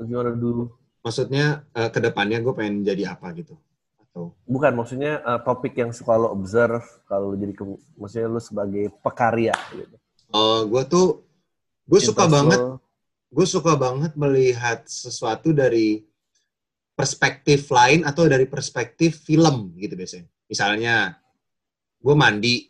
Gimana 0.00 0.32
dulu? 0.32 0.68
Maksudnya 1.00 1.64
eh, 1.72 1.88
ke 1.88 2.00
depannya 2.00 2.40
gue 2.44 2.52
pengen 2.56 2.84
jadi 2.84 3.16
apa 3.16 3.32
gitu? 3.32 3.56
Atau 4.00 4.36
Bukan, 4.44 4.72
maksudnya 4.76 5.20
eh, 5.24 5.40
topik 5.44 5.72
yang 5.76 5.92
suka 5.96 6.16
lo 6.20 6.28
observe 6.32 6.84
kalau 7.08 7.32
jadi 7.36 7.52
ke- 7.56 7.80
maksudnya 7.96 8.28
lu 8.28 8.40
sebagai 8.40 8.92
pekarya 9.00 9.56
gitu. 9.72 9.96
Oh, 10.32 10.68
gue 10.68 10.82
tuh 10.84 11.24
gue 11.88 12.00
suka 12.00 12.28
banget 12.28 12.60
lo- 12.60 12.80
gue 13.32 13.46
suka 13.46 13.72
banget 13.78 14.12
melihat 14.18 14.84
sesuatu 14.84 15.54
dari 15.56 16.04
perspektif 17.00 17.72
lain 17.72 18.04
atau 18.04 18.28
dari 18.28 18.44
perspektif 18.44 19.24
film 19.24 19.72
gitu 19.80 19.96
biasanya. 19.96 20.28
Misalnya, 20.44 21.16
gue 21.96 22.12
mandi, 22.12 22.68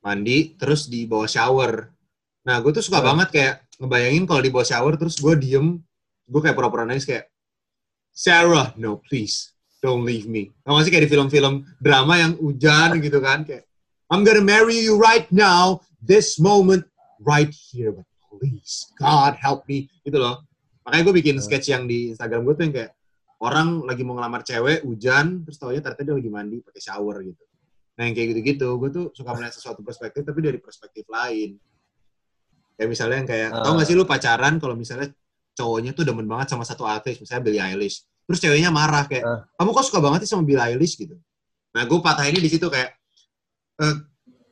mandi 0.00 0.56
terus 0.56 0.88
di 0.88 1.04
bawah 1.04 1.28
shower. 1.28 1.92
Nah, 2.48 2.56
gue 2.64 2.72
tuh 2.72 2.80
suka 2.80 3.04
Hmm. 3.04 3.08
banget 3.12 3.28
kayak 3.28 3.54
ngebayangin 3.76 4.24
kalau 4.24 4.40
di 4.40 4.48
bawah 4.48 4.64
shower 4.64 4.96
terus 4.96 5.20
gue 5.20 5.34
diem, 5.36 5.76
gue 6.24 6.40
kayak 6.40 6.56
pura-pura 6.56 6.88
nangis 6.88 7.04
kayak 7.04 7.28
Sarah, 8.12 8.72
no 8.76 9.00
please, 9.00 9.56
don't 9.80 10.04
leave 10.04 10.28
me. 10.28 10.52
Tau 10.64 10.76
gak 10.76 10.84
sih 10.88 10.92
kayak 10.92 11.04
di 11.08 11.12
film-film 11.12 11.64
drama 11.80 12.16
yang 12.20 12.32
hujan 12.40 13.00
gitu 13.00 13.20
kan 13.20 13.44
kayak 13.44 13.64
I'm 14.12 14.20
gonna 14.24 14.44
marry 14.44 14.76
you 14.76 15.00
right 15.00 15.24
now, 15.32 15.80
this 16.04 16.36
moment, 16.36 16.84
right 17.24 17.48
here, 17.48 17.96
but 17.96 18.04
please, 18.36 18.92
God 19.00 19.40
help 19.40 19.64
me, 19.64 19.88
gitu 20.04 20.20
loh. 20.20 20.44
Makanya 20.84 21.02
gue 21.08 21.14
bikin 21.24 21.36
sketch 21.40 21.72
yang 21.72 21.88
di 21.88 22.12
Instagram 22.12 22.44
gue 22.44 22.52
tuh 22.52 22.64
yang 22.68 22.74
kayak 22.76 22.92
orang 23.42 23.82
lagi 23.82 24.06
mau 24.06 24.14
ngelamar 24.14 24.46
cewek, 24.46 24.86
hujan, 24.86 25.42
terus 25.42 25.58
taunya 25.58 25.82
ternyata 25.82 26.06
dia 26.06 26.14
lagi 26.14 26.30
mandi 26.30 26.56
pakai 26.62 26.78
shower 26.78 27.26
gitu. 27.26 27.42
Nah 27.98 28.02
yang 28.06 28.14
kayak 28.14 28.28
gitu-gitu, 28.32 28.68
gue 28.78 28.90
tuh 28.94 29.04
suka 29.12 29.34
melihat 29.34 29.52
sesuatu 29.52 29.82
perspektif 29.82 30.22
tapi 30.22 30.40
dari 30.40 30.58
perspektif 30.62 31.02
lain. 31.10 31.58
Kayak 32.78 32.88
misalnya 32.88 33.16
yang 33.20 33.28
kayak, 33.28 33.48
tau 33.52 33.72
gak 33.76 33.86
sih 33.90 33.96
lu 33.98 34.06
pacaran 34.06 34.54
kalau 34.56 34.74
misalnya 34.78 35.10
cowoknya 35.52 35.92
tuh 35.92 36.06
demen 36.06 36.24
banget 36.24 36.54
sama 36.54 36.64
satu 36.64 36.86
artis, 36.86 37.18
misalnya 37.18 37.42
Billie 37.44 37.60
Eilish. 37.60 38.06
Terus 38.24 38.38
ceweknya 38.38 38.70
marah 38.70 39.04
kayak, 39.10 39.24
Ah. 39.26 39.42
kamu 39.58 39.70
kok 39.74 39.84
suka 39.90 39.98
banget 40.00 40.24
sih 40.24 40.30
sama 40.32 40.46
Billie 40.46 40.62
Eilish 40.62 40.94
gitu. 40.96 41.18
Nah 41.74 41.82
gue 41.84 41.98
patah 42.00 42.24
ini 42.30 42.38
di 42.40 42.48
situ 42.48 42.64
kayak, 42.70 42.94
eh, 43.82 43.96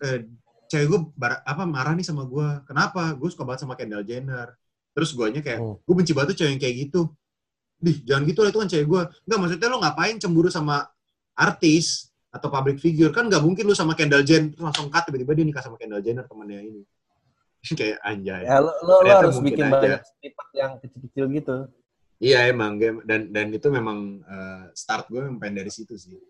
eh, 0.04 0.18
cewek 0.66 0.86
gue 0.90 1.00
bar- 1.14 1.42
apa 1.46 1.62
marah 1.64 1.94
nih 1.94 2.04
sama 2.04 2.26
gue. 2.26 2.48
Kenapa? 2.66 3.14
Gue 3.16 3.30
suka 3.30 3.46
banget 3.46 3.64
sama 3.64 3.78
Kendall 3.78 4.04
Jenner. 4.04 4.52
Terus 4.92 5.14
guanya 5.14 5.40
kayak, 5.40 5.62
Hmm. 5.62 5.78
gue 5.80 5.94
benci 5.94 6.12
banget 6.12 6.34
tuh 6.34 6.38
cewek 6.44 6.52
yang 6.58 6.62
kayak 6.62 6.76
gitu. 6.90 7.00
Dih, 7.80 7.96
jangan 8.04 8.22
gitu 8.28 8.44
lah, 8.44 8.50
itu 8.52 8.60
kan 8.60 8.68
cewek 8.68 8.86
gue. 8.86 9.02
Enggak, 9.24 9.38
maksudnya 9.40 9.68
lo 9.72 9.78
ngapain 9.80 10.16
cemburu 10.20 10.52
sama 10.52 10.84
artis 11.32 12.12
atau 12.28 12.52
public 12.52 12.76
figure? 12.76 13.08
Kan 13.08 13.32
nggak 13.32 13.40
mungkin 13.40 13.64
lu 13.64 13.72
sama 13.72 13.96
Kendall 13.96 14.22
Jenner, 14.22 14.52
terus 14.52 14.64
langsung 14.68 14.92
cut, 14.92 15.08
tiba-tiba 15.08 15.32
dia 15.32 15.44
nikah 15.48 15.64
sama 15.64 15.80
Kendall 15.80 16.04
Jenner, 16.04 16.28
temannya 16.28 16.60
ini. 16.60 16.82
kayak 17.80 17.98
anjay. 18.04 18.44
Ya, 18.44 18.60
lo, 18.60 18.72
lo, 18.84 19.00
lo 19.00 19.12
harus 19.12 19.40
bikin 19.40 19.68
aja. 19.68 19.72
banyak 19.80 20.00
snippet 20.04 20.48
yang 20.56 20.72
kecil-kecil 20.80 21.24
gitu. 21.32 21.56
Iya 22.20 22.52
emang, 22.52 22.76
dan 23.08 23.32
dan 23.32 23.48
itu 23.48 23.72
memang 23.72 24.20
eh, 24.20 24.68
start 24.76 25.08
gue 25.08 25.24
memang 25.24 25.40
pengen 25.40 25.64
dari 25.64 25.72
situ 25.72 25.96
sih. 25.96 26.20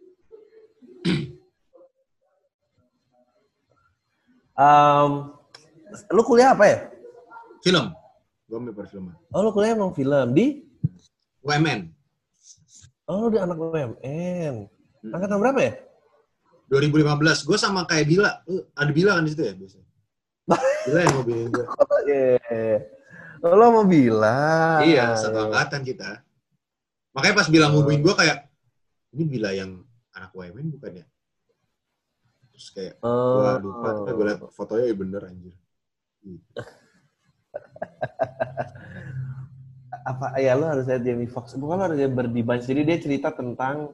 Em, 4.61 5.12
lu 6.12 6.22
kuliah 6.22 6.53
apa 6.55 6.68
ya? 6.68 6.79
Film, 7.64 7.91
gue 8.47 8.57
ambil 8.61 8.77
perfilman. 8.77 9.16
Oh, 9.33 9.41
lu 9.43 9.51
kuliah 9.51 9.75
emang 9.75 9.91
film 9.97 10.31
di? 10.37 10.70
UMN, 11.41 11.88
Oh, 13.11 13.26
lu 13.26 13.34
di 13.34 13.43
anak 13.43 13.59
UMN. 13.59 14.70
Hmm. 15.03 15.11
Angkatan 15.11 15.43
berapa 15.43 15.59
ya? 15.59 15.72
2015. 16.70 17.43
Gue 17.43 17.59
sama 17.59 17.82
kayak 17.82 18.07
Bila. 18.07 18.38
Lu 18.47 18.62
ada 18.70 18.93
Bila 18.95 19.18
kan 19.18 19.26
di 19.26 19.34
situ 19.34 19.43
ya 19.43 19.51
biasanya? 19.59 19.88
Bila 20.86 20.99
yang 21.03 21.14
mobilin 21.18 21.51
gue. 21.51 21.66
Oh, 21.66 22.01
iya. 22.07 22.38
Lo 23.43 23.66
mau 23.74 23.82
bilang. 23.82 24.86
Iya, 24.86 25.18
satu 25.18 25.51
angkatan 25.51 25.82
kita. 25.82 26.22
Makanya 27.11 27.34
pas 27.34 27.51
bilang 27.51 27.74
Oh. 27.74 27.82
hubungin 27.82 27.99
gue 27.99 28.14
kayak, 28.14 28.47
ini 29.11 29.26
Bila 29.26 29.51
yang 29.51 29.82
anak 30.14 30.30
UMN 30.30 30.78
bukan 30.78 31.03
ya? 31.03 31.07
Terus 32.55 32.70
kayak, 32.70 32.95
Oh. 33.03 33.43
gue 33.43 33.66
lupa. 33.66 34.07
Tapi 34.07 34.14
gue 34.14 34.26
liat 34.30 34.41
fotonya 34.55 34.86
ya 34.86 34.95
bener 34.95 35.22
anjir. 35.26 35.55
apa 40.07 40.27
ya 40.41 40.57
lo 40.57 40.69
harus 40.69 40.85
lihat 40.89 41.03
Jamie 41.05 41.31
Foxx 41.31 41.57
bukan 41.61 41.77
lo 41.77 41.85
harus 41.91 42.01
Bunch 42.45 42.65
jadi 42.65 42.83
dia 42.83 42.99
cerita 43.01 43.33
tentang 43.35 43.93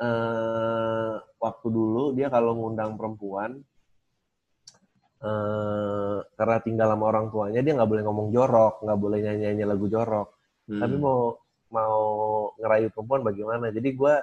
eh 0.00 1.14
waktu 1.38 1.66
dulu 1.68 2.16
dia 2.16 2.32
kalau 2.32 2.56
ngundang 2.56 2.96
perempuan 2.96 3.60
eh, 5.24 6.18
karena 6.36 6.56
tinggal 6.60 6.88
sama 6.92 7.04
orang 7.12 7.26
tuanya 7.28 7.60
dia 7.64 7.72
nggak 7.76 7.90
boleh 7.90 8.04
ngomong 8.04 8.28
jorok, 8.32 8.74
nggak 8.84 8.98
boleh 9.00 9.18
nyanyi 9.24 9.42
nyanyi 9.52 9.64
lagu 9.64 9.86
jorok. 9.88 10.28
Hmm. 10.68 10.80
Tapi 10.80 10.96
mau 11.00 11.36
mau 11.72 12.00
ngerayu 12.60 12.88
perempuan 12.92 13.22
bagaimana? 13.24 13.66
Jadi 13.72 13.88
gue 13.96 14.14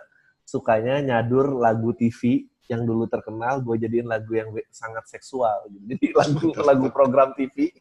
sukanya 0.46 1.02
nyadur 1.02 1.58
lagu 1.58 1.94
TV 1.98 2.46
yang 2.70 2.88
dulu 2.88 3.04
terkenal, 3.10 3.60
gue 3.60 3.76
jadiin 3.82 4.08
lagu 4.08 4.32
yang 4.32 4.50
sangat 4.72 5.04
seksual. 5.10 5.68
Jadi 5.68 6.16
lagu 6.16 6.46
lagu 6.70 6.88
program 6.94 7.36
TV, 7.36 7.74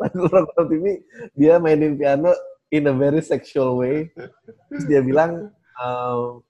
Lagu 0.00 0.26
program 0.30 0.66
TV 0.70 1.02
dia 1.34 1.58
mainin 1.58 1.98
piano 1.98 2.30
in 2.70 2.86
a 2.86 2.94
very 2.94 3.20
sexual 3.20 3.76
way. 3.78 4.08
Terus 4.70 4.84
dia 4.86 5.00
bilang 5.02 5.50
ehm, 5.76 6.40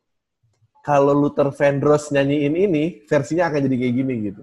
kalau 0.82 1.14
Luther 1.14 1.55
Vandross 1.55 2.11
nyanyiin 2.11 2.59
ini, 2.59 2.84
versinya 3.07 3.47
akan 3.49 3.70
jadi 3.70 3.76
kayak 3.86 3.95
gini 3.97 4.14
gitu. 4.30 4.43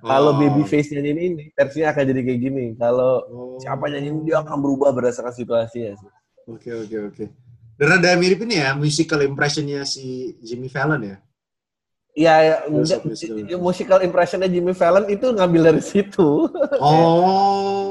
Kalau 0.00 0.32
Oh. 0.32 0.38
Babyface 0.38 0.94
nyanyiin 0.94 1.18
ini, 1.20 1.44
versinya 1.52 1.90
akan 1.92 2.04
jadi 2.08 2.20
kayak 2.24 2.40
gini. 2.40 2.64
Kalau 2.78 3.12
Oh. 3.26 3.58
siapa 3.60 3.90
nyanyiin 3.90 4.22
dia 4.24 4.40
akan 4.40 4.56
berubah 4.62 4.94
berdasarkan 4.94 5.34
situasinya 5.34 5.92
sih. 5.98 6.10
Oke 6.48 6.70
oke 6.72 6.96
oke. 7.10 7.24
Dan 7.74 7.96
ada 7.96 8.12
mirip 8.14 8.40
ini 8.44 8.60
ya 8.60 8.72
musical 8.76 9.20
impressionnya 9.24 9.82
si 9.84 10.36
Jimmy 10.40 10.68
Fallon 10.70 11.00
ya. 11.04 11.16
Iya, 12.10 12.34
ya, 12.42 12.56
ya, 12.66 13.56
musical 13.56 14.02
impressionnya 14.02 14.50
Jimmy 14.50 14.74
Fallon 14.74 15.06
itu 15.08 15.30
ngambil 15.30 15.72
dari 15.74 15.82
situ. 15.82 16.50
Oh. 16.82 17.89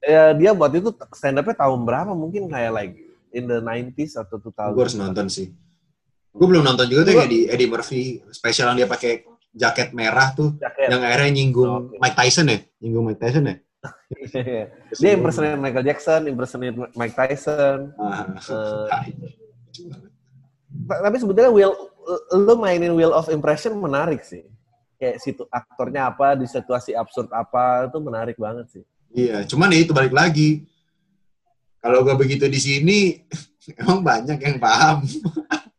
Ya 0.00 0.30
dia 0.32 0.50
buat 0.52 0.70
itu 0.70 0.90
stand 1.12 1.38
up-nya 1.38 1.56
tahun 1.56 1.80
berapa? 1.82 2.12
Mungkin 2.12 2.46
kayak 2.46 2.72
like 2.72 2.94
in 3.30 3.44
the 3.44 3.58
90s 3.58 4.16
atau 4.16 4.38
2000. 4.38 4.72
Gue 4.72 4.82
harus 4.82 4.96
nonton 4.96 5.26
sih. 5.26 5.50
Gue 6.30 6.46
belum 6.46 6.62
nonton 6.62 6.86
juga 6.86 7.08
tuh 7.08 7.16
Eddie, 7.18 7.48
Eddie 7.48 7.66
Murphy 7.66 8.02
spesial 8.30 8.70
yang 8.70 8.78
dia 8.78 8.88
pakai 8.88 9.24
jaket 9.56 9.96
merah 9.96 10.36
tuh 10.36 10.52
Jaket. 10.60 10.92
yang 10.92 11.00
akhirnya 11.00 11.32
nyinggung 11.32 11.64
Oh, 11.66 11.80
Oke. 11.88 11.96
Mike 11.96 12.12
Tyson 12.14 12.44
ya, 12.46 12.58
nyinggung 12.76 13.04
Mike 13.04 13.16
Tyson 13.18 13.44
ya. 13.46 13.56
dia 14.92 15.10
impersonate 15.12 15.56
Michael 15.56 15.84
Jackson, 15.84 16.20
impersonate 16.26 16.76
Mike 16.92 17.14
Tyson. 17.14 17.96
Ah. 17.96 18.36
Ta- 20.86 21.02
Tapi 21.02 21.16
sebetulnya 21.16 21.48
Will 21.48 21.72
lu 22.30 22.54
mainin 22.54 22.92
Wheel 22.92 23.10
of 23.10 23.26
Impression 23.28 23.74
menarik 23.76 24.22
sih. 24.22 24.44
Kayak 24.96 25.16
situ 25.20 25.44
aktornya 25.52 26.08
apa 26.08 26.32
di 26.34 26.48
situasi 26.48 26.96
absurd 26.96 27.28
apa 27.32 27.84
itu 27.88 27.98
menarik 28.00 28.36
banget 28.40 28.66
sih. 28.72 28.84
Iya, 29.12 29.44
cuman 29.44 29.72
ya 29.72 29.78
itu 29.84 29.92
balik 29.92 30.12
lagi. 30.12 30.64
Kalau 31.80 32.02
gue 32.02 32.16
begitu 32.18 32.48
di 32.48 32.58
sini, 32.58 32.98
emang 33.80 34.00
banyak 34.02 34.38
yang 34.40 34.56
paham. 34.56 35.04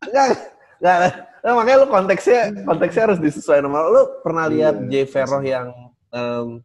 Enggak, 0.06 0.26
enggak. 0.80 0.98
Nah, 1.38 1.52
makanya 1.54 1.78
lu 1.84 1.86
konteksnya 1.86 2.40
konteksnya 2.66 3.02
harus 3.10 3.20
disesuaikan 3.22 3.70
sama 3.70 3.86
lu. 3.86 4.02
pernah 4.26 4.50
lihat 4.50 4.74
Iya. 4.82 4.88
Jay 4.90 5.04
Farrow 5.06 5.42
yang 5.42 5.70
um, 6.10 6.62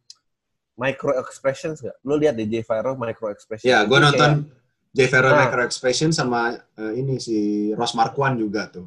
micro 0.74 1.14
expressions 1.22 1.82
nggak? 1.82 1.98
Lu 2.02 2.18
lihat 2.18 2.34
deh 2.38 2.50
Jay 2.50 2.66
Farrow 2.66 2.98
micro 2.98 3.30
expressions. 3.30 3.70
Ya, 3.70 3.86
gue 3.86 3.98
nonton 4.02 4.50
Jay 4.94 5.10
Farrow 5.10 5.34
Nah. 5.34 5.50
Micro 5.50 5.66
Expression 5.66 6.14
sama 6.14 6.54
eh, 6.54 6.94
ini 7.02 7.18
si 7.18 7.70
Ross 7.74 7.98
Marquand 7.98 8.38
juga 8.38 8.70
tuh. 8.70 8.86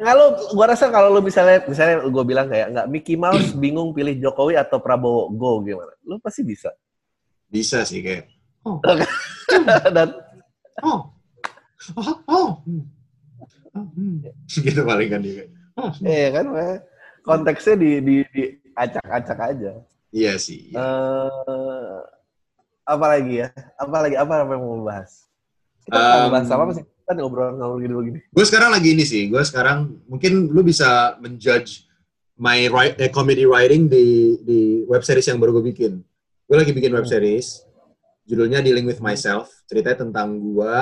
Nggak 0.00 0.14
lu, 0.16 0.26
gua 0.56 0.66
rasa 0.72 0.88
kalau 0.88 1.12
lu 1.12 1.20
misalnya 1.20 1.60
misalnya 1.68 2.08
gua 2.08 2.24
bilang 2.24 2.48
kayak 2.48 2.72
nggak 2.72 2.88
Mickey 2.88 3.20
Mouse 3.20 3.52
bingung 3.52 3.92
pilih 3.92 4.16
Jokowi 4.16 4.56
atau 4.56 4.80
Prabowo, 4.80 5.28
go 5.36 5.60
gimana? 5.60 5.92
Lu 6.08 6.16
pasti 6.16 6.40
bisa. 6.40 6.72
Bisa 7.52 7.84
sih 7.84 8.00
kayak. 8.00 8.32
Oh, 8.64 8.80
Dan 9.94 10.08
oh, 10.80 11.00
oh, 12.00 12.16
oh. 12.32 12.48
hmm. 12.64 12.84
Oh, 13.76 13.86
hmm. 13.92 14.24
gitu 14.66 14.80
paling 14.88 15.08
kan 15.12 15.20
dia. 15.20 15.44
Oh, 15.76 15.92
hmm. 15.92 16.08
Iya 16.08 16.28
kan, 16.32 16.46
konteksnya 17.20 17.76
di 17.76 17.90
di, 18.00 18.14
di 18.32 18.42
acak-acak 18.72 19.38
aja. 19.52 19.72
Iya 20.10 20.32
sih. 20.40 20.74
iya. 20.74 20.80
Eh, 20.80 22.00
apa 22.88 23.06
lagi 23.06 23.34
ya? 23.46 23.48
Apa 23.78 23.96
lagi? 24.02 24.16
Apa 24.18 24.32
apa 24.42 24.52
yang 24.56 24.64
mau 24.64 24.82
bahas? 24.82 25.28
Kita 25.86 25.96
Um, 25.96 26.26
um, 26.26 26.30
bahas 26.34 26.48
apa 26.50 26.72
sih? 26.74 26.84
Kita 27.10 27.26
ngobrol 27.26 27.58
ngobrol 27.58 27.82
gini 27.82 27.90
begini. 27.90 28.18
Gue 28.30 28.46
sekarang 28.46 28.70
lagi 28.70 28.94
ini 28.94 29.02
sih. 29.02 29.26
Gue 29.26 29.42
sekarang 29.42 29.98
mungkin 30.06 30.46
lu 30.46 30.62
bisa 30.62 31.18
menjudge 31.18 31.90
my 32.38 32.70
write, 32.70 33.02
eh, 33.02 33.10
comedy 33.10 33.42
writing 33.42 33.90
di 33.90 34.38
di 34.38 34.60
web 34.86 35.02
series 35.02 35.26
yang 35.26 35.42
baru 35.42 35.58
gue 35.58 35.74
bikin. 35.74 35.98
Gue 36.46 36.54
lagi 36.54 36.70
bikin 36.70 36.94
web 36.94 37.02
Hmm. 37.02 37.10
series. 37.10 37.66
Judulnya 38.22 38.62
Dealing 38.62 38.86
with 38.86 39.02
Myself. 39.02 39.50
Ceritanya 39.66 40.06
tentang 40.06 40.38
gue 40.38 40.76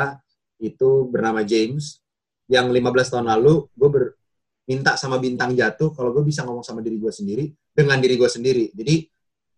itu 0.60 1.08
bernama 1.08 1.40
James. 1.40 2.04
Yang 2.44 2.76
15 2.76 3.08
tahun 3.08 3.24
lalu 3.24 3.64
gue 3.72 3.88
ber, 3.88 4.04
minta 4.68 5.00
sama 5.00 5.16
bintang 5.16 5.56
jatuh 5.56 5.96
kalau 5.96 6.12
gue 6.12 6.28
bisa 6.28 6.44
ngomong 6.44 6.60
sama 6.60 6.84
diri 6.84 7.00
gue 7.00 7.08
sendiri 7.08 7.48
dengan 7.72 7.96
diri 7.96 8.20
gue 8.20 8.28
sendiri. 8.28 8.68
Jadi 8.76 9.08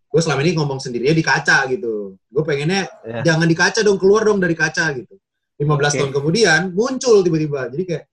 gue 0.07 0.21
selama 0.23 0.39
ini 0.39 0.55
ngomong 0.55 0.79
sendirinya 0.79 1.11
di 1.11 1.25
kaca 1.27 1.67
gitu. 1.67 2.15
Gue 2.31 2.43
pengennya 2.47 2.87
Ya. 3.03 3.35
jangan 3.35 3.43
di 3.43 3.59
kaca 3.59 3.83
dong, 3.83 3.99
keluar 3.99 4.23
dong 4.23 4.39
dari 4.39 4.55
kaca 4.55 4.87
gitu. 4.95 5.19
15 5.61 5.93
Oke. 5.93 5.97
tahun 6.01 6.11
kemudian 6.11 6.61
muncul 6.73 7.21
tiba-tiba. 7.21 7.69
Jadi 7.69 7.83
kayak, 7.85 8.03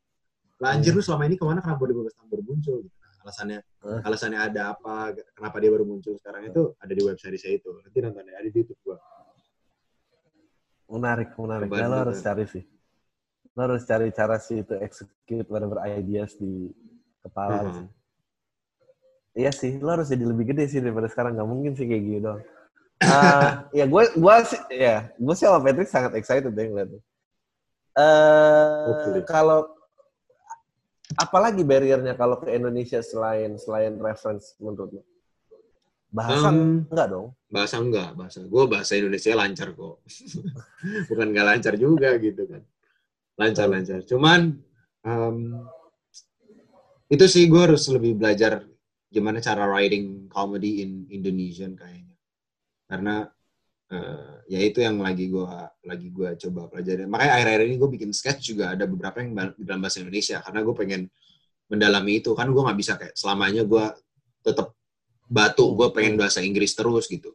lah 0.60 0.76
anjir 0.76 0.92
Hmm. 0.92 1.00
lu 1.00 1.02
selama 1.02 1.22
ini 1.24 1.36
ke 1.40 1.44
mana 1.48 1.64
kenapa 1.64 1.80
baru 1.80 1.90
15 2.04 2.14
tahun 2.14 2.28
baru 2.28 2.42
muncul? 2.44 2.76
Gitu. 2.84 2.96
Nah, 3.00 3.12
alasannya 3.24 3.58
Hmm. 3.78 4.00
alasannya 4.04 4.38
ada 4.42 4.62
apa, 4.76 4.94
kenapa 5.32 5.56
dia 5.56 5.70
baru 5.72 5.84
muncul 5.88 6.12
sekarang 6.20 6.42
itu 6.46 6.62
ada 6.76 6.92
di 6.92 7.02
web 7.02 7.16
series 7.16 7.40
saya 7.40 7.54
itu. 7.56 7.70
Nanti 7.72 7.98
nonton 8.04 8.20
ada 8.22 8.44
di 8.44 8.52
YouTube 8.52 8.80
gua. 8.84 8.98
Menarik, 10.88 11.28
menarik. 11.36 11.68
Ya, 11.68 11.84
lo 11.84 11.96
harus 12.00 12.16
tuh. 12.20 12.24
cari 12.24 12.44
sih. 12.48 12.64
Lo 13.52 13.60
harus 13.64 13.82
cari 13.84 14.08
cara 14.10 14.36
sih 14.40 14.64
itu 14.64 14.74
execute 14.80 15.48
whatever 15.48 15.80
ideas 15.84 16.32
di 16.34 16.72
kepala 17.20 17.64
Mhm. 17.64 17.72
sih. 17.76 17.88
Iya 19.38 19.50
sih, 19.54 19.72
lo 19.78 19.90
harus 19.92 20.08
jadi 20.08 20.24
lebih 20.24 20.50
gede 20.50 20.64
sih 20.66 20.80
daripada 20.80 21.06
sekarang. 21.06 21.36
Gak 21.36 21.46
mungkin 21.46 21.72
sih 21.76 21.84
kayak 21.86 22.02
gitu. 22.02 22.32
Ah, 22.98 23.70
ya 23.70 23.86
gue 23.86 24.02
gue 24.10 24.34
sih 24.42 24.58
ya 24.74 25.06
gue 25.14 25.34
sih 25.38 25.46
sama 25.46 25.62
Patrick 25.62 25.86
sangat 25.86 26.18
excited 26.18 26.50
deh 26.50 26.66
ngeliatnya. 26.66 26.98
Eh 27.98 29.26
kalau 29.26 29.66
apalagi 31.18 31.66
barriernya 31.66 32.14
kalau 32.14 32.38
ke 32.38 32.54
Indonesia 32.54 33.02
selain 33.02 33.58
selain 33.58 33.98
reference 33.98 34.54
menurut 34.62 35.00
lo? 35.00 35.02
Bahasa 36.08 36.48
Um, 36.48 36.88
enggak 36.88 37.08
dong? 37.12 37.36
bahasa 37.52 37.76
enggak, 37.82 38.16
bahasa. 38.16 38.40
Gua 38.48 38.64
bahasa 38.64 38.96
Indonesia 38.96 39.36
lancar 39.36 39.76
kok. 39.76 40.00
Bukan 41.10 41.26
nggak 41.34 41.46
lancar 41.46 41.74
juga 41.76 42.16
gitu 42.16 42.48
kan. 42.48 42.62
Lancar-lancar. 43.36 44.02
Cuman 44.08 44.56
em, 45.04 45.36
itu 47.08 47.24
sih 47.24 47.48
gue 47.48 47.60
harus 47.60 47.88
lebih 47.88 48.20
belajar 48.20 48.64
gimana 49.08 49.40
cara 49.40 49.64
writing 49.64 50.28
comedy 50.28 50.84
in 50.84 51.08
Indonesian 51.08 51.72
kayaknya. 51.72 52.16
Karena 52.88 53.28
eh, 53.94 54.32
ya 54.52 54.60
itu 54.64 54.78
yang 54.84 54.96
lagi 55.00 55.28
gua 55.32 55.68
lagi 55.84 56.08
gua 56.12 56.34
coba 56.36 56.60
pelajari. 56.72 57.04
Makanya 57.08 57.32
akhir-akhir 57.40 57.62
ini 57.68 57.76
gue 57.80 57.90
bikin 57.96 58.10
sketch 58.12 58.42
juga 58.52 58.64
ada 58.76 58.84
beberapa 58.88 59.18
yang 59.24 59.32
ba- 59.36 59.56
dalam 59.58 59.80
bahasa 59.84 59.98
Indonesia 60.04 60.38
karena 60.44 60.60
gue 60.66 60.74
pengen 60.76 61.02
mendalami 61.70 62.12
itu 62.20 62.32
kan 62.38 62.48
gue 62.48 62.62
nggak 62.64 62.78
bisa 62.80 62.92
kayak 63.00 63.14
selamanya 63.16 63.62
gue 63.64 63.84
tetap 64.44 64.72
batu 65.28 65.64
gue 65.76 65.88
pengen 65.92 66.16
bahasa 66.20 66.40
Inggris 66.40 66.72
terus 66.76 67.04
gitu 67.08 67.32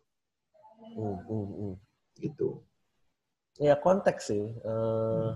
Hmm, 0.93 1.18
hmm, 1.26 1.47
hmm. 1.58 1.74
gitu 2.22 2.62
Ya 3.62 3.74
konteks 3.78 4.34
sih. 4.34 4.45
Eh, 4.49 5.30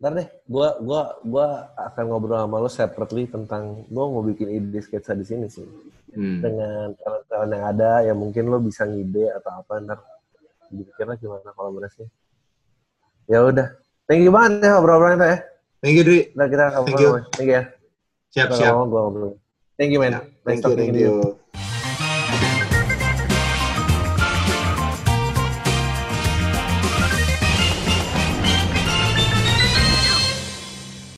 ntar 0.00 0.12
deh, 0.18 0.28
gua 0.50 0.68
gua 0.82 1.00
gua 1.32 1.46
akan 1.88 2.04
ngobrol 2.10 2.38
sama 2.42 2.56
lo 2.62 2.70
separately 2.70 3.24
tentang 3.30 3.86
gua 3.94 4.04
mau 4.10 4.22
bikin 4.26 4.50
ide 4.58 4.80
sketsa 4.82 5.14
di 5.14 5.24
sini 5.24 5.46
sih. 5.46 5.64
Hmm. 6.14 6.38
Dengan 6.44 6.92
talent-talent 7.34 7.50
yang 7.58 7.64
ada, 7.66 7.90
ya 8.06 8.14
mungkin 8.14 8.46
lo 8.46 8.62
bisa 8.62 8.86
ngide 8.86 9.34
atau 9.34 9.58
apa 9.58 9.82
ntar 9.82 9.98
dipikirnya 10.70 11.18
gimana 11.18 11.50
kolaborasinya. 11.50 12.06
Ya 13.26 13.42
udah. 13.42 13.74
Thank 14.06 14.22
you 14.22 14.30
banget 14.30 14.62
ya 14.62 14.78
obrolannya 14.78 15.26
ya. 15.26 15.38
thank 15.80 15.96
you 15.96 16.04
Dri 16.04 16.20
Udah 16.36 16.46
kita 16.48 16.64
Thank 16.70 16.76
ngobrol. 16.92 17.00
you. 17.00 17.10
Thank 17.34 17.48
you 17.48 17.56
ya. 17.58 17.62
siap 18.30 18.46
Udah 18.52 18.58
siap 18.58 18.72
ngomong, 18.76 18.88
ngobrol. 18.92 19.32
Thank 19.74 19.90
you 19.90 20.00
man. 20.00 20.12
Ya, 20.12 20.20
Nice 20.20 20.30
thank 20.44 20.58
you 20.60 20.62
talking 20.62 20.78
thank 20.78 20.94
to 20.94 21.00
you. 21.02 21.12
you 21.18 21.73